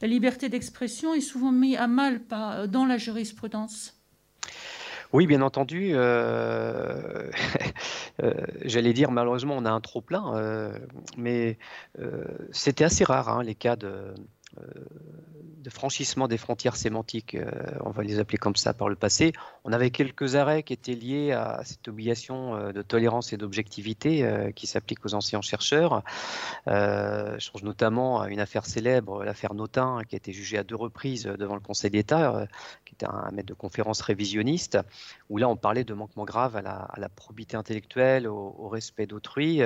la 0.03 0.09
liberté 0.09 0.49
d'expression 0.49 1.15
est 1.15 1.21
souvent 1.21 1.53
mise 1.53 1.77
à 1.77 1.87
mal 1.87 2.21
dans 2.69 2.85
la 2.85 2.99
jurisprudence. 2.99 3.95
Oui, 5.13 5.27
bien 5.27 5.43
entendu. 5.43 5.93
Euh, 5.95 7.31
euh, 8.23 8.33
j'allais 8.65 8.93
dire, 8.93 9.11
malheureusement, 9.11 9.55
on 9.57 9.65
a 9.65 9.71
un 9.71 9.81
trop 9.81 10.01
plein, 10.01 10.37
euh, 10.37 10.77
mais 11.17 11.59
c'était 12.51 12.85
assez 12.85 13.05
rare, 13.05 13.29
hein, 13.29 13.43
les 13.43 13.55
cas 13.55 13.77
de, 13.77 14.15
de 15.63 15.71
franchissement 15.71 16.29
des 16.29 16.37
frontières 16.37 16.77
sémantiques, 16.77 17.35
euh, 17.35 17.51
on 17.85 17.91
va 17.91 18.03
les 18.03 18.19
appeler 18.19 18.39
comme 18.39 18.57
ça 18.57 18.75
par 18.75 18.89
le 18.89 18.97
passé. 18.97 19.33
On 19.65 19.73
avait 19.73 19.91
quelques 19.91 20.35
arrêts 20.35 20.63
qui 20.63 20.73
étaient 20.73 20.95
liés 20.95 21.33
à 21.33 21.63
cette 21.65 21.87
obligation 21.89 22.57
euh, 22.57 22.73
de 22.73 22.83
tolérance 22.83 23.33
et 23.33 23.37
d'objectivité 23.37 24.25
euh, 24.25 24.51
qui 24.51 24.67
s'applique 24.67 25.05
aux 25.07 25.15
anciens 25.15 25.41
chercheurs. 25.41 26.03
je 26.67 27.51
pense 27.51 27.63
notamment 27.63 28.21
à 28.21 28.29
une 28.29 28.41
affaire 28.41 28.67
célèbre, 28.67 29.25
l'affaire 29.25 29.55
Notin, 29.55 30.01
qui 30.09 30.17
a 30.17 30.19
été 30.19 30.33
jugée 30.33 30.59
à 30.59 30.65
deux 30.65 30.77
reprises 30.77 31.25
devant 31.25 31.55
le 31.55 31.61
Conseil 31.61 31.91
d'État, 31.91 32.47
qui 32.85 32.95
était 32.95 33.07
un 33.07 33.31
maître 33.33 33.49
de 33.49 33.55
conférence 33.55 34.01
révisionniste, 34.01 34.79
où 35.29 35.39
là 35.39 35.49
on 35.49 35.57
parlait 35.57 35.85
de 35.85 35.95
manquements 35.95 36.25
graves 36.25 36.57
à 36.57 36.63
la, 36.63 37.09
probité 37.09 37.57
intellectuelle, 37.57 38.27
au, 38.27 38.69
respect 38.69 39.07
d'autrui, 39.07 39.61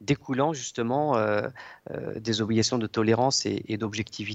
découlant 0.00 0.52
justement 0.52 1.16
des 2.16 2.42
obligations 2.42 2.78
de 2.78 2.86
tolérance 2.86 3.46
et 3.46 3.76
d'objectivité. 3.76 4.29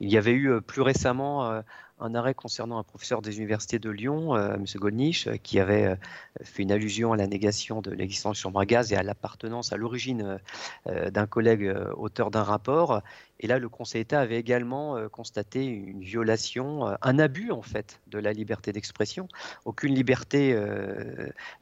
Il 0.00 0.10
y 0.10 0.16
avait 0.16 0.32
eu 0.32 0.50
euh, 0.50 0.60
plus 0.60 0.82
récemment 0.82 1.50
euh, 1.50 1.60
un 1.98 2.14
arrêt 2.14 2.34
concernant 2.34 2.78
un 2.78 2.82
professeur 2.82 3.20
des 3.20 3.38
universités 3.38 3.78
de 3.78 3.90
Lyon, 3.90 4.34
euh, 4.34 4.54
M. 4.54 4.64
Goldnich, 4.76 5.28
qui 5.42 5.60
avait 5.60 5.96
fait 6.42 6.62
une 6.62 6.72
allusion 6.72 7.12
à 7.12 7.16
la 7.16 7.26
négation 7.26 7.82
de 7.82 7.90
l'existence 7.90 8.36
de 8.38 8.40
chambre 8.40 8.60
à 8.60 8.66
gaz 8.66 8.92
et 8.92 8.96
à 8.96 9.02
l'appartenance 9.02 9.72
à 9.72 9.76
l'origine 9.76 10.38
d'un 10.86 11.26
collègue 11.26 11.70
auteur 11.98 12.30
d'un 12.30 12.42
rapport. 12.42 13.02
Et 13.40 13.46
là, 13.46 13.58
le 13.58 13.68
Conseil 13.68 14.02
d'État 14.02 14.20
avait 14.20 14.38
également 14.38 14.96
constaté 15.10 15.66
une 15.66 16.00
violation, 16.00 16.86
un 17.02 17.18
abus 17.18 17.50
en 17.50 17.60
fait 17.60 18.00
de 18.06 18.18
la 18.18 18.32
liberté 18.32 18.72
d'expression. 18.72 19.28
Aucune 19.66 19.94
liberté 19.94 20.58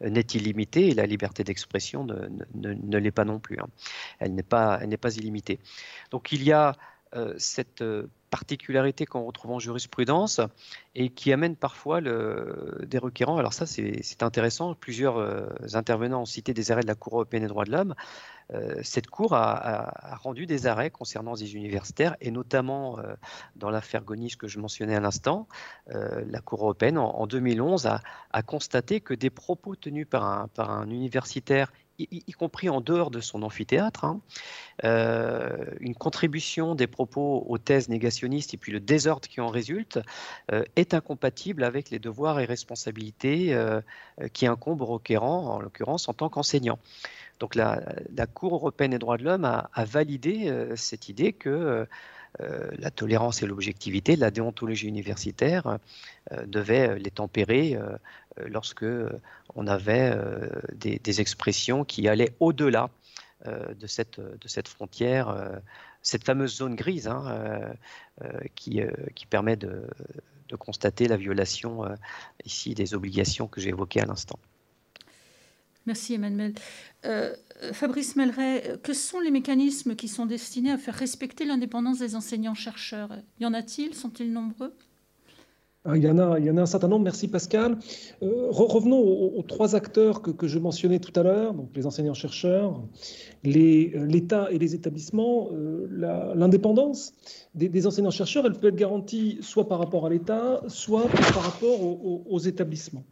n'est 0.01 0.21
illimitée 0.21 0.91
et 0.91 0.95
la 0.95 1.07
liberté 1.07 1.43
d'expression 1.43 2.05
ne, 2.05 2.29
ne, 2.55 2.99
l'est 2.99 3.11
pas 3.11 3.25
non 3.25 3.41
plus. 3.41 3.59
Hein. 3.59 3.67
Elle 4.21 4.37
n'est 4.37 4.45
pas, 4.45 4.81
pas 5.01 5.17
illimitée. 5.17 5.59
Donc 6.11 6.33
il 6.33 6.43
y 6.43 6.53
a 6.53 6.77
cette 7.37 7.83
particularité 8.31 9.07
qu'on 9.07 9.25
retrouve 9.25 9.53
en 9.53 9.59
jurisprudence 9.59 10.41
et 10.95 11.09
qui 11.09 11.33
amène 11.33 11.57
parfois 11.57 12.01
des 12.01 12.99
requérants. 12.99 13.39
Alors 13.39 13.53
ça, 13.53 13.67
c'est 13.67 14.23
intéressant. 14.23 14.75
Plusieurs 14.75 15.17
intervenants 15.75 16.23
ont 16.23 16.27
cité 16.27 16.53
des 16.55 16.71
arrêts 16.71 16.83
de 16.83 16.87
la 16.87 16.95
Cour 16.95 17.15
européenne 17.15 17.43
des 17.43 17.49
droits 17.49 17.65
de 17.65 17.73
l'homme. 17.73 17.95
cette 18.83 19.09
Cour 19.09 19.35
a, 19.35 20.19
rendu 20.23 20.47
des 20.47 20.67
arrêts 20.67 20.91
concernant 20.91 21.35
des 21.35 21.55
universitaires 21.55 22.17
et 22.21 22.31
notamment 22.31 22.99
dans 23.57 23.71
l'affaire 23.71 24.03
Gonis 24.03 24.37
que 24.39 24.49
je 24.49 24.59
mentionnais 24.59 24.97
à 24.97 25.01
l'instant, 25.01 25.49
la 25.87 26.41
Cour 26.41 26.63
européenne 26.63 26.99
en, 26.99 27.27
2011 27.27 27.87
a, 27.87 28.03
a, 28.33 28.43
constaté 28.43 29.01
que 29.01 29.15
des 29.15 29.31
propos 29.31 29.77
tenus 29.77 30.07
par 30.09 30.25
un, 30.25 30.49
par 30.49 30.71
un 30.71 30.91
universitaire 30.91 31.73
y, 31.99 32.33
compris 32.33 32.69
en 32.69 32.81
dehors 32.81 33.11
de 33.11 33.21
son 33.21 33.43
amphithéâtre, 33.43 34.05
hein, 34.05 34.21
euh, 34.85 35.65
une 35.81 35.95
contribution 35.95 36.75
des 36.75 36.87
propos 36.87 37.45
aux 37.49 37.59
thèses 37.59 37.89
négationnistes 37.89 38.55
et 38.55 38.57
puis 38.57 38.73
le 38.73 38.81
désordre 38.81 39.29
qui 39.29 39.41
en 39.41 39.49
résulte 39.49 39.99
euh, 40.53 40.65
est 40.77 40.95
incompatible 40.95 41.65
avec 41.65 41.91
les 41.91 41.99
devoirs 41.99 42.39
et 42.41 42.45
responsabilités 42.45 43.55
euh, 43.55 43.81
qui 44.33 44.47
incombent 44.47 44.83
au 44.83 44.87
requérant, 44.87 45.55
en 45.55 45.61
l'occurrence 45.61 46.09
en 46.09 46.15
tant 46.15 46.29
qu'enseignant. 46.29 46.79
Donc 47.41 47.55
la, 47.55 47.81
Cour 48.35 48.55
européenne 48.55 48.93
des 48.93 48.99
droits 48.99 49.17
de 49.17 49.25
l'homme 49.25 49.45
a, 49.45 49.71
validé 49.85 50.53
cette 50.75 51.09
idée 51.09 51.33
que 51.33 51.87
la 52.41 52.91
tolérance 52.91 53.45
et 53.45 53.47
l'objectivité, 53.47 54.17
la 54.17 54.33
déontologie 54.33 54.89
universitaire 54.89 55.79
devaient 56.47 56.99
les 56.99 57.13
tempérer 57.13 57.79
lorsque 58.45 58.85
on 59.55 59.67
avait 59.67 60.13
euh, 60.15 60.49
des, 60.75 61.21
expressions 61.21 61.85
qui 61.85 62.09
allaient 62.09 62.35
au-delà 62.41 62.91
de, 63.47 63.87
cette, 63.87 64.19
de 64.21 64.49
cette 64.49 64.67
frontière, 64.67 65.33
cette 66.03 66.25
fameuse 66.25 66.57
zone 66.57 66.75
grise 66.75 67.07
hein, 67.07 67.73
qui, 68.57 68.81
qui 69.15 69.27
permet 69.27 69.55
de, 69.55 69.87
de, 70.49 70.57
constater 70.57 71.07
la 71.07 71.17
violation 71.17 71.85
ici 72.45 72.75
des 72.75 72.95
obligations 72.95 73.47
que 73.47 73.61
j'ai 73.61 73.69
évoquées 73.69 74.01
à 74.01 74.07
l'instant. 74.07 74.41
Merci 75.87 76.15
Emmanuel. 76.15 76.55
Fabrice 77.73 78.17
Melleret, 78.17 78.81
que 78.83 78.93
sont 78.93 79.21
les 79.21 79.31
mécanismes 79.31 79.95
qui 79.95 80.09
sont 80.09 80.27
destinés 80.27 80.73
à 80.73 80.77
faire 80.77 80.97
respecter 80.97 81.45
l'indépendance 81.45 82.01
des 82.01 82.17
enseignants-chercheurs? 82.17 83.11
Y 83.39 83.47
en 83.47 83.55
a-t-il? 83.55 83.95
Sont-ils 83.95 84.33
nombreux? 84.33 84.75
Il 85.95 86.03
y, 86.03 86.09
en 86.09 86.19
a, 86.19 86.39
il 86.39 86.45
y 86.45 86.51
en 86.51 86.57
a 86.57 86.63
un 86.63 86.67
certain 86.67 86.89
nombre, 86.89 87.05
merci 87.05 87.29
Pascal. 87.29 87.79
Euh, 88.23 88.49
revenons 88.51 88.99
aux, 88.99 89.43
trois 89.43 89.75
acteurs 89.75 90.23
que, 90.23 90.47
je 90.47 90.59
mentionnais 90.59 90.99
tout 90.99 91.19
à 91.19 91.23
l'heure, 91.23 91.55
donc 91.55 91.71
les 91.75 91.87
enseignants-chercheurs, 91.87 92.83
euh, 93.47 94.07
l'État 94.07 94.49
et 94.51 94.59
les 94.59 94.75
établissements. 94.75 95.51
Euh, 95.53 96.35
l'indépendance 96.35 97.15
des, 97.55 97.87
enseignants-chercheurs, 97.87 98.45
elle 98.47 98.55
peut 98.55 98.69
être 98.69 98.77
garantie 98.77 99.39
soit 99.41 99.69
par 99.69 99.79
rapport 99.79 100.05
à 100.05 100.11
l'État, 100.11 100.63
soit 100.67 101.07
par 101.09 101.43
rapport 101.43 101.81
aux, 101.83 102.39
établissements. 102.39 103.05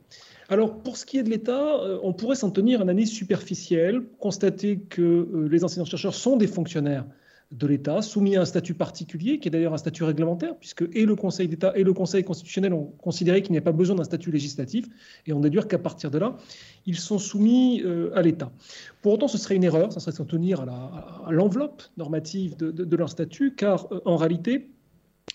Alors, 0.48 0.76
pour 0.78 0.96
ce 0.96 1.06
qui 1.06 1.18
est 1.18 1.22
de 1.22 1.30
l'État, 1.30 1.80
on 2.02 2.12
pourrait 2.12 2.36
s'en 2.36 2.50
tenir 2.50 2.80
à 2.80 2.84
une 2.84 2.90
analyse 2.90 3.10
superficielle, 3.10 4.02
constater 4.20 4.78
que 4.78 5.48
les 5.50 5.64
enseignants-chercheurs 5.64 6.14
sont 6.14 6.36
des 6.36 6.46
fonctionnaires 6.46 7.04
de 7.52 7.66
l'État, 7.66 8.02
soumis 8.02 8.36
à 8.36 8.42
un 8.42 8.44
statut 8.44 8.74
particulier, 8.74 9.38
qui 9.38 9.48
est 9.48 9.50
d'ailleurs 9.50 9.72
un 9.72 9.78
statut 9.78 10.02
réglementaire, 10.02 10.56
puisque 10.56 10.84
et 10.92 11.06
le 11.06 11.14
Conseil 11.14 11.46
d'État 11.46 11.72
et 11.76 11.84
le 11.84 11.92
Conseil 11.92 12.24
constitutionnel 12.24 12.72
ont 12.72 12.92
considéré 13.00 13.42
qu'il 13.42 13.52
n'y 13.52 13.58
a 13.58 13.62
pas 13.62 13.72
besoin 13.72 13.94
d'un 13.96 14.04
statut 14.04 14.32
législatif, 14.32 14.86
et 15.26 15.32
on 15.32 15.40
déduire 15.40 15.68
qu'à 15.68 15.78
partir 15.78 16.10
de 16.10 16.18
là, 16.18 16.36
ils 16.86 16.96
sont 16.96 17.18
soumis 17.18 17.82
euh, 17.84 18.10
à 18.14 18.22
l'État. 18.22 18.50
Pour 19.00 19.12
autant, 19.12 19.28
ce 19.28 19.38
serait 19.38 19.54
une 19.54 19.64
erreur, 19.64 19.92
ça 19.92 20.00
serait 20.00 20.12
s'en 20.12 20.24
tenir 20.24 20.62
à 20.62 21.30
l'enveloppe 21.30 21.82
normative 21.96 22.56
de, 22.56 22.96
leur 22.96 23.10
statut, 23.10 23.54
car 23.54 23.86
euh, 23.92 24.00
en 24.04 24.16
réalité, 24.16 24.68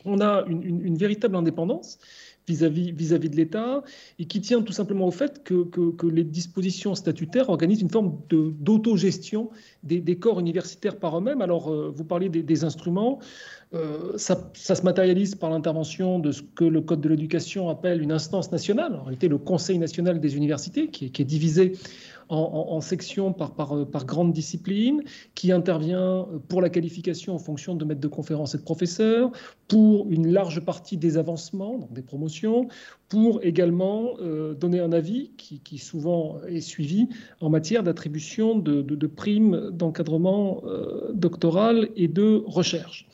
on 0.04 0.20
a 0.20 0.46
une 0.48 0.98
véritable 0.98 1.36
indépendance 1.36 2.00
vis-à-vis 2.48 2.92
vis-à-vis 2.92 3.30
de 3.30 3.36
l'État 3.36 3.84
et 4.20 4.26
qui 4.26 4.42
tient 4.42 4.62
tout 4.62 4.74
simplement 4.74 5.08
au 5.08 5.12
fait 5.12 5.44
que, 5.44 5.64
que, 5.64 6.08
les 6.08 6.24
dispositions 6.24 6.96
statutaires 6.96 7.50
organisent 7.50 7.82
une 7.82 7.90
forme 7.90 8.20
d'autogestion 8.30 9.50
des, 9.84 10.00
des, 10.00 10.18
corps 10.18 10.40
universitaires 10.40 10.98
par 10.98 11.18
eux-mêmes. 11.18 11.42
Alors, 11.42 11.72
euh, 11.72 11.92
vous 11.96 12.04
parliez 12.04 12.30
des, 12.30 12.64
instruments, 12.64 13.20
euh, 13.74 14.18
ça, 14.18 14.52
se 14.54 14.82
matérialise 14.84 15.36
par 15.36 15.50
l'intervention 15.50 16.20
de 16.20 16.32
ce 16.32 16.42
que 16.42 16.66
le 16.66 16.82
Code 16.82 17.02
de 17.02 17.10
l'éducation 17.10 17.70
appelle 17.70 18.02
une 18.02 18.12
instance 18.12 18.52
nationale, 18.52 18.96
en 18.96 19.04
réalité 19.04 19.28
le 19.28 19.38
Conseil 19.38 19.78
national 19.78 20.20
des 20.20 20.36
universités, 20.36 20.90
qui 20.90 21.12
qui 21.12 21.22
est 21.22 21.26
divisé 21.26 21.74
en, 22.32 22.82
sections 22.82 23.34
par, 23.34 23.54
par, 23.54 23.86
par, 23.88 24.06
grande 24.06 24.32
discipline, 24.32 25.04
qui 25.36 25.52
intervient 25.52 26.28
pour 26.48 26.62
la 26.62 26.70
qualification 26.70 27.36
en 27.36 27.40
fonction 27.40 27.76
de 27.76 27.86
maîtres 27.86 28.02
de 28.02 28.08
conférences 28.08 28.56
et 28.56 28.58
de 28.58 28.64
professeurs, 28.64 29.32
pour 29.68 30.10
une 30.10 30.32
large 30.32 30.60
partie 30.62 30.98
des 30.98 31.18
avancements, 31.18 31.78
donc 31.78 31.94
des 31.94 32.02
promotions, 32.02 32.68
pour 33.10 33.44
également 33.44 34.12
euh, 34.22 34.54
donner 34.54 34.80
un 34.80 34.94
avis 34.94 35.32
qui, 35.38 35.60
qui, 35.60 35.78
souvent 35.78 36.38
est 36.48 36.62
suivi 36.62 37.10
en 37.42 37.50
matière 37.50 37.84
d'attribution 37.84 38.58
de, 38.58 38.82
de, 38.82 39.08
primes 39.08 39.70
d'encadrement 39.72 40.62
euh, 40.66 41.12
doctoral 41.14 41.90
et 41.98 42.08
de 42.08 42.44
recherche. 42.46 43.08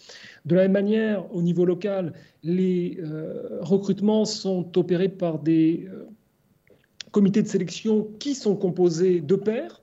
De 0.46 0.56
la 0.56 0.64
même 0.64 0.74
manière, 0.74 1.34
au 1.34 1.42
niveau 1.42 1.66
local, 1.66 2.14
les 2.44 3.00
euh, 3.00 3.60
recrutements 3.62 4.26
sont 4.26 4.78
opérés 4.78 5.10
par 5.10 5.40
des 5.40 5.88
comités 7.12 7.42
de 7.42 7.48
sélection 7.48 8.08
qui 8.20 8.36
sont 8.36 8.56
composés 8.56 9.22
de 9.22 9.36
pairs, 9.36 9.82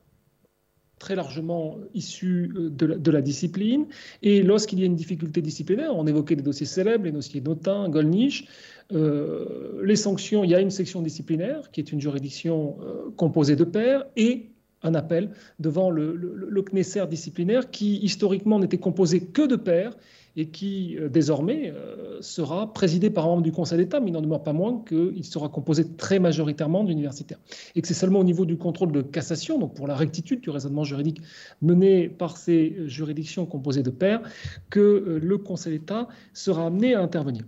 très 0.98 1.14
largement 1.16 1.78
issus 1.92 2.52
euh, 2.56 2.70
de 2.70 3.10
la, 3.10 3.20
discipline. 3.20 3.86
Et 4.22 4.42
lorsqu'il 4.42 4.80
y 4.80 4.82
a 4.82 4.86
une 4.86 4.94
difficulté 4.94 5.42
disciplinaire, 5.42 5.94
on 5.94 6.06
évoquait 6.06 6.36
des 6.36 6.42
dossiers 6.42 6.66
célèbres, 6.66 7.04
les 7.04 7.12
dossiers 7.12 7.40
Notin, 7.40 7.88
Golnisch, 7.88 8.46
euh, 8.92 9.82
les 9.84 9.96
sanctions, 9.96 10.44
il 10.44 10.50
y 10.50 10.54
a 10.54 10.60
une 10.60 10.70
section 10.70 11.02
disciplinaire 11.02 11.70
qui 11.70 11.80
est 11.80 11.92
une 11.92 12.00
juridiction 12.00 12.76
euh, 12.82 13.10
composée 13.16 13.56
de 13.56 13.64
pairs 13.64 14.04
et 14.16 14.50
un 14.84 14.94
appel 14.94 15.30
devant 15.58 15.90
le, 15.90 16.14
le, 16.14 16.62
CNESER 16.62 17.06
disciplinaire 17.08 17.70
qui 17.70 17.96
historiquement 17.96 18.58
n'était 18.58 18.78
composé 18.78 19.20
que 19.20 19.46
de 19.46 19.56
pairs 19.56 19.96
et 20.36 20.48
qui 20.48 20.96
euh, 20.98 21.08
désormais 21.08 21.72
euh, 21.74 22.20
sera 22.20 22.72
présidé 22.72 23.10
par 23.10 23.24
un 23.24 23.28
membre 23.28 23.42
du 23.42 23.52
Conseil 23.52 23.78
d'État, 23.78 24.00
mais 24.00 24.10
il 24.10 24.12
n'en 24.12 24.20
demeure 24.20 24.42
pas 24.42 24.52
moins 24.52 24.82
qu'il 24.86 25.24
sera 25.24 25.48
composé 25.48 25.86
très 25.96 26.18
majoritairement 26.18 26.84
d'universitaires. 26.84 27.38
Et 27.74 27.82
que 27.82 27.88
c'est 27.88 27.94
seulement 27.94 28.20
au 28.20 28.24
niveau 28.24 28.44
du 28.44 28.56
contrôle 28.56 28.92
de 28.92 29.02
cassation, 29.02 29.58
donc 29.58 29.74
pour 29.74 29.86
la 29.86 29.94
rectitude 29.94 30.40
du 30.40 30.50
raisonnement 30.50 30.84
juridique 30.84 31.20
mené 31.62 32.08
par 32.08 32.36
ces 32.36 32.74
juridictions 32.86 33.46
composées 33.46 33.82
de 33.82 33.90
pairs, 33.90 34.22
que 34.70 34.80
euh, 34.80 35.18
le 35.22 35.38
Conseil 35.38 35.78
d'État 35.78 36.08
sera 36.32 36.66
amené 36.66 36.94
à 36.94 37.00
intervenir. 37.00 37.44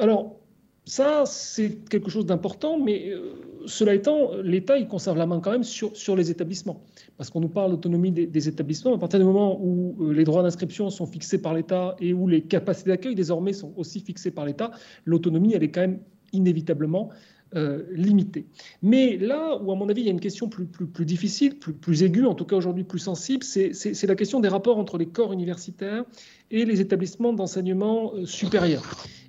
Alors, 0.00 0.36
ça, 0.84 1.22
c'est 1.26 1.88
quelque 1.88 2.10
chose 2.10 2.26
d'important, 2.26 2.76
mais 2.78 3.10
euh, 3.10 3.34
cela 3.66 3.94
étant, 3.94 4.32
l'État, 4.42 4.78
il 4.78 4.88
conserve 4.88 5.16
la 5.16 5.26
main 5.26 5.38
quand 5.38 5.52
même 5.52 5.62
sur, 5.62 5.96
sur 5.96 6.16
les 6.16 6.30
établissements. 6.32 6.82
Parce 7.16 7.30
qu'on 7.30 7.40
nous 7.40 7.48
parle 7.48 7.70
d'autonomie 7.70 8.10
des, 8.10 8.48
établissements. 8.48 8.92
À 8.92 8.98
partir 8.98 9.20
du 9.20 9.24
moment 9.24 9.60
où 9.62 9.96
euh, 10.00 10.12
les 10.12 10.24
droits 10.24 10.42
d'inscription 10.42 10.90
sont 10.90 11.06
fixés 11.06 11.40
par 11.40 11.54
l'État 11.54 11.94
et 12.00 12.12
où 12.12 12.26
les 12.26 12.42
capacités 12.42 12.90
d'accueil 12.90 13.14
désormais 13.14 13.52
sont 13.52 13.72
aussi 13.76 14.00
fixées 14.00 14.32
par 14.32 14.44
l'État, 14.44 14.72
l'autonomie, 15.04 15.54
elle 15.54 15.62
est 15.62 15.70
quand 15.70 15.82
même 15.82 16.00
inévitablement 16.32 17.10
euh, 17.54 17.82
limitée. 17.92 18.46
Mais 18.82 19.16
là 19.16 19.58
où, 19.62 19.72
à 19.72 19.76
mon 19.76 19.88
avis, 19.88 20.02
il 20.02 20.06
y 20.06 20.08
a 20.08 20.12
une 20.12 20.20
question 20.20 20.48
plus, 20.48 20.66
difficile, 21.04 21.58
plus, 21.58 22.02
aiguë, 22.02 22.24
en 22.24 22.34
tout 22.34 22.44
cas 22.44 22.56
aujourd'hui 22.56 22.84
plus 22.84 22.98
sensible, 22.98 23.44
c'est 23.44 24.06
la 24.06 24.14
question 24.14 24.40
des 24.40 24.48
rapports 24.48 24.78
entre 24.78 24.96
les 24.96 25.06
corps 25.06 25.32
universitaires 25.32 26.04
et 26.50 26.64
les 26.64 26.80
établissements 26.80 27.32
d'enseignement 27.32 28.12
supérieur. 28.24 28.82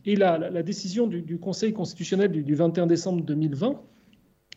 Et 0.05 0.15
la, 0.15 0.63
décision 0.63 1.07
du, 1.07 1.37
Conseil 1.37 1.73
constitutionnel 1.73 2.31
du, 2.31 2.55
21 2.55 2.87
décembre 2.87 3.23
2020 3.23 3.81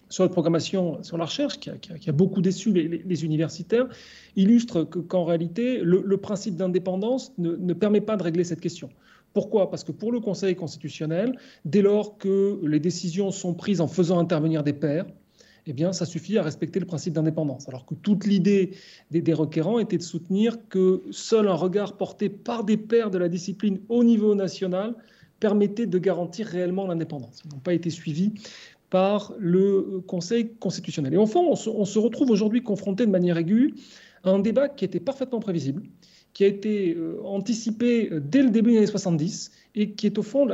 sur 0.08 0.22
la 0.22 0.30
programmation 0.30 1.02
sur 1.02 1.18
la 1.18 1.24
recherche, 1.24 1.58
qui 1.58 1.70
a, 1.70 2.12
beaucoup 2.12 2.40
déçu 2.40 2.72
les, 2.72 3.24
universitaires, 3.24 3.88
illustre 4.36 4.84
qu'en 4.84 5.24
réalité, 5.24 5.80
le, 5.82 6.16
principe 6.16 6.56
d'indépendance 6.56 7.32
ne, 7.38 7.72
permet 7.72 8.00
pas 8.00 8.16
de 8.16 8.22
régler 8.22 8.44
cette 8.44 8.60
question. 8.60 8.90
Pourquoi? 9.36 9.68
Parce 9.68 9.84
que 9.84 9.92
pour 9.92 10.12
le 10.12 10.20
Conseil 10.20 10.56
constitutionnel, 10.56 11.38
dès 11.66 11.82
lors 11.82 12.16
que 12.16 12.58
les 12.62 12.80
décisions 12.80 13.30
sont 13.30 13.52
prises 13.52 13.82
en 13.82 13.86
faisant 13.86 14.18
intervenir 14.18 14.62
des 14.62 14.72
pairs, 14.72 15.04
eh 15.66 15.74
ça 15.92 16.06
suffit 16.06 16.38
à 16.38 16.42
respecter 16.42 16.80
le 16.80 16.86
principe 16.86 17.12
d'indépendance. 17.12 17.68
Alors 17.68 17.84
que 17.84 17.94
toute 17.94 18.24
l'idée 18.24 18.70
des, 19.10 19.34
requérants 19.34 19.78
était 19.78 19.98
de 19.98 20.02
soutenir 20.02 20.56
que 20.70 21.02
seul 21.10 21.48
un 21.48 21.52
regard 21.54 21.98
porté 21.98 22.30
par 22.30 22.64
des 22.64 22.78
pairs 22.78 23.10
de 23.10 23.18
la 23.18 23.28
discipline 23.28 23.78
au 23.90 24.04
niveau 24.04 24.34
national 24.34 24.94
permettait 25.38 25.86
de 25.86 25.98
garantir 25.98 26.46
réellement 26.46 26.86
l'indépendance. 26.86 27.42
Ils 27.44 27.52
n'ont 27.52 27.60
pas 27.60 27.74
été 27.74 27.90
suivis 27.90 28.32
par 28.88 29.34
le 29.38 30.02
Conseil 30.06 30.54
constitutionnel. 30.58 31.12
Et 31.12 31.18
au 31.18 31.26
fond, 31.26 31.50
on 31.50 31.84
se, 31.84 31.98
retrouve 31.98 32.30
aujourd'hui 32.30 32.62
confronté 32.62 33.04
de 33.04 33.10
manière 33.10 33.36
aiguë 33.36 33.74
à 34.24 34.30
un 34.30 34.38
débat 34.38 34.70
qui 34.70 34.86
était 34.86 34.98
parfaitement 34.98 35.40
prévisible, 35.40 35.82
qui 36.36 36.44
a 36.44 36.48
été 36.48 36.94
euh, 36.94 37.18
anticipée 37.24 38.10
euh, 38.12 38.20
dès 38.20 38.42
le 38.42 38.50
début 38.50 38.72
des 38.72 38.76
années 38.76 38.86
70 38.86 39.52
et 39.74 39.92
qui 39.92 40.04
est 40.04 40.18
au 40.18 40.22
fond, 40.22 40.46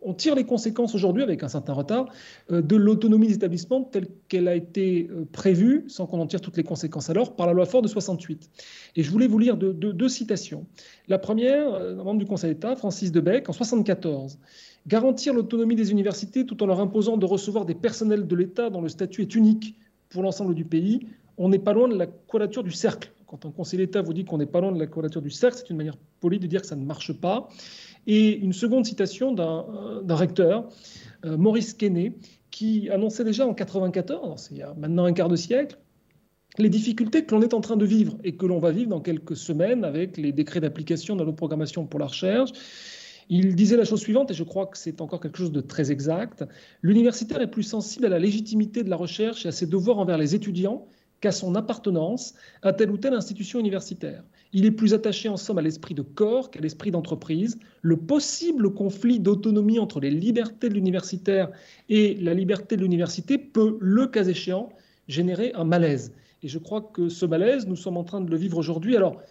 on 0.00 0.14
tire 0.14 0.36
les 0.36 0.44
conséquences 0.44 0.94
aujourd'hui 0.94 1.24
avec 1.24 1.42
un 1.42 1.48
certain 1.48 1.72
retard 1.72 2.06
euh, 2.52 2.62
de 2.62 2.76
l'autonomie 2.76 3.26
des 3.26 3.34
établissements 3.34 3.82
telle 3.82 4.06
qu'elle 4.28 4.46
a 4.46 4.54
été 4.54 5.10
prévue, 5.32 5.86
sans 5.88 6.06
qu'on 6.06 6.20
en 6.20 6.28
tire 6.28 6.40
toutes 6.40 6.56
les 6.56 6.62
conséquences 6.62 7.10
alors, 7.10 7.34
par 7.34 7.48
la 7.48 7.52
loi 7.52 7.66
Fort 7.66 7.82
de 7.82 7.88
68. 7.88 8.48
Et 8.94 9.02
je 9.02 9.10
voulais 9.10 9.26
vous 9.26 9.40
lire 9.40 9.56
deux, 9.56 10.08
citations. 10.08 10.66
La 11.08 11.18
première, 11.18 11.74
un 11.74 11.94
membre 11.94 12.20
du 12.20 12.26
Conseil 12.26 12.54
d'État, 12.54 12.76
Francis 12.76 13.10
Debec, 13.10 13.48
en 13.48 13.52
74. 13.52 14.38
Garantir 14.86 15.34
l'autonomie 15.34 15.74
des 15.74 15.90
universités 15.90 16.46
tout 16.46 16.62
en 16.62 16.66
leur 16.66 16.78
imposant 16.78 17.16
de 17.16 17.26
recevoir 17.26 17.64
des 17.64 17.74
personnels 17.74 18.28
de 18.28 18.36
l'État 18.36 18.70
dont 18.70 18.82
le 18.82 18.88
statut 18.88 19.22
est 19.22 19.34
unique 19.34 19.74
pour 20.10 20.22
l'ensemble 20.22 20.54
du 20.54 20.64
pays, 20.64 21.08
on 21.38 21.48
n'est 21.48 21.58
pas 21.58 21.72
loin 21.72 21.88
de 21.88 21.96
la 21.96 22.06
quadrature 22.06 22.62
du 22.62 22.70
cercle. 22.70 23.10
Quand 23.34 23.48
un 23.48 23.50
conseiller 23.50 23.84
d'État 23.84 24.00
vous 24.00 24.12
dit 24.12 24.24
qu'on 24.24 24.38
n'est 24.38 24.46
pas 24.46 24.60
loin 24.60 24.70
de 24.70 24.78
la 24.78 24.86
quadrature 24.86 25.20
du 25.20 25.30
cercle, 25.30 25.56
c'est 25.58 25.68
une 25.68 25.76
manière 25.76 25.96
polie 26.20 26.38
de 26.38 26.46
dire 26.46 26.60
que 26.60 26.68
ça 26.68 26.76
ne 26.76 26.84
marche 26.84 27.12
pas. 27.12 27.48
Et 28.06 28.36
une 28.36 28.52
seconde 28.52 28.86
citation 28.86 29.32
d'un 29.32 29.66
euh, 29.74 30.14
recteur, 30.14 30.68
euh, 31.24 31.36
Maurice 31.36 31.74
Quesnay, 31.74 32.12
qui 32.52 32.88
annonçait 32.90 33.24
déjà 33.24 33.44
en 33.44 33.52
94, 33.52 34.50
il 34.52 34.58
y 34.58 34.62
a 34.62 34.72
maintenant 34.74 35.04
un 35.04 35.12
quart 35.12 35.26
de 35.26 35.34
siècle, 35.34 35.76
les 36.58 36.68
difficultés 36.68 37.24
que 37.24 37.34
l'on 37.34 37.42
est 37.42 37.54
en 37.54 37.60
train 37.60 37.76
de 37.76 37.84
vivre 37.84 38.16
et 38.22 38.36
que 38.36 38.46
l'on 38.46 38.60
va 38.60 38.70
vivre 38.70 38.90
dans 38.90 39.00
quelques 39.00 39.36
semaines 39.36 39.82
avec 39.82 40.16
les 40.16 40.30
décrets 40.30 40.60
d'application 40.60 41.16
de 41.16 41.24
la 41.24 41.32
programmation 41.32 41.86
pour 41.86 41.98
la 41.98 42.06
recherche. 42.06 42.50
Il 43.30 43.56
disait 43.56 43.76
la 43.76 43.84
chose 43.84 43.98
suivante, 43.98 44.30
et 44.30 44.34
je 44.34 44.44
crois 44.44 44.66
que 44.66 44.78
c'est 44.78 45.00
encore 45.00 45.18
quelque 45.18 45.38
chose 45.38 45.50
de 45.50 45.60
très 45.60 45.90
exact. 45.90 46.44
L'universitaire 46.82 47.40
est 47.40 47.50
plus 47.50 47.64
sensible 47.64 48.06
à 48.06 48.10
la 48.10 48.20
légitimité 48.20 48.84
de 48.84 48.90
la 48.90 48.96
recherche 48.96 49.44
et 49.44 49.48
à 49.48 49.52
ses 49.52 49.66
devoirs 49.66 49.98
envers 49.98 50.18
les 50.18 50.36
étudiants 50.36 50.86
qu'à 51.24 51.32
son 51.32 51.54
appartenance 51.54 52.34
à 52.60 52.74
telle 52.74 52.90
ou 52.90 52.98
telle 52.98 53.14
institution 53.14 53.58
universitaire. 53.58 54.22
Il 54.52 54.66
est 54.66 54.70
plus 54.70 54.92
attaché 54.92 55.30
en 55.30 55.38
somme 55.38 55.56
à 55.56 55.62
l'esprit 55.62 55.94
de 55.94 56.02
corps 56.02 56.50
qu'à 56.50 56.60
l'esprit 56.60 56.90
d'entreprise. 56.90 57.58
Le 57.80 57.96
possible 57.96 58.74
conflit 58.74 59.20
d'autonomie 59.20 59.78
entre 59.78 60.00
les 60.00 60.10
libertés 60.10 60.68
de 60.68 60.74
l'universitaire 60.74 61.48
et 61.88 62.14
la 62.16 62.34
liberté 62.34 62.76
de 62.76 62.82
l'université 62.82 63.38
peut, 63.38 63.78
le 63.80 64.06
cas 64.06 64.24
échéant, 64.24 64.68
générer 65.08 65.52
un 65.54 65.64
malaise. 65.64 66.12
Et 66.42 66.48
je 66.48 66.58
crois 66.58 66.82
que 66.82 67.08
ce 67.08 67.24
malaise, 67.24 67.66
nous 67.66 67.76
sommes 67.76 67.96
en 67.96 68.04
train 68.04 68.20
de 68.20 68.30
le 68.30 68.36
vivre 68.36 68.58
aujourd'hui. 68.58 68.94
Alors, 68.94 69.22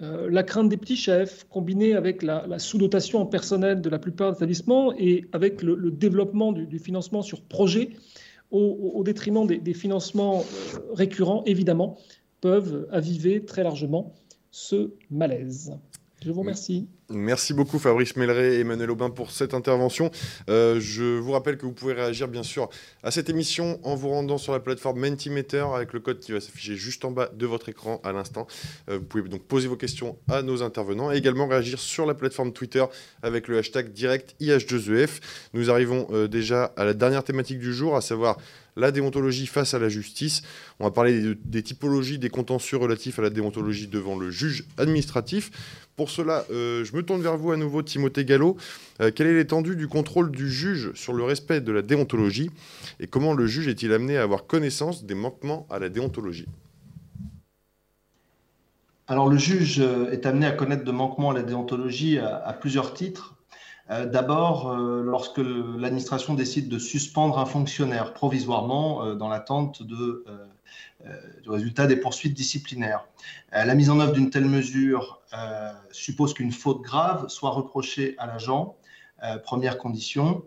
euh, 0.00 0.30
la 0.30 0.44
crainte 0.44 0.70
des 0.70 0.78
petits 0.78 0.96
chefs, 0.96 1.46
combinée 1.50 1.92
avec 1.92 2.22
la, 2.22 2.58
sous-dotation 2.58 3.20
en 3.20 3.26
personnel 3.26 3.82
de 3.82 3.90
la 3.90 3.98
plupart 3.98 4.32
des 4.32 4.38
établissements 4.38 4.94
et 4.96 5.26
avec 5.34 5.62
le, 5.62 5.90
développement 5.90 6.52
du, 6.52 6.66
du, 6.66 6.78
financement 6.78 7.20
sur 7.20 7.42
projet, 7.42 7.90
au, 8.54 9.02
détriment 9.04 9.46
des, 9.46 9.74
financements 9.74 10.40
euh, 10.40 10.78
récurrents, 10.92 11.42
évidemment, 11.44 11.98
peuvent 12.40 12.86
aviver 12.90 13.44
très 13.44 13.62
largement 13.62 14.12
ce 14.50 14.94
malaise. 15.10 15.76
Je 16.22 16.30
vous 16.30 16.40
remercie. 16.40 16.88
Merci 17.10 17.52
beaucoup 17.52 17.78
Fabrice 17.78 18.16
Melleret 18.16 18.56
et 18.56 18.60
Emmanuel 18.60 18.90
Aubin 18.90 19.10
pour 19.10 19.30
cette 19.30 19.52
intervention. 19.52 20.10
Euh, 20.48 20.80
je 20.80 21.18
vous 21.18 21.32
rappelle 21.32 21.58
que 21.58 21.66
vous 21.66 21.72
pouvez 21.72 21.92
réagir 21.92 22.28
bien 22.28 22.42
sûr 22.42 22.70
à 23.02 23.10
cette 23.10 23.28
émission 23.28 23.78
en 23.82 23.94
vous 23.94 24.08
rendant 24.08 24.38
sur 24.38 24.54
la 24.54 24.60
plateforme 24.60 25.00
Mentimeter 25.00 25.66
avec 25.74 25.92
le 25.92 26.00
code 26.00 26.18
qui 26.18 26.32
va 26.32 26.40
s'afficher 26.40 26.76
juste 26.76 27.04
en 27.04 27.10
bas 27.10 27.28
de 27.34 27.44
votre 27.44 27.68
écran 27.68 28.00
à 28.04 28.12
l'instant. 28.12 28.46
Euh, 28.88 28.96
vous 28.98 29.04
pouvez 29.04 29.28
donc 29.28 29.42
poser 29.42 29.68
vos 29.68 29.76
questions 29.76 30.16
à 30.30 30.40
nos 30.40 30.62
intervenants 30.62 31.12
et 31.12 31.16
également 31.16 31.46
réagir 31.46 31.78
sur 31.78 32.06
la 32.06 32.14
plateforme 32.14 32.54
Twitter 32.54 32.84
avec 33.22 33.48
le 33.48 33.58
hashtag 33.58 33.92
direct 33.92 34.34
IH2EF. 34.40 35.20
Nous 35.52 35.70
arrivons 35.70 36.06
euh, 36.10 36.26
déjà 36.26 36.72
à 36.76 36.86
la 36.86 36.94
dernière 36.94 37.22
thématique 37.22 37.58
du 37.58 37.74
jour, 37.74 37.96
à 37.96 38.00
savoir 38.00 38.38
la 38.76 38.90
déontologie 38.90 39.46
face 39.46 39.74
à 39.74 39.78
la 39.78 39.88
justice. 39.88 40.42
On 40.80 40.84
va 40.84 40.90
parler 40.90 41.34
des, 41.44 41.62
typologies 41.62 42.18
des 42.18 42.30
contentieux 42.30 42.76
relatifs 42.76 43.18
à 43.18 43.22
la 43.22 43.30
déontologie 43.30 43.86
devant 43.86 44.18
le 44.18 44.30
juge 44.30 44.64
administratif. 44.78 45.50
Pour 45.96 46.10
cela, 46.10 46.44
euh, 46.50 46.84
je 46.84 46.96
me 46.96 47.02
tourne 47.02 47.22
vers 47.22 47.36
vous 47.36 47.52
à 47.52 47.56
nouveau, 47.56 47.82
Timothée 47.82 48.24
Gallo. 48.24 48.56
Euh, 49.00 49.12
quelle 49.14 49.28
est 49.28 49.34
l'étendue 49.34 49.76
du 49.76 49.86
contrôle 49.86 50.30
du 50.30 50.50
juge 50.50 50.92
sur 50.94 51.12
le 51.12 51.22
respect 51.22 51.60
de 51.60 51.70
la 51.70 51.82
déontologie 51.82 52.50
et 52.98 53.06
comment 53.06 53.32
le 53.32 53.46
juge 53.46 53.68
est-il 53.68 53.92
amené 53.92 54.16
à 54.18 54.22
avoir 54.22 54.46
connaissance 54.46 55.04
des 55.04 55.14
manquements 55.14 55.66
à 55.70 55.78
la 55.78 55.88
déontologie? 55.88 56.48
Alors 59.06 59.28
le 59.28 59.36
juge 59.36 59.80
euh, 59.80 60.10
est 60.10 60.26
amené 60.26 60.46
à 60.46 60.52
connaître 60.52 60.84
de 60.84 60.90
manquements 60.90 61.30
à 61.30 61.34
la 61.34 61.42
déontologie 61.42 62.18
à 62.18 62.52
plusieurs 62.54 62.94
titres. 62.94 63.33
Euh, 63.90 64.06
d'abord, 64.06 64.70
euh, 64.70 65.02
lorsque 65.02 65.38
l'administration 65.38 66.34
décide 66.34 66.68
de 66.68 66.78
suspendre 66.78 67.38
un 67.38 67.44
fonctionnaire 67.44 68.14
provisoirement 68.14 69.04
euh, 69.04 69.14
dans 69.14 69.28
l'attente 69.28 69.82
du 69.82 71.50
résultat 71.50 71.86
des 71.86 71.96
poursuites 71.96 72.32
disciplinaires. 72.32 73.06
la 73.52 73.74
mise 73.74 73.90
en 73.90 74.00
œuvre 74.00 74.12
d'une 74.12 74.30
telle 74.30 74.46
mesure 74.46 75.20
suppose 75.90 76.32
qu'une 76.32 76.50
faute 76.50 76.80
grave 76.80 77.28
soit 77.28 77.50
reprochée 77.50 78.14
à 78.16 78.26
l'agent, 78.26 78.76
première 79.44 79.76
condition. 79.76 80.44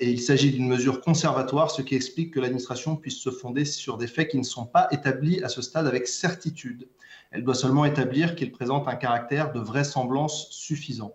et 0.00 0.10
il 0.10 0.20
s'agit 0.20 0.50
d'une 0.50 0.66
mesure 0.66 1.00
conservatoire, 1.00 1.70
ce 1.70 1.82
qui 1.82 1.94
explique 1.94 2.34
que 2.34 2.40
l'administration 2.40 2.96
puisse 2.96 3.18
se 3.18 3.30
fonder 3.30 3.64
sur 3.64 3.96
des 3.98 4.08
faits 4.08 4.30
qui 4.30 4.38
ne 4.38 4.42
sont 4.42 4.66
pas 4.66 4.88
établis 4.90 5.44
à 5.44 5.48
ce 5.48 5.62
stade 5.62 5.86
avec 5.86 6.08
certitude. 6.08 6.88
Elle 7.30 7.44
doit 7.44 7.54
seulement 7.54 7.84
établir 7.84 8.34
qu'ils 8.34 8.50
présentent 8.50 8.88
un 8.88 8.96
caractère 8.96 9.52
de 9.52 9.60
vraisemblance 9.60 10.48
suffisant. 10.50 11.14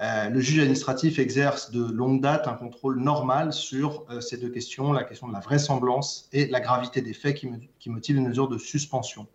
Euh, 0.00 0.30
le 0.30 0.40
juge 0.40 0.60
administratif 0.60 1.18
exerce 1.18 1.70
de 1.70 1.84
longue 1.84 2.22
date 2.22 2.48
un 2.48 2.54
contrôle 2.54 3.00
normal 3.00 3.52
sur 3.52 4.06
euh, 4.08 4.22
ces 4.22 4.38
deux 4.38 4.48
questions, 4.48 4.92
la 4.92 5.04
question 5.04 5.28
de 5.28 5.32
la 5.34 5.40
vraisemblance 5.40 6.28
et 6.32 6.46
la 6.46 6.60
gravité 6.60 7.02
des 7.02 7.12
faits 7.12 7.36
qui, 7.36 7.48
qui 7.78 7.90
motivent 7.90 8.16
une 8.16 8.28
mesure 8.28 8.48
de 8.48 8.56
suspension. 8.56 9.26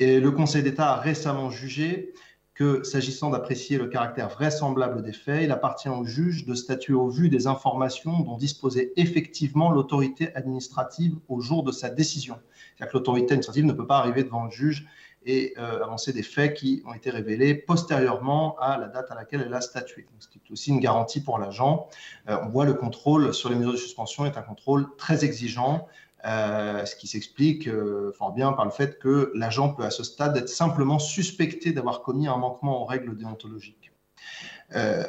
Et 0.00 0.18
le 0.18 0.30
Conseil 0.32 0.64
d'État 0.64 0.94
a 0.94 0.96
récemment 0.96 1.50
jugé 1.50 2.14
que, 2.54 2.82
s'agissant 2.82 3.30
d'apprécier 3.30 3.78
le 3.78 3.86
caractère 3.86 4.28
vraisemblable 4.28 5.02
des 5.02 5.12
faits, 5.12 5.44
il 5.44 5.52
appartient 5.52 5.88
au 5.88 6.04
juge 6.04 6.46
de 6.46 6.54
statuer 6.54 6.94
au 6.94 7.08
vu 7.08 7.28
des 7.28 7.46
informations 7.46 8.20
dont 8.20 8.36
disposait 8.36 8.92
effectivement 8.96 9.70
l'autorité 9.70 10.34
administrative 10.34 11.14
au 11.28 11.40
jour 11.40 11.62
de 11.62 11.70
sa 11.72 11.88
décision. 11.88 12.38
C'est-à-dire 12.76 12.92
que 12.92 12.98
l'autorité 12.98 13.32
administrative 13.34 13.64
ne 13.64 13.72
peut 13.72 13.86
pas 13.86 13.98
arriver 13.98 14.24
devant 14.24 14.44
le 14.44 14.50
juge 14.50 14.86
et 15.26 15.54
euh, 15.58 15.82
avancer 15.82 16.12
des 16.12 16.22
faits 16.22 16.54
qui 16.54 16.82
ont 16.86 16.94
été 16.94 17.10
révélés 17.10 17.54
postérieurement 17.54 18.56
à 18.58 18.78
la 18.78 18.88
date 18.88 19.10
à 19.10 19.14
laquelle 19.14 19.42
elle 19.46 19.54
a 19.54 19.60
statué. 19.60 20.06
ce 20.18 20.28
qui 20.28 20.38
est 20.38 20.52
aussi 20.52 20.70
une 20.70 20.80
garantie 20.80 21.20
pour 21.20 21.38
l'agent. 21.38 21.88
Euh, 22.28 22.36
on 22.42 22.48
voit 22.48 22.64
le 22.64 22.74
contrôle 22.74 23.34
sur 23.34 23.48
les 23.48 23.56
mesures 23.56 23.72
de 23.72 23.76
suspension 23.76 24.26
est 24.26 24.36
un 24.36 24.42
contrôle 24.42 24.86
très 24.96 25.24
exigeant, 25.24 25.86
euh, 26.24 26.84
ce 26.84 26.94
qui 26.96 27.06
s'explique 27.06 27.68
fort 28.16 28.32
bien 28.32 28.52
par 28.52 28.64
le 28.64 28.70
fait 28.70 28.98
que 28.98 29.32
l'agent 29.34 29.74
peut 29.74 29.84
à 29.84 29.90
ce 29.90 30.04
stade 30.04 30.36
être 30.36 30.48
simplement 30.48 30.98
suspecté 30.98 31.72
d'avoir 31.72 32.02
commis 32.02 32.28
un 32.28 32.36
manquement 32.36 32.82
aux 32.82 32.84
règles 32.84 33.16
déontologiques. 33.16 33.92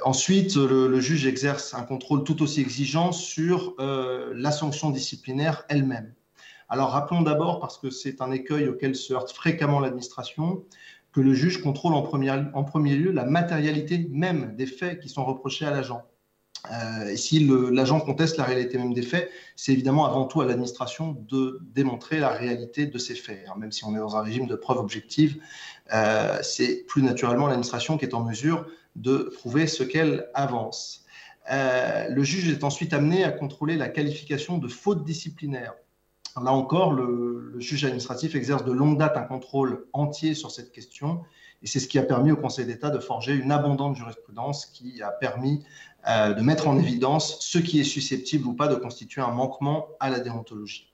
ensuite, 0.03 0.55
le, 0.55 0.99
juge 0.99 1.25
exerce 1.25 1.73
un 1.73 1.83
contrôle 1.83 2.23
tout 2.23 2.41
aussi 2.41 2.61
exigeant 2.61 3.11
sur 3.11 3.75
la 3.77 4.51
sanction 4.51 4.89
disciplinaire 4.89 5.65
elle-même. 5.69 6.13
Alors 6.73 6.89
rappelons 6.89 7.21
d'abord, 7.21 7.59
parce 7.59 7.77
que 7.77 7.91
c'est 7.91 8.19
un 8.19 8.31
écueil 8.31 8.67
auquel 8.67 8.95
se 8.95 9.13
heurte 9.13 9.31
fréquemment 9.31 9.79
l'administration, 9.79 10.63
que 11.11 11.21
le 11.21 11.35
juge 11.35 11.61
contrôle 11.61 11.93
en 11.93 12.01
premier, 12.01 12.95
lieu 12.95 13.11
la 13.11 13.25
matérialité 13.25 14.07
même 14.09 14.55
des 14.55 14.65
faits 14.65 14.99
qui 14.99 15.07
sont 15.07 15.23
reprochés 15.23 15.67
à 15.67 15.69
l'agent. 15.69 16.01
Euh, 16.71 17.09
et 17.09 17.15
si 17.15 17.47
l'agent 17.47 17.99
conteste 17.99 18.37
la 18.37 18.45
réalité 18.45 18.79
même 18.79 18.95
des 18.95 19.03
faits, 19.03 19.29
c'est 19.55 19.71
évidemment 19.71 20.07
avant 20.07 20.25
tout 20.25 20.41
à 20.41 20.47
l'administration 20.47 21.15
de 21.29 21.59
démontrer 21.61 22.17
la 22.17 22.29
réalité 22.29 22.87
de 22.87 22.97
ces 22.97 23.13
faits. 23.13 23.45
même 23.55 23.71
si 23.71 23.85
on 23.85 23.93
est 23.93 23.99
dans 23.99 24.17
un 24.17 24.23
régime 24.23 24.47
de 24.47 24.55
preuve 24.55 24.79
objective, 24.79 25.39
euh, 25.93 26.39
c'est 26.41 26.85
plus 26.87 27.03
naturellement 27.03 27.45
l'administration 27.45 27.99
qui 27.99 28.05
est 28.05 28.15
en 28.15 28.23
mesure 28.23 28.65
de 28.95 29.31
prouver 29.35 29.67
ce 29.67 29.83
qu'elle 29.83 30.27
avance. 30.33 31.05
Euh, 31.51 32.09
le 32.09 32.23
juge 32.23 32.49
est 32.49 32.63
ensuite 32.63 32.93
amené 32.93 33.23
à 33.23 33.31
contrôler 33.31 33.77
la 33.77 33.89
qualification 33.89 34.57
de 34.57 34.67
faute 34.67 35.03
disciplinaire. 35.03 35.75
Là 36.41 36.51
encore, 36.51 36.93
le, 36.93 37.53
juge 37.59 37.85
administratif 37.85 38.35
exerce 38.35 38.65
de 38.65 38.71
longue 38.71 38.97
date 38.97 39.15
un 39.17 39.23
contrôle 39.23 39.85
entier 39.93 40.33
sur 40.33 40.51
cette 40.51 40.71
question. 40.71 41.21
Et 41.61 41.67
c'est 41.67 41.79
ce 41.79 41.87
qui 41.87 41.99
a 41.99 42.03
permis 42.03 42.31
au 42.31 42.35
Conseil 42.35 42.65
d'État 42.65 42.89
de 42.89 42.99
forger 42.99 43.33
une 43.33 43.51
abondante 43.51 43.95
jurisprudence 43.95 44.65
qui 44.65 45.01
a 45.01 45.11
permis 45.11 45.63
euh, 46.09 46.33
de 46.33 46.41
mettre 46.41 46.67
en 46.67 46.77
évidence 46.77 47.37
ce 47.39 47.59
qui 47.59 47.79
est 47.79 47.85
susceptible 47.85 48.47
ou 48.47 48.53
pas 48.53 48.67
de 48.67 48.75
constituer 48.75 49.21
un 49.21 49.31
manquement 49.31 49.87
à 49.99 50.09
la 50.09 50.19
déontologie. 50.19 50.91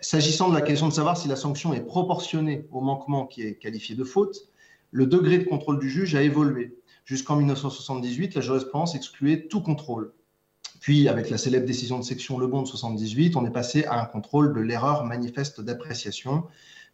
S'agissant 0.00 0.50
de 0.50 0.54
la 0.54 0.60
question 0.60 0.88
de 0.88 0.92
savoir 0.92 1.16
si 1.16 1.26
la 1.26 1.36
sanction 1.36 1.72
est 1.72 1.80
proportionnée 1.80 2.66
au 2.70 2.82
manquement 2.82 3.26
qui 3.26 3.42
est 3.42 3.54
qualifié 3.54 3.96
de 3.96 4.04
faute, 4.04 4.48
le 4.90 5.06
degré 5.06 5.38
de 5.38 5.44
contrôle 5.44 5.78
du 5.78 5.90
juge 5.90 6.14
a 6.14 6.22
évolué. 6.22 6.78
Jusqu'en 7.06 7.36
1978, 7.36 8.34
la 8.34 8.40
jurisprudence 8.42 8.94
excluait 8.94 9.46
tout 9.48 9.62
contrôle. 9.62 10.12
Puis, 10.86 11.08
avec 11.08 11.30
la 11.30 11.36
célèbre 11.36 11.66
décision 11.66 11.98
de 11.98 12.04
section 12.04 12.38
Le 12.38 12.46
Bon 12.46 12.62
de 12.62 12.68
78, 12.68 13.34
on 13.34 13.44
est 13.44 13.50
passé 13.50 13.84
à 13.86 14.00
un 14.00 14.04
contrôle 14.04 14.54
de 14.54 14.60
l'erreur 14.60 15.02
manifeste 15.02 15.60
d'appréciation, 15.60 16.44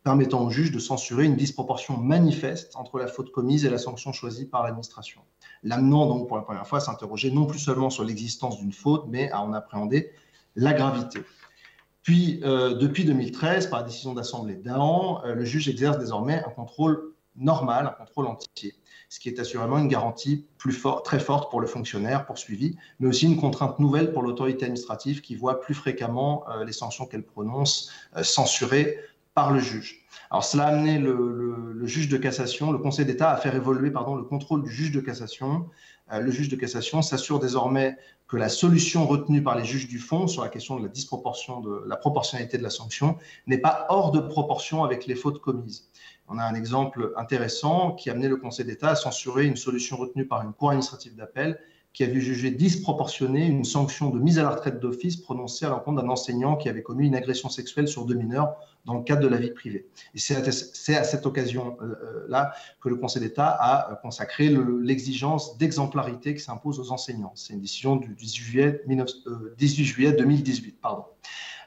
permettant 0.03 0.47
au 0.47 0.49
juge 0.49 0.73
de 0.73 0.79
censurer 0.79 1.27
une 1.27 1.37
disproportion 1.37 1.99
manifeste 1.99 2.75
entre 2.75 2.99
la 2.99 3.07
faute 3.07 3.31
commise 3.33 3.67
et 3.67 3.69
la 3.69 3.77
sanction 3.77 4.15
choisie 4.15 4.47
par 4.47 4.63
l'administration. 4.63 5.21
L'amenant 5.63 6.07
donc 6.07 6.27
pour 6.27 6.39
la 6.39 6.43
première 6.43 6.67
fois 6.67 6.79
à 6.79 6.81
s'interroger 6.81 7.31
non 7.31 7.45
plus 7.45 7.59
seulement 7.59 7.91
sur 7.91 8.03
l'existence 8.03 8.57
d'une 8.61 8.73
faute, 8.73 9.05
mais 9.09 9.31
à 9.31 9.43
en 9.43 9.53
appréhender 9.53 10.11
la 10.57 10.73
gravité. 10.73 11.21
Puis, 12.01 12.41
euh, 12.45 12.73
depuis 12.73 13.05
2013, 13.05 13.67
par 13.67 13.81
la 13.81 13.85
décision 13.85 14.15
d'Assemblée 14.15 14.55
d'Ahan, 14.55 15.23
euh, 15.27 15.35
le 15.35 15.45
juge 15.45 15.69
exerce 15.69 15.99
désormais 15.99 16.43
un 16.43 16.51
contrôle 16.51 17.13
normal, 17.37 17.89
un 17.89 18.05
contrôle 18.05 18.27
entier, 18.27 18.73
ce 19.13 19.21
qui 19.21 19.29
est 19.29 19.39
assurément 19.39 19.77
une 19.77 19.89
garantie 19.89 20.47
plus 20.57 20.83
très 21.05 21.21
forte 21.21 21.51
pour 21.51 21.61
le 21.61 21.67
fonctionnaire 21.67 22.25
poursuivi, 22.25 22.79
mais 22.99 23.09
aussi 23.09 23.27
une 23.27 23.39
contrainte 23.39 23.79
nouvelle 23.79 24.11
pour 24.15 24.23
l'autorité 24.23 24.65
administrative 24.65 25.21
qui 25.21 25.37
voit 25.37 25.61
plus 25.61 25.75
fréquemment 25.75 26.45
euh, 26.49 26.65
les 26.65 26.73
sanctions 26.73 27.05
qu'elle 27.05 27.23
prononce 27.23 27.91
euh, 28.17 28.23
censurées 28.23 28.97
par 29.35 29.53
le 29.53 29.61
juge. 29.61 30.07
Alors 30.31 30.45
cela 30.45 30.65
a 30.65 30.69
amené 30.69 30.99
le, 30.99 31.85
juge 31.85 32.09
de 32.09 32.17
cassation, 32.17 32.73
le 32.73 32.79
Conseil 32.79 33.05
d'État 33.05 33.31
à 33.31 33.37
faire 33.37 33.55
évoluer 33.55 33.91
le 33.91 34.23
contrôle 34.23 34.63
du 34.63 34.71
juge 34.71 34.93
de 34.93 35.01
cassation. 35.01 35.69
Euh, 36.11 36.21
le 36.21 36.31
juge 36.31 36.49
de 36.49 36.57
cassation 36.57 37.03
s'assure 37.03 37.39
désormais 37.39 37.99
que 38.29 38.39
la 38.39 38.49
solution 38.49 39.07
retenue 39.07 39.43
par 39.43 39.59
les 39.59 39.65
juges 39.67 39.89
du 39.89 39.99
fond 39.99 40.27
sur 40.27 40.43
la 40.43 40.49
question 40.49 40.77
de 40.79 40.83
la 40.85 40.89
disproportion, 40.89 41.61
de 41.61 41.85
la 41.87 41.99
proportionnalité 41.99 42.57
de 42.57 42.63
la 42.63 42.71
sanction, 42.71 43.19
n'est 43.47 43.59
pas 43.59 43.85
hors 43.91 44.11
de 44.11 44.21
proportion 44.21 44.85
avec 44.85 45.07
les 45.07 45.17
fautes 45.17 45.43
commises. 45.43 45.91
On 46.35 46.39
a 46.39 46.45
un 46.45 46.55
exemple 46.55 47.13
intéressant 47.19 47.93
qui 47.93 48.09
a 48.09 48.15
amené 48.15 48.27
le 48.27 48.39
Conseil 48.39 48.65
d'État 48.65 48.89
à 48.89 48.95
censurer 48.97 49.45
une 49.45 49.57
solution 49.57 49.99
retenue 49.99 50.27
par 50.27 50.41
une 50.41 50.55
cour 50.55 50.71
administrative 50.71 51.15
d'appel 51.15 51.59
qui 51.93 52.05
a 52.05 52.07
vu 52.07 52.23
juger 52.23 52.51
disproportionnée 52.51 53.45
une 53.45 53.65
sanction 53.65 54.09
de 54.09 54.19
mise 54.19 54.39
à 54.39 54.43
la 54.45 54.49
retraite 54.49 54.81
d'office 54.81 55.19
prononcée 55.19 55.67
à 55.67 55.69
l'encontre 55.69 56.01
d'un 56.01 56.09
enseignant 56.09 56.57
qui 56.57 56.71
avait 56.71 56.83
commis 56.83 57.07
une 57.07 57.15
agression 57.15 57.51
sexuelle 57.51 57.87
sur 57.87 58.07
deux 58.07 58.15
mineurs 58.15 58.57
dans 58.87 58.95
le 58.95 59.03
cadre 59.03 59.21
de 59.21 59.29
la 59.29 59.37
vie 59.37 59.51
privée. 59.51 59.87
Et 60.15 60.19
c'est 60.19 60.97
à, 60.97 61.05
cette 61.05 61.27
occasion-là 61.27 62.55
que 62.81 62.89
le 62.89 62.97
Conseil 62.97 63.21
d'État 63.21 63.49
a 63.49 63.97
consacré 63.97 64.49
l'exigence 64.81 65.59
d'exemplarité 65.59 66.35
qui 66.35 66.41
s'impose 66.41 66.81
aux 66.81 66.93
enseignants. 66.93 67.33
C'est 67.35 67.53
une 67.53 67.61
décision 67.61 67.97
du 67.97 68.15
18 68.15 68.43
juillet, 68.43 68.83
18 69.59 69.85
juillet 69.85 70.13
2018. 70.13 70.81
Pardon. 70.81 71.05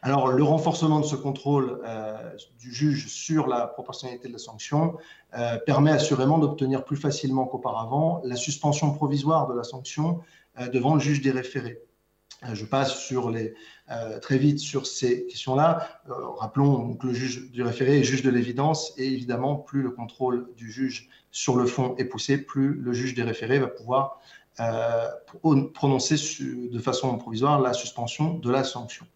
Alors, 0.06 0.28
le 0.28 0.43
renforcement 0.43 0.99
de 0.99 1.06
ce 1.06 1.16
contrôle 1.16 1.82
euh, 1.84 2.30
du 2.60 2.72
juge 2.72 3.08
sur 3.08 3.47
la 3.47 3.66
proportionnalité 3.66 4.28
de 4.28 4.34
la 4.34 4.39
sanction 4.39 4.97
euh, 5.36 5.58
permet 5.66 5.89
assurément 5.89 6.38
d'obtenir 6.38 6.86
plus 6.86 6.95
facilement 6.95 7.47
qu'auparavant 7.47 8.22
la 8.24 8.36
suspension 8.36 8.93
provisoire 8.93 9.47
de 9.47 9.56
la 9.56 9.64
sanction 9.64 10.22
euh, 10.60 10.68
devant 10.68 10.93
le 10.93 10.99
juge 10.99 11.24
des 11.24 11.32
référés. 11.32 11.82
Je 12.53 12.66
passe 12.66 13.12
très 14.22 14.38
vite 14.38 14.60
sur 14.60 14.86
ces 14.86 15.26
questions-là. 15.26 15.88
rappelons 16.38 16.93
que 16.93 17.08
le 17.08 17.14
juge 17.14 17.49
du 17.49 17.64
référé 17.64 17.99
est 17.99 18.03
juge 18.03 18.22
de 18.22 18.30
l'évidence 18.30 18.93
et 18.97 19.08
évidemment, 19.08 19.56
plus 19.56 19.82
le 19.82 19.89
contrôle 19.89 20.53
du 20.56 20.72
juge 20.72 21.10
sur 21.32 21.56
le 21.56 21.66
fond 21.66 21.95
est 21.97 22.06
poussé, 22.06 22.38
plus 22.38 22.76
le 22.76 22.93
juge 22.93 23.16
des 23.16 23.24
référés 23.24 23.58
va 23.58 23.68
pouvoir 23.68 24.20
prononcer 25.74 26.16
de 26.43 26.80
façon 26.80 27.18
provisoire 27.18 27.60
la 27.60 27.74
suspension 27.74 28.36
de 28.36 28.51
la 28.51 28.64
sanction. 28.64 29.08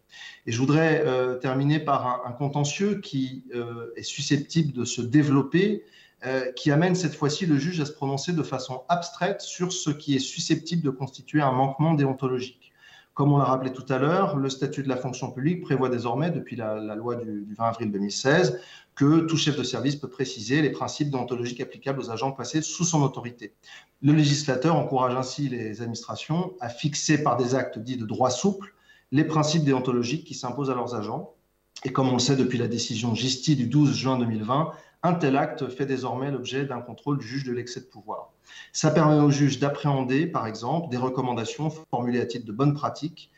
Et 0.46 0.52
je 0.52 0.58
voudrais 0.58 1.02
euh, 1.04 1.36
terminer 1.36 1.78
par 1.78 2.26
un, 2.26 2.32
contentieux 2.32 3.00
qui 3.00 3.44
euh, 3.54 3.92
est 3.96 4.02
susceptible 4.02 4.72
de 4.72 4.84
se 4.84 5.02
développer, 5.02 5.84
euh, 6.26 6.52
qui 6.52 6.70
amène 6.70 6.94
cette 6.94 7.14
fois-ci 7.14 7.46
le 7.46 7.58
juge 7.58 7.80
à 7.80 7.86
se 7.86 7.92
prononcer 7.92 8.32
de 8.32 8.42
façon 8.42 8.82
abstraite 8.88 9.40
sur 9.40 9.72
ce 9.72 9.90
qui 9.90 10.14
est 10.14 10.20
susceptible 10.20 10.82
de 10.82 10.90
constituer 10.90 11.40
un 11.40 11.52
manquement 11.52 11.94
déontologique. 11.94 12.72
Comme 13.14 13.32
on 13.32 13.38
l'a 13.38 13.44
rappelé 13.44 13.72
tout 13.72 13.84
à 13.88 13.98
l'heure, 13.98 14.36
le 14.36 14.48
statut 14.48 14.82
de 14.82 14.88
la 14.88 14.96
fonction 14.96 15.30
publique 15.30 15.62
prévoit 15.62 15.88
désormais, 15.88 16.30
depuis 16.30 16.56
la, 16.56 16.94
loi 16.94 17.16
du, 17.16 17.42
du, 17.42 17.54
20 17.54 17.64
avril 17.64 17.90
2016, 17.90 18.60
que 18.94 19.20
tout 19.20 19.36
chef 19.36 19.56
de 19.56 19.62
service 19.62 19.96
peut 19.96 20.08
préciser 20.08 20.62
les 20.62 20.70
principes 20.70 21.10
déontologiques 21.10 21.60
applicables 21.60 22.00
aux 22.00 22.10
agents 22.10 22.32
placés 22.32 22.62
sous 22.62 22.84
son 22.84 23.02
autorité. 23.02 23.54
Le 24.02 24.12
législateur 24.12 24.76
encourage 24.76 25.14
ainsi 25.14 25.48
les 25.48 25.80
administrations 25.80 26.54
à 26.60 26.68
fixer 26.68 27.22
par 27.22 27.36
des 27.36 27.54
actes 27.54 27.78
dits 27.78 27.96
de 27.96 28.06
droit 28.06 28.30
souple 28.30 28.74
les 29.12 29.24
principes 29.24 29.64
déontologiques 29.64 30.24
qui 30.24 30.34
s'imposent 30.34 30.70
à 30.70 30.74
leurs 30.74 30.94
agents. 30.94 31.34
Et 31.84 31.92
comme 31.92 32.08
on 32.08 32.14
le 32.14 32.18
sait 32.18 32.36
depuis 32.36 32.58
la 32.58 32.68
décision 32.68 33.14
GISTI 33.14 33.56
du 33.56 33.66
12 33.66 33.94
juin 33.94 34.18
2020, 34.18 34.72
un 35.02 35.14
tel 35.14 35.36
acte 35.36 35.68
fait 35.68 35.86
désormais 35.86 36.30
l'objet 36.30 36.66
d'un 36.66 36.80
contrôle 36.80 37.18
du 37.18 37.26
juge 37.26 37.44
de 37.44 37.52
l'excès 37.52 37.80
de 37.80 37.86
pouvoir. 37.86 38.32
Ça 38.72 38.90
permet 38.90 39.20
au 39.20 39.30
juge 39.30 39.58
d'appréhender, 39.58 40.26
par 40.26 40.46
exemple, 40.46 40.90
des 40.90 40.98
recommandations 40.98 41.70
formulées 41.90 42.20
à 42.20 42.26
titre 42.26 42.44
de 42.46 42.52
bonne 42.52 42.74
pratique 42.74 43.30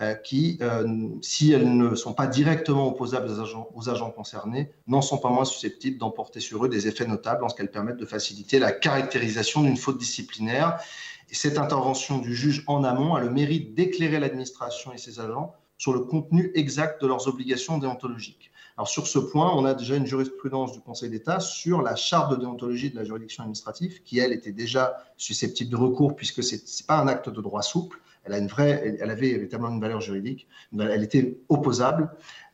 euh, 0.00 0.14
qui, 0.14 0.58
euh, 0.62 1.08
si 1.22 1.50
elles 1.50 1.76
ne 1.76 1.96
sont 1.96 2.12
pas 2.12 2.28
directement 2.28 2.86
opposables 2.86 3.28
aux 3.28 3.40
agents, 3.40 3.68
aux 3.74 3.88
agents 3.88 4.10
concernés, 4.10 4.70
n'en 4.86 5.02
sont 5.02 5.18
pas 5.18 5.30
moins 5.30 5.44
susceptibles 5.44 5.98
d'emporter 5.98 6.38
sur 6.38 6.64
eux 6.64 6.68
des 6.68 6.86
effets 6.86 7.06
notables 7.06 7.42
en 7.42 7.48
ce 7.48 7.56
qu'elles 7.56 7.70
permettent 7.70 7.96
de 7.96 8.06
faciliter 8.06 8.60
la 8.60 8.70
caractérisation 8.70 9.62
d'une 9.62 9.76
faute 9.76 9.98
disciplinaire 9.98 10.78
et 11.30 11.34
cette 11.34 11.58
intervention 11.58 12.18
du 12.18 12.34
juge 12.34 12.64
en 12.66 12.84
amont 12.84 13.14
a 13.14 13.20
le 13.20 13.30
mérite 13.30 13.74
d'éclairer 13.74 14.18
l'administration 14.18 14.92
et 14.92 14.98
ses 14.98 15.20
agents 15.20 15.54
sur 15.76 15.92
le 15.92 16.00
contenu 16.00 16.50
exact 16.54 17.02
de 17.02 17.06
leurs 17.06 17.28
obligations 17.28 17.78
déontologiques. 17.78 18.50
Alors 18.76 18.88
sur 18.88 19.06
ce 19.06 19.18
point, 19.18 19.52
on 19.54 19.64
a 19.64 19.74
déjà 19.74 19.96
une 19.96 20.06
jurisprudence 20.06 20.72
du 20.72 20.80
Conseil 20.80 21.10
d'État 21.10 21.40
sur 21.40 21.82
la 21.82 21.96
charte 21.96 22.30
de 22.30 22.36
déontologie 22.36 22.90
de 22.90 22.96
la 22.96 23.04
juridiction 23.04 23.42
administrative, 23.42 24.02
qui 24.04 24.18
elle 24.20 24.32
était 24.32 24.52
déjà 24.52 24.96
susceptible 25.16 25.70
de 25.70 25.76
recours 25.76 26.14
puisque 26.14 26.42
ce 26.42 26.54
n'est 26.54 26.86
pas 26.86 26.98
un 26.98 27.08
acte 27.08 27.28
de 27.28 27.40
droit 27.40 27.62
souple. 27.62 28.00
Elle, 28.24 28.34
a 28.34 28.38
une 28.38 28.46
vraie, 28.46 29.00
avait 29.00 29.32
véritablement 29.32 29.74
une 29.74 29.80
valeur 29.80 30.00
juridique. 30.00 30.46
Elle 30.78 31.02
était 31.02 31.38
opposable. 31.48 32.10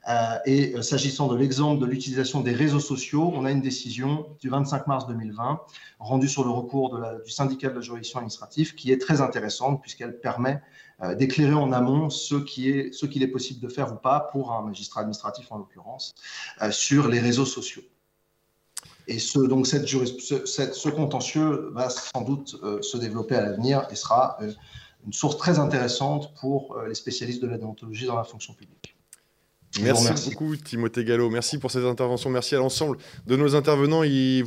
Euh, 0.09 0.39
et 0.45 0.75
euh, 0.75 0.83
s'agissant 0.83 1.29
de 1.29 1.37
l'exemple 1.37 1.81
de 1.81 1.87
l'utilisation 1.87 2.41
des 2.41 2.53
réseaux 2.53 2.81
sociaux, 2.81 3.33
on 3.35 3.45
a 3.45 3.51
une 3.51 3.63
décision 3.63 4.27
du 4.41 4.51
25 4.51 4.87
mars 4.87 5.07
2020 5.07 5.61
rendue 5.99 6.29
sur 6.29 6.45
le 6.45 6.51
recours 6.51 7.01
du 7.25 7.31
syndicat 7.31 7.71
de 7.71 7.77
la 7.77 7.81
juridiction 7.81 8.19
administrative 8.19 8.75
qui 8.75 8.93
est 8.93 8.99
très 8.99 9.21
intéressante 9.23 9.81
puisqu'elle 9.81 10.21
permet 10.21 10.61
euh, 11.03 11.15
d'éclairer 11.15 11.55
en 11.55 11.73
amont 11.73 12.11
ce 12.11 12.35
qu'il 12.35 13.23
est 13.23 13.29
possible 13.29 13.61
de 13.61 13.69
faire 13.69 13.93
ou 13.93 13.97
pas 13.97 14.21
pour 14.21 14.53
un 14.53 14.63
magistrat 14.63 15.01
administratif 15.01 15.51
en 15.51 15.59
l'occurrence 15.59 16.15
sur 16.71 17.09
les 17.09 17.21
réseaux 17.21 17.47
sociaux. 17.47 17.83
Et 19.07 19.19
ce, 19.19 19.39
donc 19.39 19.67
ce 19.67 20.89
contentieux 20.89 21.71
va 21.73 21.91
sans 21.91 22.23
doute 22.23 22.57
se 22.83 22.97
développer 22.97 23.37
à 23.37 23.43
l'avenir 23.43 23.87
et 23.91 23.97
sera 23.97 24.39
une 25.05 25.13
source 25.13 25.37
très 25.37 25.59
intéressante 25.59 26.35
pour 26.41 26.79
les 26.87 26.95
spécialistes 26.95 27.43
de 27.43 27.49
la 27.49 27.59
déontologie 27.59 28.07
dans 28.07 28.17
la 28.17 28.25
fonction 28.25 28.55
publique. 28.55 28.94
Merci 29.83 30.31
beaucoup 30.31 30.55
Timothée 30.57 31.05
Gallo, 31.05 31.31
merci 31.31 31.59
pour 31.59 31.71
cette 31.71 31.85
intervention, 31.85 32.31
merci 32.31 32.55
à 32.55 32.59
l'ensemble 32.59 32.97
de 33.27 33.37
nos 33.37 33.57
intervenants. 33.57 34.03
Il, 34.03 34.45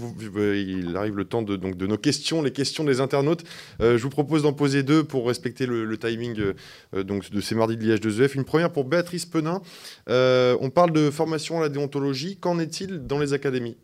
arrive 0.96 1.18
le 1.18 1.26
temps 1.26 1.42
de, 1.42 1.56
donc, 1.56 1.76
de 1.76 1.86
nos 1.86 1.98
questions, 1.98 2.42
les 2.42 2.52
questions 2.52 2.84
des 2.84 3.02
internautes. 3.02 3.44
Euh, 3.82 3.98
je 3.98 4.04
vous 4.04 4.10
propose 4.10 4.44
d'en 4.44 4.54
poser 4.54 4.84
deux 4.84 5.04
pour 5.04 5.28
respecter 5.28 5.66
le, 5.66 5.98
timing 5.98 6.40
euh, 6.40 7.04
donc, 7.04 7.30
de 7.30 7.42
ces 7.42 7.56
mardis 7.56 7.76
de 7.76 7.84
l'IH2EF. 7.84 8.36
Une 8.36 8.46
première 8.46 8.72
pour 8.72 8.86
Béatrice 8.86 9.26
Penin. 9.26 9.62
Euh, 10.10 10.56
on 10.62 10.70
parle 10.70 10.92
de 10.92 11.10
formation 11.10 11.58
à 11.58 11.62
la 11.62 11.70
déontologie. 11.70 12.38
Qu'en 12.38 12.60
est-il 12.60 13.06
dans 13.06 13.20
les 13.20 13.34
académies? 13.34 13.78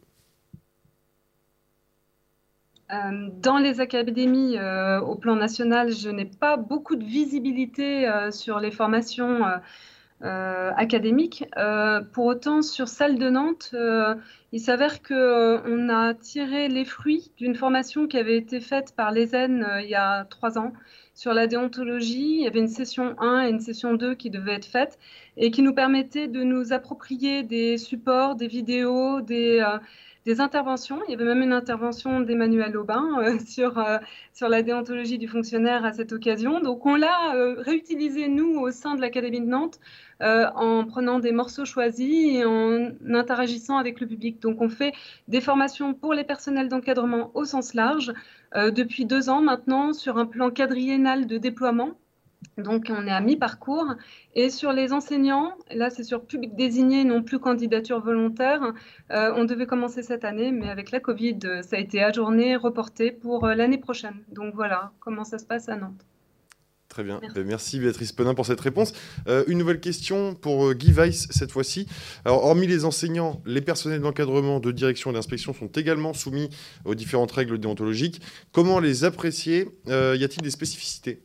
Dans 3.41 3.57
les 3.57 3.79
académies 3.79 4.55
au 5.03 5.15
plan 5.15 5.35
national, 5.35 5.91
je 5.91 6.09
n'ai 6.09 6.25
pas 6.25 6.57
beaucoup 6.57 6.95
de 6.95 7.03
visibilité 7.03 8.07
sur 8.29 8.59
les 8.59 8.69
formations 8.69 9.43
euh, 9.43 9.57
académique. 10.23 11.45
Euh, 11.57 12.01
pour 12.01 12.25
autant, 12.25 12.61
sur 12.61 12.87
Salle 12.87 13.17
de 13.17 13.29
Nantes, 13.29 13.71
euh, 13.73 14.15
il 14.51 14.59
s'avère 14.59 15.01
qu'on 15.01 15.89
a 15.89 16.13
tiré 16.13 16.67
les 16.67 16.85
fruits 16.85 17.31
d'une 17.37 17.55
formation 17.55 18.07
qui 18.07 18.17
avait 18.17 18.37
été 18.37 18.59
faite 18.59 18.93
par 18.95 19.11
l'ESEN 19.11 19.65
il 19.81 19.89
y 19.89 19.95
a 19.95 20.25
trois 20.25 20.57
ans 20.57 20.73
sur 21.13 21.33
la 21.33 21.47
déontologie. 21.47 22.35
Il 22.37 22.43
y 22.43 22.47
avait 22.47 22.59
une 22.59 22.67
session 22.67 23.15
1 23.19 23.47
et 23.47 23.49
une 23.49 23.59
session 23.59 23.93
2 23.93 24.15
qui 24.15 24.29
devaient 24.29 24.55
être 24.55 24.65
faites 24.65 24.99
et 25.37 25.51
qui 25.51 25.61
nous 25.61 25.73
permettaient 25.73 26.27
de 26.27 26.43
nous 26.43 26.73
approprier 26.73 27.43
des 27.43 27.77
supports, 27.77 28.35
des 28.35 28.47
vidéos, 28.47 29.21
des 29.21 29.63
des 30.25 30.39
interventions. 30.39 31.01
Il 31.07 31.11
y 31.11 31.13
avait 31.15 31.25
même 31.25 31.41
une 31.41 31.53
intervention 31.53 32.21
d'Emmanuel 32.21 32.77
Aubin 32.77 33.19
euh, 33.19 33.39
sur, 33.45 33.77
euh, 33.77 33.97
sur 34.33 34.49
la 34.49 34.61
déontologie 34.61 35.17
du 35.17 35.27
fonctionnaire 35.27 35.85
à 35.85 35.93
cette 35.93 36.13
occasion. 36.13 36.59
Donc 36.59 36.85
on 36.85 36.95
l'a 36.95 37.35
euh, 37.35 37.55
réutilisé, 37.59 38.27
nous, 38.27 38.59
au 38.59 38.71
sein 38.71 38.95
de 38.95 39.01
l'Académie 39.01 39.41
de 39.41 39.47
Nantes, 39.47 39.79
en 40.21 40.85
prenant 40.85 41.19
des 41.19 41.33
morceaux 41.33 41.65
choisis 41.65 42.35
et 42.35 42.45
en 42.45 42.91
interagissant 43.13 43.77
avec 43.77 43.99
le 43.99 44.07
public. 44.07 44.41
Donc 44.41 44.61
on 44.61 44.69
fait 44.69 44.93
des 45.27 45.41
formations 45.41 45.93
pour 45.93 46.13
les 46.13 46.23
personnels 46.23 46.69
d'encadrement 46.69 47.31
au 47.33 47.43
sens 47.43 47.73
large 47.73 48.13
depuis 48.55 49.03
deux 49.03 49.29
ans 49.29 49.41
maintenant 49.41 49.91
sur 49.91 50.17
un 50.17 50.25
plan 50.25 50.49
quadriennal 50.49 51.27
de 51.27 51.37
déploiement 51.37 51.97
donc, 52.57 52.85
on 52.89 53.07
est 53.07 53.11
à 53.11 53.21
mi-parcours. 53.21 53.95
Et 54.35 54.49
sur 54.49 54.71
les 54.71 54.93
enseignants, 54.93 55.53
là, 55.71 55.89
c'est 55.89 56.03
sur 56.03 56.25
public 56.25 56.55
désigné, 56.55 57.03
non 57.03 57.23
plus 57.23 57.39
candidature 57.39 57.99
volontaire. 57.99 58.73
Euh, 59.11 59.33
on 59.35 59.45
devait 59.45 59.65
commencer 59.65 60.03
cette 60.03 60.23
année, 60.23 60.51
mais 60.51 60.69
avec 60.69 60.91
la 60.91 60.99
Covid, 60.99 61.39
ça 61.61 61.77
a 61.77 61.79
été 61.79 62.03
ajourné, 62.03 62.55
reporté 62.55 63.11
pour 63.11 63.45
euh, 63.45 63.55
l'année 63.55 63.77
prochaine. 63.77 64.15
Donc, 64.31 64.53
voilà 64.55 64.91
comment 64.99 65.23
ça 65.23 65.39
se 65.39 65.45
passe 65.45 65.69
à 65.69 65.75
Nantes. 65.75 66.05
Très 66.89 67.03
bien. 67.03 67.19
Merci, 67.43 67.77
ben, 67.77 67.85
Béatrice 67.85 68.11
Penin 68.11 68.35
pour 68.35 68.45
cette 68.45 68.61
réponse. 68.61 68.93
Euh, 69.27 69.43
une 69.47 69.57
nouvelle 69.57 69.79
question 69.79 70.35
pour 70.35 70.75
Guy 70.75 70.91
Weiss 70.91 71.27
cette 71.31 71.51
fois-ci. 71.51 71.87
Alors, 72.23 72.45
hormis 72.45 72.67
les 72.67 72.85
enseignants, 72.85 73.41
les 73.47 73.61
personnels 73.61 74.01
d'encadrement, 74.01 74.59
de 74.59 74.71
direction 74.71 75.09
et 75.09 75.13
d'inspection 75.13 75.53
sont 75.53 75.69
également 75.69 76.13
soumis 76.13 76.49
aux 76.85 76.93
différentes 76.93 77.31
règles 77.31 77.57
déontologiques. 77.57 78.21
Comment 78.51 78.79
les 78.79 79.05
apprécier? 79.05 79.69
Y 79.87 80.23
a-t-il 80.23 80.43
des 80.43 80.51
spécificités? 80.51 81.23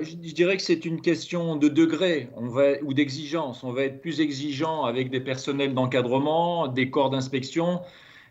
Je, 0.00 0.14
dirais 0.14 0.56
que 0.56 0.62
c'est 0.62 0.84
une 0.84 1.00
question 1.00 1.56
de 1.56 1.68
degré 1.68 2.28
on 2.36 2.48
ou 2.82 2.94
d'exigence. 2.94 3.64
On 3.64 3.72
va 3.72 3.84
être 3.84 4.00
plus 4.00 4.20
exigeant 4.20 4.84
avec 4.84 5.10
des 5.10 5.20
personnels 5.20 5.74
d'encadrement, 5.74 6.68
des 6.68 6.90
corps 6.90 7.10
d'inspection, 7.10 7.80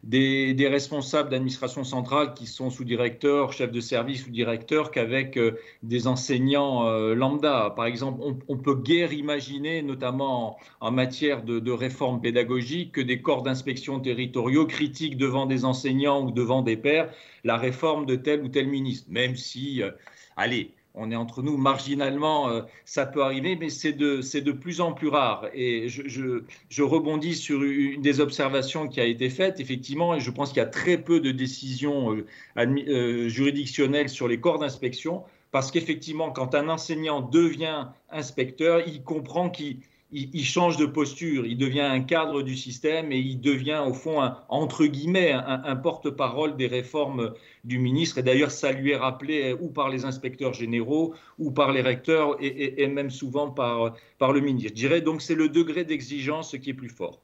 des, 0.04 0.68
responsables 0.68 1.30
d'administration 1.30 1.84
centrale 1.84 2.34
qui 2.34 2.48
sont 2.48 2.70
sous-directeurs, 2.70 3.54
chefs 3.54 3.72
de 3.72 3.82
service 3.82 4.26
ou 4.26 4.32
directeurs 4.32 4.92
qu'avec 4.92 5.38
euh, 5.38 5.58
des 5.84 6.08
enseignants 6.08 6.88
euh, 6.88 7.14
lambda. 7.14 7.74
Par 7.76 7.86
exemple, 7.86 8.22
on, 8.48 8.58
peut 8.58 8.76
guère 8.76 9.14
imaginer, 9.14 9.82
notamment 9.82 10.58
en, 10.80 10.92
matière 10.92 11.44
de, 11.44 11.60
de, 11.60 11.72
réforme 11.72 12.22
pédagogique, 12.22 12.94
que 12.94 13.02
des 13.02 13.22
corps 13.22 13.44
d'inspection 13.44 14.00
territoriaux 14.00 14.66
critiquent 14.66 15.18
devant 15.18 15.46
des 15.46 15.66
enseignants 15.66 16.24
ou 16.24 16.32
devant 16.32 16.62
des 16.62 16.78
pairs 16.78 17.12
la 17.44 17.58
réforme 17.58 18.06
de 18.06 18.16
tel 18.16 18.42
ou 18.44 18.50
tel 18.50 18.68
ministre, 18.68 19.08
même 19.10 19.36
si, 19.36 19.82
euh, 19.82 19.92
allez, 20.36 20.72
on 20.94 21.12
est 21.12 21.16
entre 21.16 21.42
nous 21.42 21.58
marginalement, 21.58 22.50
euh, 22.50 22.62
ça 22.86 23.06
peut 23.06 23.24
arriver, 23.24 23.56
mais 23.56 23.70
c'est 23.70 23.94
de, 23.94 24.22
de, 24.40 24.52
plus 24.52 24.82
en 24.82 24.94
plus 24.94 25.08
rare. 25.08 25.48
Et 25.54 25.88
je, 25.88 26.82
rebondis 26.82 27.36
sur 27.36 27.64
une 27.64 28.02
des 28.02 28.20
observations 28.20 28.88
qui 28.88 29.00
a 29.00 29.06
été 29.06 29.30
faite, 29.30 29.60
effectivement, 29.60 30.16
et 30.16 30.20
je 30.20 30.32
pense 30.32 30.50
qu'il 30.50 30.58
y 30.58 30.66
a 30.66 30.68
très 30.68 30.98
peu 30.98 31.20
de 31.20 31.32
décisions 31.32 32.14
euh, 32.14 32.26
euh, 32.58 33.30
juridictionnelles 33.30 34.10
sur 34.10 34.28
les 34.28 34.40
corps 34.40 34.60
d'inspection, 34.60 35.24
parce 35.52 35.72
qu'effectivement, 35.72 36.32
quand 36.32 36.56
un 36.56 36.68
enseignant 36.70 37.22
devient 37.22 37.88
inspecteur, 38.10 38.82
il 38.86 39.04
comprend 39.04 39.50
qu'il 39.50 39.78
il, 40.12 40.44
change 40.44 40.78
de 40.78 40.86
posture, 40.86 41.46
il 41.46 41.58
devient 41.58 41.82
un 41.82 42.02
cadre 42.02 42.42
du 42.42 42.56
système 42.56 43.12
et 43.12 43.20
il 43.20 43.40
devient 43.40 43.84
au 43.86 43.94
fond, 43.94 44.22
un, 44.22 44.38
entre 44.50 44.86
guillemets, 44.86 45.32
un, 45.32 45.76
porte-parole 45.76 46.58
des 46.58 46.68
réformes 46.68 47.34
du 47.64 47.80
ministre. 47.80 48.18
Et 48.18 48.24
d'ailleurs, 48.24 48.52
ça 48.52 48.72
lui 48.72 48.92
est 48.92 48.98
rappelé 48.98 49.56
ou 49.60 49.70
par 49.70 49.90
les 49.90 50.06
inspecteurs 50.06 50.54
généraux 50.54 51.14
ou 51.40 51.52
par 51.52 51.72
les 51.72 51.82
recteurs 51.82 52.36
et, 52.42 52.82
et 52.84 52.88
même 52.88 53.10
souvent 53.10 53.50
par, 53.50 53.96
par 54.18 54.34
le 54.34 54.42
ministre. 54.42 54.70
Je 54.70 54.76
dirais 54.76 55.02
donc 55.02 55.22
c'est 55.22 55.36
le 55.36 55.50
degré 55.50 55.86
d'exigence 55.86 56.56
qui 56.62 56.72
est 56.72 56.74
plus 56.74 56.90
fort. 56.90 57.22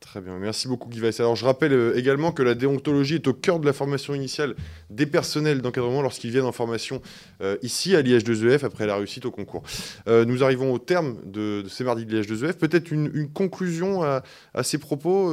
Très 0.00 0.20
bien, 0.20 0.38
merci 0.38 0.68
beaucoup 0.68 0.88
Guy 0.88 1.00
Weiss. 1.00 1.18
Alors 1.18 1.34
je 1.34 1.44
rappelle 1.44 1.72
euh, 1.72 1.98
également 1.98 2.30
que 2.30 2.42
la 2.42 2.54
déontologie 2.54 3.16
est 3.16 3.26
au 3.26 3.34
cœur 3.34 3.58
de 3.58 3.66
la 3.66 3.72
formation 3.72 4.14
initiale 4.14 4.54
des 4.90 5.06
personnels 5.06 5.60
d'encadrement 5.60 6.02
lorsqu'ils 6.02 6.30
viennent 6.30 6.44
en 6.44 6.52
formation 6.52 7.02
euh, 7.40 7.56
ici 7.62 7.96
à 7.96 8.02
l'IH2EF 8.02 8.64
après 8.64 8.86
la 8.86 8.96
réussite 8.96 9.26
au 9.26 9.32
concours. 9.32 9.64
Euh, 10.06 10.24
nous 10.24 10.44
arrivons 10.44 10.72
au 10.72 10.78
terme 10.78 11.18
de, 11.24 11.64
ces 11.68 11.82
mardis 11.82 12.06
de 12.06 12.20
l'IH2EF. 12.20 12.54
Peut-être 12.54 12.92
une, 12.92 13.28
conclusion 13.28 14.02
à, 14.02 14.22
ces 14.62 14.78
propos, 14.78 15.32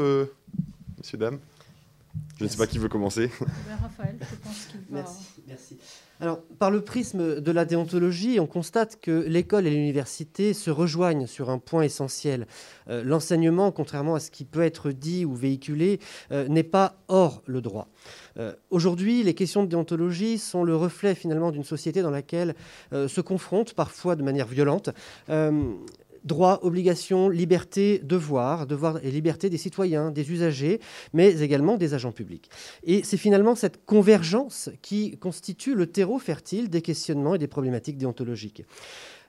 messieurs, 0.97 1.17
dames? 1.17 1.39
Je 2.39 2.43
ne 2.43 2.49
sais 2.49 2.57
pas 2.57 2.67
qui 2.67 2.79
veut 2.79 2.89
commencer. 2.89 3.29
Raphaël, 3.81 4.17
je 4.19 4.35
pense 4.37 4.65
qu'il 4.69 4.79
va... 4.79 4.85
Merci, 4.89 5.23
merci. 5.47 5.77
Alors, 6.21 6.41
par 6.59 6.71
le 6.71 6.81
prisme 6.81 7.41
de 7.41 7.51
la 7.51 7.65
déontologie, 7.65 8.39
on 8.39 8.47
constate 8.47 8.99
que 9.01 9.25
l'école 9.27 9.67
et 9.67 9.69
l'université 9.69 10.53
se 10.53 10.71
rejoignent 10.71 11.27
sur 11.27 11.49
un 11.49 11.57
point 11.57 11.81
essentiel. 11.81 12.47
Euh, 12.89 13.03
l'enseignement, 13.03 13.71
contrairement 13.71 14.15
à 14.15 14.21
ce 14.21 14.31
qui 14.31 14.45
peut 14.45 14.61
être 14.61 14.91
dit 14.91 15.25
ou 15.25 15.35
véhiculé, 15.35 15.99
euh, 16.31 16.47
n'est 16.47 16.63
pas 16.63 16.95
hors 17.09 17.43
le 17.47 17.59
droit. 17.59 17.89
Euh, 18.37 18.53
aujourd'hui, 18.69 19.23
les 19.23 19.33
questions 19.33 19.63
de 19.63 19.69
déontologie 19.69 20.37
sont 20.37 20.63
le 20.63 20.75
reflet 20.75 21.15
finalement 21.15 21.51
d'une 21.51 21.65
société 21.65 22.01
dans 22.01 22.11
laquelle 22.11 22.55
se 22.91 23.21
confrontent 23.21 23.73
parfois 23.73 24.15
de 24.15 24.23
manière 24.23 24.47
violente 24.47 24.89
droits, 26.25 26.59
obligations, 26.65 27.29
liberté, 27.29 27.99
devoirs, 28.03 28.67
devoirs 28.67 28.99
et 29.03 29.11
liberté 29.11 29.49
des 29.49 29.57
citoyens, 29.57 30.11
des 30.11 30.31
usagers, 30.31 30.79
mais 31.13 31.41
également 31.41 31.77
des 31.77 31.93
agents 31.93 32.11
publics. 32.11 32.49
Et 32.83 33.03
c'est 33.03 33.17
finalement 33.17 33.55
cette 33.55 33.85
convergence 33.85 34.69
qui 34.81 35.17
constitue 35.17 35.75
le 35.75 35.87
terreau 35.87 36.19
fertile 36.19 36.69
des 36.69 36.81
questionnements 36.81 37.35
et 37.35 37.39
des 37.39 37.47
problématiques 37.47 37.97
déontologiques. 37.97 38.63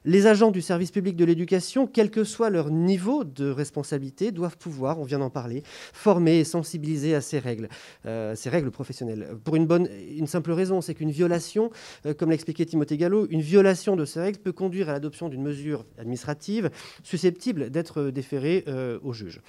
Les 0.09 0.29
agents 0.29 0.53
du 0.53 0.63
service 0.63 0.93
public 0.93 1.17
de 1.17 1.25
l'éducation, 1.25 1.89
quel 1.89 2.13
que 2.13 2.23
soit 2.23 2.49
leur 2.49 2.71
niveau 2.71 3.25
de 3.25 3.51
responsabilité, 3.51 4.31
doivent 4.31 4.57
pouvoir, 4.57 5.01
on 5.01 5.03
vient 5.03 5.19
d'en 5.19 5.31
parler, 5.31 5.65
former 5.93 6.39
et 6.39 6.45
sensibiliser 6.45 7.13
à 7.17 7.21
ces 7.21 7.41
règles, 7.41 7.69
euh, 8.07 8.37
ces 8.37 8.49
règles 8.49 8.71
professionnelles. 8.71 9.37
Pour 9.43 9.57
une, 9.57 10.27
simple 10.29 10.53
raison, 10.53 10.81
c'est 10.81 10.95
qu'une 10.95 11.11
violation, 11.11 11.71
euh, 12.07 12.15
comme 12.15 12.31
l'expliquait 12.31 12.67
Timothée 12.67 12.97
Gallo, 12.97 13.27
une 13.31 13.41
violation 13.41 13.97
de 13.97 14.05
ces 14.05 14.21
règles 14.21 14.39
peut 14.39 14.53
conduire 14.53 14.89
à 14.89 14.93
l'adoption 14.93 15.29
d'une 15.29 15.43
mesure 15.43 15.85
administrative 15.99 16.71
susceptible 17.03 17.71
d'être 17.71 18.05
déférée 18.05 18.63
euh, 18.69 19.01
au 19.03 19.13
juge. 19.13 19.41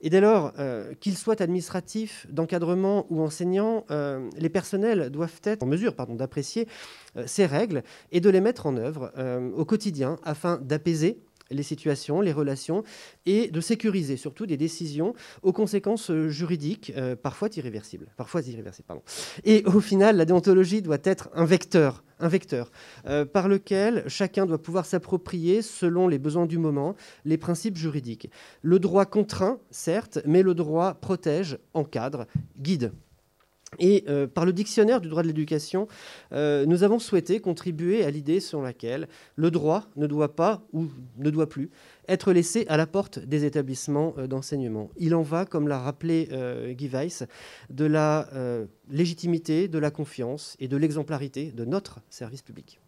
Et 0.00 0.10
dès 0.10 0.20
lors, 0.20 0.52
euh, 0.58 0.94
qu'ils 1.00 1.16
soient 1.16 1.40
administratifs, 1.40 2.26
d'encadrement 2.30 3.06
ou 3.10 3.22
enseignants, 3.22 3.84
euh, 3.90 4.28
les 4.36 4.48
personnels 4.48 5.10
doivent 5.10 5.40
être 5.44 5.62
en 5.62 5.66
mesure 5.66 5.94
d'apprécier 6.08 6.68
euh, 7.16 7.24
ces 7.26 7.46
règles 7.46 7.82
et 8.12 8.20
de 8.20 8.30
les 8.30 8.40
mettre 8.40 8.66
en 8.66 8.76
œuvre 8.76 9.12
au 9.56 9.64
quotidien 9.64 10.18
afin 10.24 10.58
d'apaiser 10.58 11.18
les 11.50 11.62
situations, 11.62 12.20
les 12.20 12.32
relations, 12.32 12.82
et 13.24 13.48
de 13.48 13.60
sécuriser 13.60 14.16
surtout 14.16 14.46
des 14.46 14.56
décisions 14.56 15.14
aux 15.42 15.52
conséquences 15.52 16.10
juridiques 16.28 16.92
parfois 17.22 17.48
irréversibles. 17.56 18.08
Parfois 18.16 18.42
irréversibles 18.42 18.86
pardon. 18.86 19.02
Et 19.44 19.64
au 19.66 19.80
final, 19.80 20.16
la 20.16 20.24
déontologie 20.24 20.82
doit 20.82 20.98
être 21.04 21.30
un 21.34 21.44
vecteur 21.44 22.02
un 22.18 22.28
vecteur 22.28 22.70
euh, 23.06 23.24
par 23.24 23.48
lequel 23.48 24.04
chacun 24.08 24.46
doit 24.46 24.60
pouvoir 24.60 24.86
s'approprier, 24.86 25.62
selon 25.62 26.08
les 26.08 26.18
besoins 26.18 26.46
du 26.46 26.58
moment, 26.58 26.94
les 27.24 27.38
principes 27.38 27.76
juridiques. 27.76 28.30
Le 28.62 28.78
droit 28.78 29.06
contraint, 29.06 29.58
certes, 29.70 30.18
mais 30.24 30.42
le 30.42 30.54
droit 30.54 30.94
protège, 30.94 31.58
encadre, 31.74 32.26
guide. 32.58 32.92
Et 33.78 34.04
euh, 34.08 34.26
par 34.26 34.44
le 34.44 34.52
dictionnaire 34.52 35.00
du 35.00 35.08
droit 35.08 35.22
de 35.22 35.26
l'éducation, 35.26 35.88
euh, 36.32 36.64
nous 36.66 36.84
avons 36.84 36.98
souhaité 36.98 37.40
contribuer 37.40 38.04
à 38.04 38.10
l'idée 38.10 38.40
selon 38.40 38.62
laquelle 38.62 39.08
le 39.34 39.50
droit 39.50 39.84
ne 39.96 40.06
doit 40.06 40.36
pas 40.36 40.62
ou 40.72 40.86
ne 41.18 41.30
doit 41.30 41.48
plus 41.48 41.70
être 42.08 42.32
laissé 42.32 42.64
à 42.68 42.76
la 42.76 42.86
porte 42.86 43.18
des 43.18 43.44
établissements 43.44 44.14
euh, 44.18 44.28
d'enseignement. 44.28 44.90
Il 44.96 45.14
en 45.14 45.22
va, 45.22 45.44
comme 45.44 45.66
l'a 45.66 45.80
rappelé 45.80 46.28
Guy 46.76 46.88
Weiss, 46.88 47.24
de 47.70 47.84
la 47.84 48.28
légitimité, 48.88 49.68
de 49.68 49.78
la 49.78 49.90
confiance 49.90 50.56
et 50.60 50.68
de 50.68 50.76
l'exemplarité 50.76 51.50
de 51.52 51.64
notre 51.64 52.00
service 52.08 52.42
public. 52.42 52.80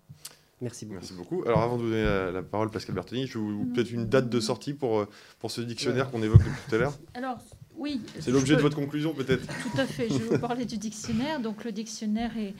Merci 0.60 0.86
beaucoup. 0.86 0.98
Merci 0.98 1.12
beaucoup. 1.14 1.42
Alors 1.46 1.62
avant 1.62 1.76
de 1.76 1.82
donner 1.82 2.32
la, 2.32 2.42
parole 2.42 2.68
à 2.68 2.70
Pascal 2.70 2.94
Bertoni, 2.94 3.26
je 3.26 3.38
vous 3.38 3.66
peut-être 3.66 3.92
une 3.92 4.06
date 4.06 4.28
de 4.28 4.40
sortie 4.40 4.74
pour, 4.74 5.06
pour 5.38 5.50
ce 5.50 5.60
dictionnaire 5.60 6.10
qu'on 6.10 6.22
évoque 6.22 6.40
depuis 6.40 6.60
tout 6.68 6.74
à 6.74 6.78
l'heure. 6.78 6.98
Alors, 7.14 7.38
oui. 7.78 8.00
C'est 8.18 8.32
l'objet 8.32 8.56
de 8.56 8.60
votre 8.60 8.76
conclusion, 8.76 9.14
peut-être 9.14 9.46
Tout 9.46 9.80
à 9.80 9.86
fait. 9.86 10.08
Je 10.08 10.14
vais 10.14 10.36
vous 10.36 10.38
parler 10.38 10.64
du 10.64 10.78
dictionnaire. 10.78 11.40
Donc, 11.40 11.64
le 11.64 11.70
dictionnaire 11.70 12.32
est, 12.36 12.54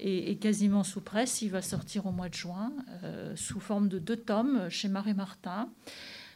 est, 0.00 0.34
quasiment 0.40 0.82
sous 0.82 1.00
presse. 1.00 1.42
Il 1.42 1.50
va 1.50 1.62
sortir 1.62 2.06
au 2.06 2.10
mois 2.10 2.28
de 2.28 2.34
juin, 2.34 2.72
euh, 3.04 3.34
sous 3.36 3.60
forme 3.60 3.88
de 3.88 4.00
deux 4.00 4.16
tomes 4.16 4.68
chez 4.70 4.88
Marie 4.88 5.14
Martin. 5.14 5.68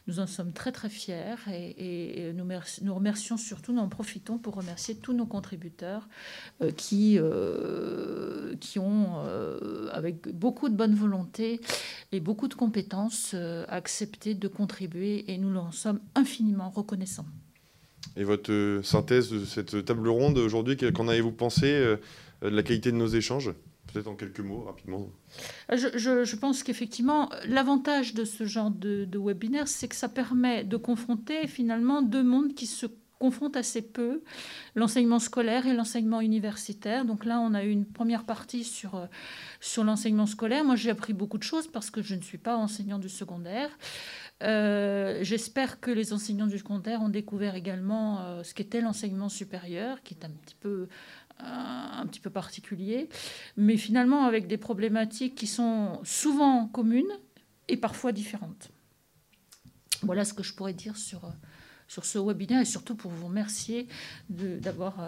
Nous 0.09 0.19
en 0.19 0.27
sommes 0.27 0.51
très 0.51 0.71
très 0.71 0.89
fiers 0.89 1.35
et, 1.53 2.33
nous, 2.33 2.95
remercions 2.95 3.37
surtout, 3.37 3.71
nous 3.71 3.81
en 3.81 3.87
profitons 3.87 4.37
pour 4.37 4.55
remercier 4.55 4.95
tous 4.95 5.13
nos 5.13 5.25
contributeurs 5.25 6.09
euh, 6.61 6.71
qui, 6.71 7.17
euh, 7.17 8.55
qui 8.59 8.79
ont, 8.79 9.19
avec 9.93 10.27
beaucoup 10.35 10.67
de 10.67 10.75
bonne 10.75 10.95
volonté 10.95 11.61
et 12.11 12.19
beaucoup 12.19 12.49
de 12.49 12.55
compétences, 12.55 13.35
accepté 13.67 14.33
de 14.33 14.47
contribuer 14.47 15.31
et 15.31 15.37
nous 15.37 15.55
en 15.55 15.71
sommes 15.71 16.01
infiniment 16.15 16.69
reconnaissants. 16.69 17.27
Et 18.15 18.23
votre 18.23 18.51
euh, 18.51 18.83
synthèse 18.83 19.29
de 19.29 19.45
cette 19.45 19.85
table 19.85 20.09
ronde 20.09 20.37
aujourd'hui, 20.37 20.77
qu'en 20.77 21.07
avez-vous 21.07 21.31
pensé 21.31 21.67
euh, 21.67 21.97
de 22.41 22.49
la 22.49 22.63
qualité 22.63 22.91
de 22.91 22.97
nos 22.97 23.07
échanges? 23.07 23.51
Peut-être 23.91 24.07
en 24.07 24.15
quelques 24.15 24.39
mots, 24.39 24.61
rapidement. 24.61 25.09
Je, 25.71 26.35
pense 26.35 26.63
qu'effectivement, 26.63 27.29
l'avantage 27.47 28.13
de 28.13 28.23
ce 28.23 28.45
genre 28.45 28.71
de, 28.71 29.07
webinaire, 29.17 29.67
c'est 29.67 29.87
que 29.87 29.95
ça 29.95 30.09
permet 30.09 30.63
de 30.63 30.77
confronter 30.77 31.47
finalement 31.47 32.01
deux 32.01 32.23
mondes 32.23 32.53
qui 32.53 32.67
se 32.67 32.85
confrontent 33.19 33.57
assez 33.57 33.81
peu, 33.81 34.23
l'enseignement 34.75 35.19
scolaire 35.19 35.67
et 35.67 35.73
l'enseignement 35.73 36.21
universitaire. 36.21 37.03
Donc 37.03 37.25
là, 37.25 37.39
on 37.41 37.53
a 37.53 37.63
eu 37.65 37.69
une 37.69 37.85
première 37.85 38.23
partie 38.23 38.63
sur, 38.63 38.95
euh, 38.95 39.05
sur 39.59 39.83
l'enseignement 39.83 40.25
scolaire. 40.25 40.63
Moi, 40.63 40.77
j'ai 40.77 40.89
appris 40.89 41.13
beaucoup 41.13 41.37
de 41.37 41.43
choses 41.43 41.67
parce 41.67 41.91
que 41.91 42.01
je 42.01 42.15
ne 42.15 42.21
suis 42.21 42.37
pas 42.37 42.55
enseignant 42.55 42.97
du 42.97 43.09
secondaire. 43.09 43.69
Euh, 44.41 45.19
j'espère 45.21 45.81
que 45.81 45.91
les 45.91 46.13
enseignants 46.13 46.47
du 46.47 46.57
secondaire 46.57 47.01
ont 47.01 47.09
découvert 47.09 47.55
également 47.55 48.21
euh, 48.21 48.43
ce 48.43 48.53
qu'était 48.53 48.79
l'enseignement 48.79 49.27
supérieur, 49.27 50.01
qui 50.01 50.13
est 50.13 50.25
un 50.25 50.29
petit 50.29 50.55
peu 50.55 50.87
un 51.39 52.05
petit 52.07 52.19
peu 52.19 52.29
particulier, 52.29 53.09
mais 53.57 53.77
finalement 53.77 54.25
avec 54.25 54.47
des 54.47 54.57
problématiques 54.57 55.35
qui 55.35 55.47
sont 55.47 55.99
souvent 56.03 56.67
communes 56.67 57.11
et 57.67 57.77
parfois 57.77 58.11
différentes. 58.11 58.69
Voilà 60.01 60.25
ce 60.25 60.33
que 60.33 60.43
je 60.43 60.53
pourrais 60.53 60.73
dire 60.73 60.97
sur, 60.97 61.31
sur 61.87 62.05
ce 62.05 62.19
webinaire 62.19 62.61
et 62.61 62.65
surtout 62.65 62.95
pour 62.95 63.11
vous 63.11 63.27
remercier 63.27 63.87
d'avoir 64.29 64.99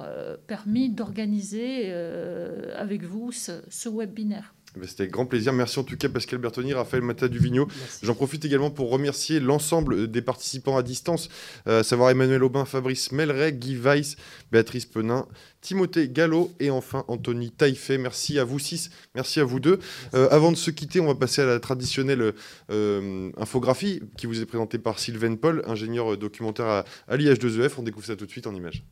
euh, 0.00 0.36
permis 0.46 0.90
d'organiser 0.90 1.92
avec 1.92 3.04
vous 3.04 3.32
ce, 3.32 3.62
ce 3.68 3.88
webinaire. 3.88 4.54
Ben, 4.76 4.86
c'était 4.86 5.08
grand 5.08 5.26
plaisir. 5.26 5.52
Merci 5.52 5.80
en 5.80 5.82
tout 5.82 5.96
cas 5.96 6.08
Pascal 6.08 6.38
Bertoni, 6.38 6.74
Raphaël 6.74 7.02
Mata 7.02 7.26
Duvigno. 7.26 7.66
J'en 8.02 8.14
profite 8.14 8.44
également 8.44 8.70
pour 8.70 8.90
remercier 8.90 9.40
l'ensemble 9.40 10.08
des 10.08 10.22
participants 10.22 10.76
à 10.76 10.84
distance, 10.84 11.28
euh, 11.66 11.80
à 11.80 11.82
savoir 11.82 12.10
Emmanuel 12.10 12.44
Aubin, 12.44 12.64
Fabrice 12.64 13.10
Melray, 13.10 13.52
Guy 13.52 13.76
Weiss, 13.76 14.16
Béatrice 14.52 14.86
Penin, 14.86 15.26
Timothée 15.60 16.08
Gallo 16.08 16.52
et 16.60 16.70
enfin 16.70 17.04
Anthony 17.08 17.50
Taïfé. 17.50 17.98
Merci 17.98 18.38
à 18.38 18.44
vous 18.44 18.60
six, 18.60 18.90
merci 19.16 19.40
à 19.40 19.44
vous 19.44 19.58
deux. 19.58 19.80
Euh, 20.14 20.28
avant 20.30 20.52
de 20.52 20.56
se 20.56 20.70
quitter, 20.70 21.00
on 21.00 21.06
va 21.06 21.16
passer 21.16 21.42
à 21.42 21.46
la 21.46 21.58
traditionnelle 21.58 22.32
euh, 22.70 23.30
infographie 23.36 24.02
qui 24.16 24.26
vous 24.26 24.40
est 24.40 24.46
présentée 24.46 24.78
par 24.78 25.00
Sylvain 25.00 25.34
Paul, 25.34 25.64
ingénieur 25.66 26.16
documentaire 26.16 26.66
à, 26.66 26.84
à 27.08 27.16
l'IH2EF. 27.16 27.72
On 27.78 27.82
découvre 27.82 28.06
ça 28.06 28.14
tout 28.14 28.26
de 28.26 28.30
suite 28.30 28.46
en 28.46 28.54
images. 28.54 28.84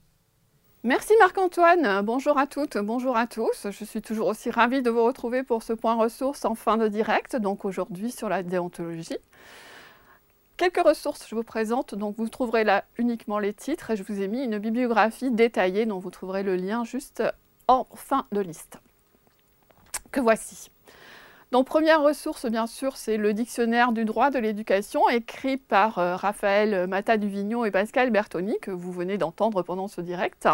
Merci 0.85 1.13
Marc-Antoine, 1.19 2.03
bonjour 2.03 2.39
à 2.39 2.47
toutes, 2.47 2.79
bonjour 2.79 3.17
à 3.17 3.27
tous. 3.27 3.67
Je 3.69 3.85
suis 3.85 4.01
toujours 4.01 4.29
aussi 4.29 4.49
ravie 4.49 4.81
de 4.81 4.91
vous 4.91 5.03
retrouver 5.03 5.43
pour 5.43 5.65
ce 5.65 5.73
point 5.73 5.97
ressources 5.97 6.45
en 6.45 6.55
fin 6.55 6.77
de 6.77 6.87
direct, 6.87 7.35
donc 7.35 7.65
aujourd'hui 7.65 8.13
sur 8.13 8.29
la 8.29 8.45
déontologie. 8.45 9.19
Quelques 10.57 10.81
ressources 10.87 11.27
je 11.29 11.35
vous 11.35 11.43
présente, 11.43 11.97
donc 11.97 12.15
vous 12.17 12.29
trouverez 12.29 12.63
là 12.63 12.85
uniquement 12.97 13.41
les 13.41 13.55
titres 13.55 13.91
et 13.91 13.97
je 13.97 14.05
vous 14.05 14.21
ai 14.21 14.29
mis 14.29 14.45
une 14.45 14.59
bibliographie 14.59 15.33
détaillée 15.33 15.85
dont 15.85 15.99
vous 15.99 16.11
trouverez 16.11 16.45
le 16.45 16.55
lien 16.55 16.85
juste 16.85 17.25
en 17.67 17.89
fin 17.97 18.27
de 18.31 18.41
liste. 18.41 18.79
Que 20.13 20.21
voici. 20.21 20.71
Donc 21.51 21.67
première 21.67 22.03
ressource, 22.03 22.45
bien 22.45 22.67
sûr, 22.67 22.99
c'est 22.99 23.17
le 23.17 23.33
dictionnaire 23.33 23.93
du 23.93 24.05
droit 24.05 24.31
de 24.31 24.39
l'éducation 24.39 25.09
écrit 25.09 25.57
par 25.57 25.99
euh, 25.99 26.15
Raphaël 26.15 26.87
Mata-Duvignon 26.87 27.65
et 27.65 27.71
Pascal 27.71 28.11
Bertoni, 28.11 28.59
que 28.61 28.71
vous 28.71 28.93
venez 28.93 29.17
d'entendre 29.17 29.63
pendant 29.63 29.89
ce 29.89 30.03
direct. 30.03 30.47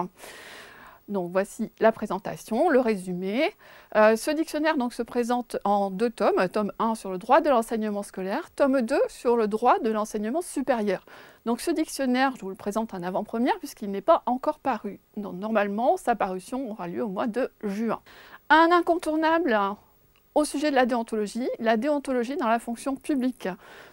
Donc 1.08 1.32
voici 1.32 1.70
la 1.80 1.90
présentation, 1.90 2.68
le 2.70 2.78
résumé. 2.78 3.52
Euh, 3.96 4.14
ce 4.14 4.30
dictionnaire 4.30 4.76
donc, 4.76 4.94
se 4.94 5.02
présente 5.02 5.56
en 5.64 5.90
deux 5.90 6.10
tomes. 6.10 6.48
Tome 6.48 6.72
1 6.78 6.94
sur 6.94 7.10
le 7.10 7.18
droit 7.18 7.40
de 7.40 7.50
l'enseignement 7.50 8.02
scolaire, 8.02 8.50
tome 8.52 8.80
2 8.80 8.98
sur 9.08 9.36
le 9.36 9.48
droit 9.48 9.78
de 9.80 9.90
l'enseignement 9.90 10.42
supérieur. 10.42 11.04
Donc 11.44 11.60
ce 11.60 11.70
dictionnaire, 11.70 12.34
je 12.36 12.42
vous 12.42 12.50
le 12.50 12.54
présente 12.54 12.94
en 12.94 13.02
avant-première 13.02 13.58
puisqu'il 13.58 13.90
n'est 13.90 14.00
pas 14.00 14.22
encore 14.26 14.60
paru. 14.60 15.00
Normalement, 15.16 15.96
sa 15.96 16.14
parution 16.14 16.70
aura 16.70 16.88
lieu 16.88 17.04
au 17.04 17.08
mois 17.08 17.26
de 17.26 17.50
juin. 17.64 18.00
Un 18.48 18.68
incontournable 18.72 19.58
au 20.34 20.44
sujet 20.44 20.70
de 20.70 20.74
la 20.74 20.86
déontologie, 20.86 21.48
la 21.58 21.76
déontologie 21.76 22.36
dans 22.36 22.48
la 22.48 22.58
fonction 22.58 22.96
publique. 22.96 23.48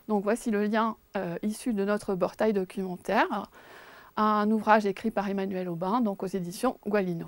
Donc 0.07 0.23
voici 0.23 0.51
le 0.51 0.65
lien 0.65 0.95
euh, 1.17 1.37
issu 1.43 1.73
de 1.73 1.85
notre 1.85 2.15
portail 2.15 2.53
documentaire, 2.53 3.49
un 4.17 4.49
ouvrage 4.51 4.85
écrit 4.85 5.11
par 5.11 5.29
Emmanuel 5.29 5.69
Aubin, 5.69 6.01
donc 6.01 6.23
aux 6.23 6.27
éditions 6.27 6.77
Gualino. 6.85 7.27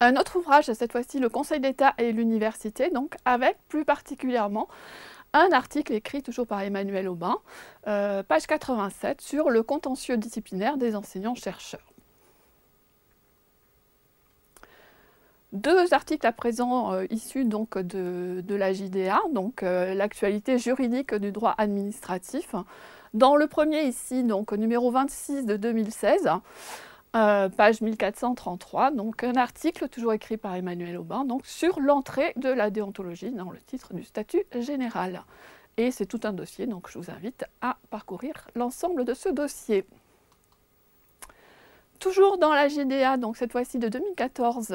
Un 0.00 0.16
autre 0.16 0.36
ouvrage, 0.38 0.72
cette 0.72 0.92
fois-ci 0.92 1.18
le 1.18 1.28
Conseil 1.28 1.60
d'État 1.60 1.92
et 1.98 2.12
l'université, 2.12 2.88
donc 2.88 3.16
avec 3.26 3.58
plus 3.68 3.84
particulièrement 3.84 4.66
un 5.32 5.52
article 5.52 5.92
écrit 5.92 6.22
toujours 6.22 6.46
par 6.46 6.62
Emmanuel 6.62 7.06
Aubin, 7.06 7.36
euh, 7.86 8.22
page 8.22 8.46
87, 8.46 9.20
sur 9.20 9.50
le 9.50 9.62
contentieux 9.62 10.16
disciplinaire 10.16 10.76
des 10.76 10.96
enseignants-chercheurs. 10.96 11.89
Deux 15.52 15.92
articles 15.92 16.24
à 16.24 16.32
présent 16.32 16.92
euh, 16.92 17.06
issus 17.10 17.44
donc 17.44 17.76
de, 17.76 18.54
la 18.54 18.72
JDA, 18.72 19.18
donc 19.32 19.64
euh, 19.64 19.94
l'actualité 19.94 20.58
juridique 20.58 21.12
du 21.12 21.32
droit 21.32 21.56
administratif. 21.58 22.54
Dans 23.14 23.34
le 23.34 23.48
premier 23.48 23.82
ici, 23.82 24.22
donc 24.22 24.52
numéro 24.52 24.92
26 24.92 25.46
de 25.46 25.56
2016, 25.56 26.30
euh, 27.16 27.48
page 27.48 27.80
1433, 27.80 28.92
donc 28.92 29.24
un 29.24 29.34
article 29.34 29.88
toujours 29.88 30.12
écrit 30.12 30.36
par 30.36 30.54
Emmanuel 30.54 30.96
Aubin, 30.96 31.24
donc 31.24 31.44
sur 31.44 31.80
l'entrée 31.80 32.32
de 32.36 32.48
la 32.48 32.70
déontologie 32.70 33.32
dans 33.32 33.50
le 33.50 33.58
titre 33.58 33.92
du 33.92 34.04
statut 34.04 34.44
général. 34.54 35.24
Et 35.76 35.90
c'est 35.90 36.06
tout 36.06 36.20
un 36.22 36.32
dossier, 36.32 36.68
donc 36.68 36.88
je 36.88 36.96
vous 36.96 37.10
invite 37.10 37.44
à 37.60 37.76
parcourir 37.90 38.34
l'ensemble 38.54 39.04
de 39.04 39.14
ce 39.14 39.28
dossier. 39.28 39.84
Toujours 41.98 42.38
dans 42.38 42.54
la 42.54 42.68
JDA, 42.68 43.16
donc 43.16 43.36
cette 43.36 43.52
fois-ci 43.52 43.78
de 43.78 43.88
2014, 43.88 44.74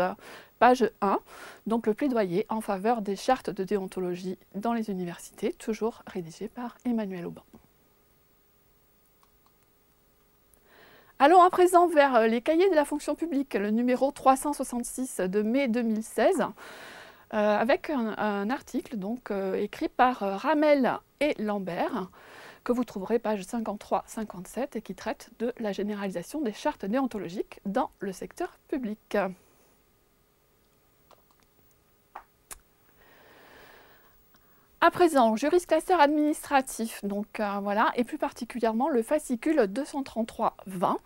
page 0.59 0.89
1, 1.01 1.19
donc 1.67 1.87
le 1.87 1.93
plaidoyer 1.93 2.45
en 2.49 2.61
faveur 2.61 3.01
des 3.01 3.15
chartes 3.15 3.49
de 3.49 3.63
déontologie 3.63 4.37
dans 4.53 4.73
les 4.73 4.89
universités, 4.89 5.53
toujours 5.53 6.03
rédigé 6.07 6.47
par 6.47 6.77
Emmanuel 6.85 7.25
Aubin. 7.25 7.43
Allons 11.17 11.41
à 11.41 11.49
présent 11.49 11.87
vers 11.87 12.27
les 12.27 12.41
cahiers 12.41 12.69
de 12.69 12.75
la 12.75 12.83
fonction 12.83 13.15
publique, 13.15 13.53
le 13.53 13.69
numéro 13.69 14.11
366 14.11 15.21
de 15.21 15.41
mai 15.41 15.69
2016, 15.69 16.41
euh, 16.41 16.47
avec 17.31 17.89
un, 17.89 18.49
article 18.49 18.97
donc, 18.97 19.31
euh, 19.31 19.55
écrit 19.55 19.87
par 19.87 20.19
Ramel 20.19 20.99
et 21.21 21.33
Lambert, 21.41 22.09
que 22.65 22.73
vous 22.73 22.83
trouverez 22.83 23.19
page 23.19 23.43
53-57 23.43 24.77
et 24.77 24.81
qui 24.81 24.93
traite 24.93 25.29
de 25.39 25.53
la 25.59 25.71
généralisation 25.71 26.41
des 26.41 26.51
chartes 26.51 26.85
déontologiques 26.85 27.61
dans 27.65 27.91
le 27.99 28.11
secteur 28.11 28.57
public. 28.67 29.17
À 34.85 34.91
présent, 34.91 35.35
juriste 35.35 35.65
classeur 35.65 35.99
administratif, 35.99 37.03
donc 37.03 37.39
euh, 37.39 37.57
voilà, 37.63 37.91
et 37.95 38.03
plus 38.03 38.19
particulièrement 38.19 38.87
le 38.87 39.01
fascicule 39.01 39.61
233-20, 39.61 40.97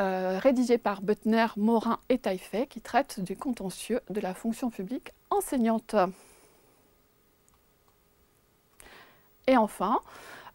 euh, 0.00 0.40
rédigé 0.40 0.78
par 0.78 1.00
Butner, 1.00 1.46
Morin 1.56 2.00
et 2.08 2.18
Taillefer, 2.18 2.66
qui 2.66 2.80
traite 2.80 3.20
du 3.20 3.36
contentieux 3.36 4.00
de 4.10 4.20
la 4.20 4.34
fonction 4.34 4.68
publique 4.68 5.12
enseignante. 5.30 5.94
Et 9.46 9.56
enfin, 9.56 10.00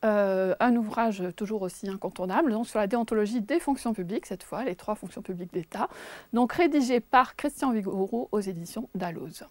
euh, 0.04 0.54
un 0.60 0.76
ouvrage 0.76 1.24
toujours 1.38 1.62
aussi 1.62 1.88
incontournable, 1.88 2.52
donc 2.52 2.68
sur 2.68 2.80
la 2.80 2.88
déontologie 2.88 3.40
des 3.40 3.62
fonctions 3.62 3.94
publiques, 3.94 4.26
cette 4.26 4.44
fois, 4.44 4.66
les 4.66 4.76
trois 4.76 4.96
fonctions 4.96 5.22
publiques 5.22 5.54
d'État, 5.54 5.88
donc 6.34 6.52
rédigé 6.52 7.00
par 7.00 7.38
Christian 7.38 7.72
Vigouroux 7.72 8.28
aux 8.34 8.42
éditions 8.42 8.90
Dalloz. 8.96 9.46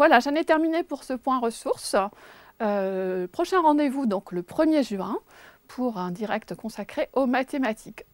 Voilà, 0.00 0.18
j'en 0.18 0.34
ai 0.34 0.46
terminé 0.46 0.82
pour 0.82 1.04
ce 1.04 1.12
point 1.12 1.38
ressources. 1.40 1.94
Euh, 2.62 3.28
prochain 3.28 3.60
rendez-vous 3.60 4.06
donc 4.06 4.32
le 4.32 4.40
1er 4.40 4.82
juin 4.82 5.18
pour 5.68 5.98
un 5.98 6.10
direct 6.10 6.54
consacré 6.54 7.10
aux 7.12 7.26
mathématiques. 7.26 8.06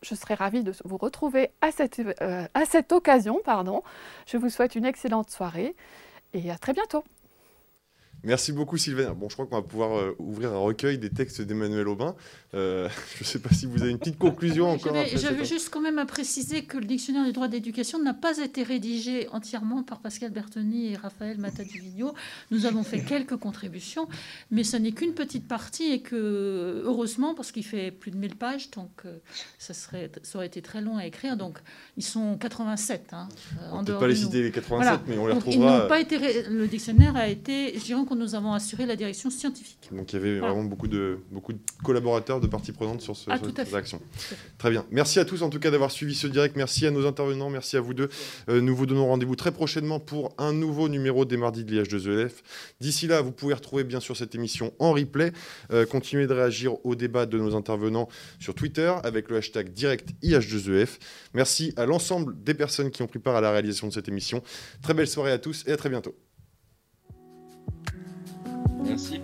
Je 0.00 0.14
serai 0.14 0.32
ravie 0.32 0.62
de 0.62 0.72
vous 0.86 0.96
retrouver 0.96 1.50
à 1.60 1.70
cette, 1.70 1.98
euh, 1.98 2.46
à 2.54 2.64
cette 2.64 2.92
occasion. 2.92 3.42
Pardon. 3.44 3.82
Je 4.24 4.38
vous 4.38 4.48
souhaite 4.48 4.74
une 4.74 4.86
excellente 4.86 5.28
soirée 5.28 5.76
et 6.32 6.50
à 6.50 6.56
très 6.56 6.72
bientôt. 6.72 7.04
Merci 8.24 8.52
beaucoup 8.52 8.78
Sylvain. 8.78 9.12
Bon, 9.12 9.28
je 9.28 9.34
crois 9.34 9.44
qu'on 9.46 9.56
va 9.56 9.62
pouvoir 9.62 9.98
euh, 9.98 10.16
ouvrir 10.18 10.52
un 10.52 10.58
recueil 10.58 10.96
des 10.96 11.10
textes 11.10 11.42
d'Emmanuel 11.42 11.86
Aubin. 11.88 12.14
Euh, 12.54 12.88
je 13.16 13.20
ne 13.20 13.26
sais 13.26 13.38
pas 13.38 13.50
si 13.50 13.66
vous 13.66 13.82
avez 13.82 13.90
une 13.90 13.98
petite 13.98 14.18
conclusion 14.18 14.70
encore. 14.70 14.94
Je 14.94 15.28
veux 15.28 15.44
juste 15.44 15.68
quand 15.68 15.82
même 15.82 15.98
à 15.98 16.06
préciser 16.06 16.64
que 16.64 16.78
le 16.78 16.86
dictionnaire 16.86 17.24
du 17.26 17.32
droit 17.32 17.48
d'éducation 17.48 18.02
n'a 18.02 18.14
pas 18.14 18.38
été 18.38 18.62
rédigé 18.62 19.28
entièrement 19.28 19.82
par 19.82 20.00
Pascal 20.00 20.30
Bertoni 20.30 20.92
et 20.92 20.96
Raphaël 20.96 21.38
Mataduvigno. 21.38 22.14
Nous 22.50 22.64
avons 22.64 22.82
fait 22.82 23.00
quelques 23.00 23.36
contributions, 23.36 24.08
mais 24.50 24.64
ce 24.64 24.78
n'est 24.78 24.92
qu'une 24.92 25.12
petite 25.12 25.46
partie 25.46 25.92
et 25.92 26.00
que, 26.00 26.82
heureusement, 26.84 27.34
parce 27.34 27.52
qu'il 27.52 27.64
fait 27.64 27.90
plus 27.90 28.10
de 28.10 28.16
1000 28.16 28.36
pages, 28.36 28.70
donc 28.70 28.90
euh, 29.04 29.18
ça, 29.58 29.74
serait, 29.74 30.10
ça 30.22 30.38
aurait 30.38 30.46
été 30.46 30.62
très 30.62 30.80
long 30.80 30.96
à 30.96 31.04
écrire. 31.04 31.36
Donc, 31.36 31.58
ils 31.98 32.04
sont 32.04 32.38
87. 32.38 33.10
Hein, 33.12 33.28
on 33.72 33.82
ne 33.82 33.86
peut 33.86 33.98
pas 33.98 34.08
les 34.08 34.16
citer 34.16 34.42
les 34.42 34.50
87, 34.50 35.00
mais 35.08 35.18
on 35.18 35.26
les 35.26 35.34
retrouvera. 35.34 35.86
pas 35.88 36.00
été, 36.00 36.48
le 36.48 36.66
dictionnaire 36.66 37.16
a 37.16 37.28
été, 37.28 37.78
je 37.78 37.84
dirais, 37.84 38.00
nous 38.14 38.34
avons 38.34 38.52
assuré 38.52 38.86
la 38.86 38.96
direction 38.96 39.30
scientifique. 39.30 39.88
Donc 39.92 40.12
il 40.12 40.16
y 40.16 40.18
avait 40.18 40.38
vraiment 40.38 40.64
beaucoup 40.64 40.88
de, 40.88 41.18
beaucoup 41.30 41.52
de 41.52 41.58
collaborateurs, 41.82 42.40
de 42.40 42.46
parties 42.46 42.72
prenantes 42.72 43.00
sur, 43.00 43.16
ce, 43.16 43.30
ah, 43.30 43.38
cette 43.42 43.74
action. 43.74 44.00
Très 44.58 44.70
bien. 44.70 44.84
Merci 44.90 45.18
à 45.18 45.24
tous 45.24 45.42
en 45.42 45.50
tout 45.50 45.58
cas 45.58 45.70
d'avoir 45.70 45.90
suivi 45.90 46.14
ce 46.14 46.26
direct. 46.26 46.56
Merci 46.56 46.86
à 46.86 46.90
nos 46.90 47.06
intervenants. 47.06 47.50
Merci 47.50 47.76
à 47.76 47.80
vous 47.80 47.94
deux. 47.94 48.08
Euh, 48.48 48.60
nous 48.60 48.74
vous 48.74 48.86
donnons 48.86 49.06
rendez-vous 49.06 49.36
très 49.36 49.52
prochainement 49.52 50.00
pour 50.00 50.34
un 50.38 50.52
nouveau 50.52 50.88
numéro 50.88 51.24
des 51.24 51.36
mardis 51.36 51.64
de 51.64 51.72
l'IH2EF. 51.72 52.30
D'ici 52.80 53.06
là, 53.06 53.20
vous 53.20 53.32
pouvez 53.32 53.54
retrouver 53.54 53.84
bien 53.84 54.00
sûr 54.00 54.16
cette 54.16 54.34
émission 54.34 54.72
en 54.78 54.92
replay. 54.92 55.32
Euh, 55.72 55.86
continuez 55.86 56.26
de 56.26 56.32
réagir 56.32 56.84
au 56.84 56.94
débat 56.94 57.26
de 57.26 57.38
nos 57.38 57.54
intervenants 57.54 58.08
sur 58.38 58.54
Twitter 58.54 58.92
avec 59.02 59.28
le 59.28 59.36
hashtag 59.36 59.72
direct 59.72 60.10
IH2EF. 60.22 60.98
Merci 61.34 61.72
à 61.76 61.86
l'ensemble 61.86 62.34
des 62.42 62.54
personnes 62.54 62.90
qui 62.90 63.02
ont 63.02 63.06
pris 63.06 63.18
part 63.18 63.36
à 63.36 63.40
la 63.40 63.50
réalisation 63.50 63.88
de 63.88 63.92
cette 63.92 64.08
émission. 64.08 64.42
Très 64.82 64.94
belle 64.94 65.08
soirée 65.08 65.32
à 65.32 65.38
tous 65.38 65.64
et 65.66 65.72
à 65.72 65.76
très 65.76 65.88
bientôt. 65.88 66.14
Merci. 68.84 69.20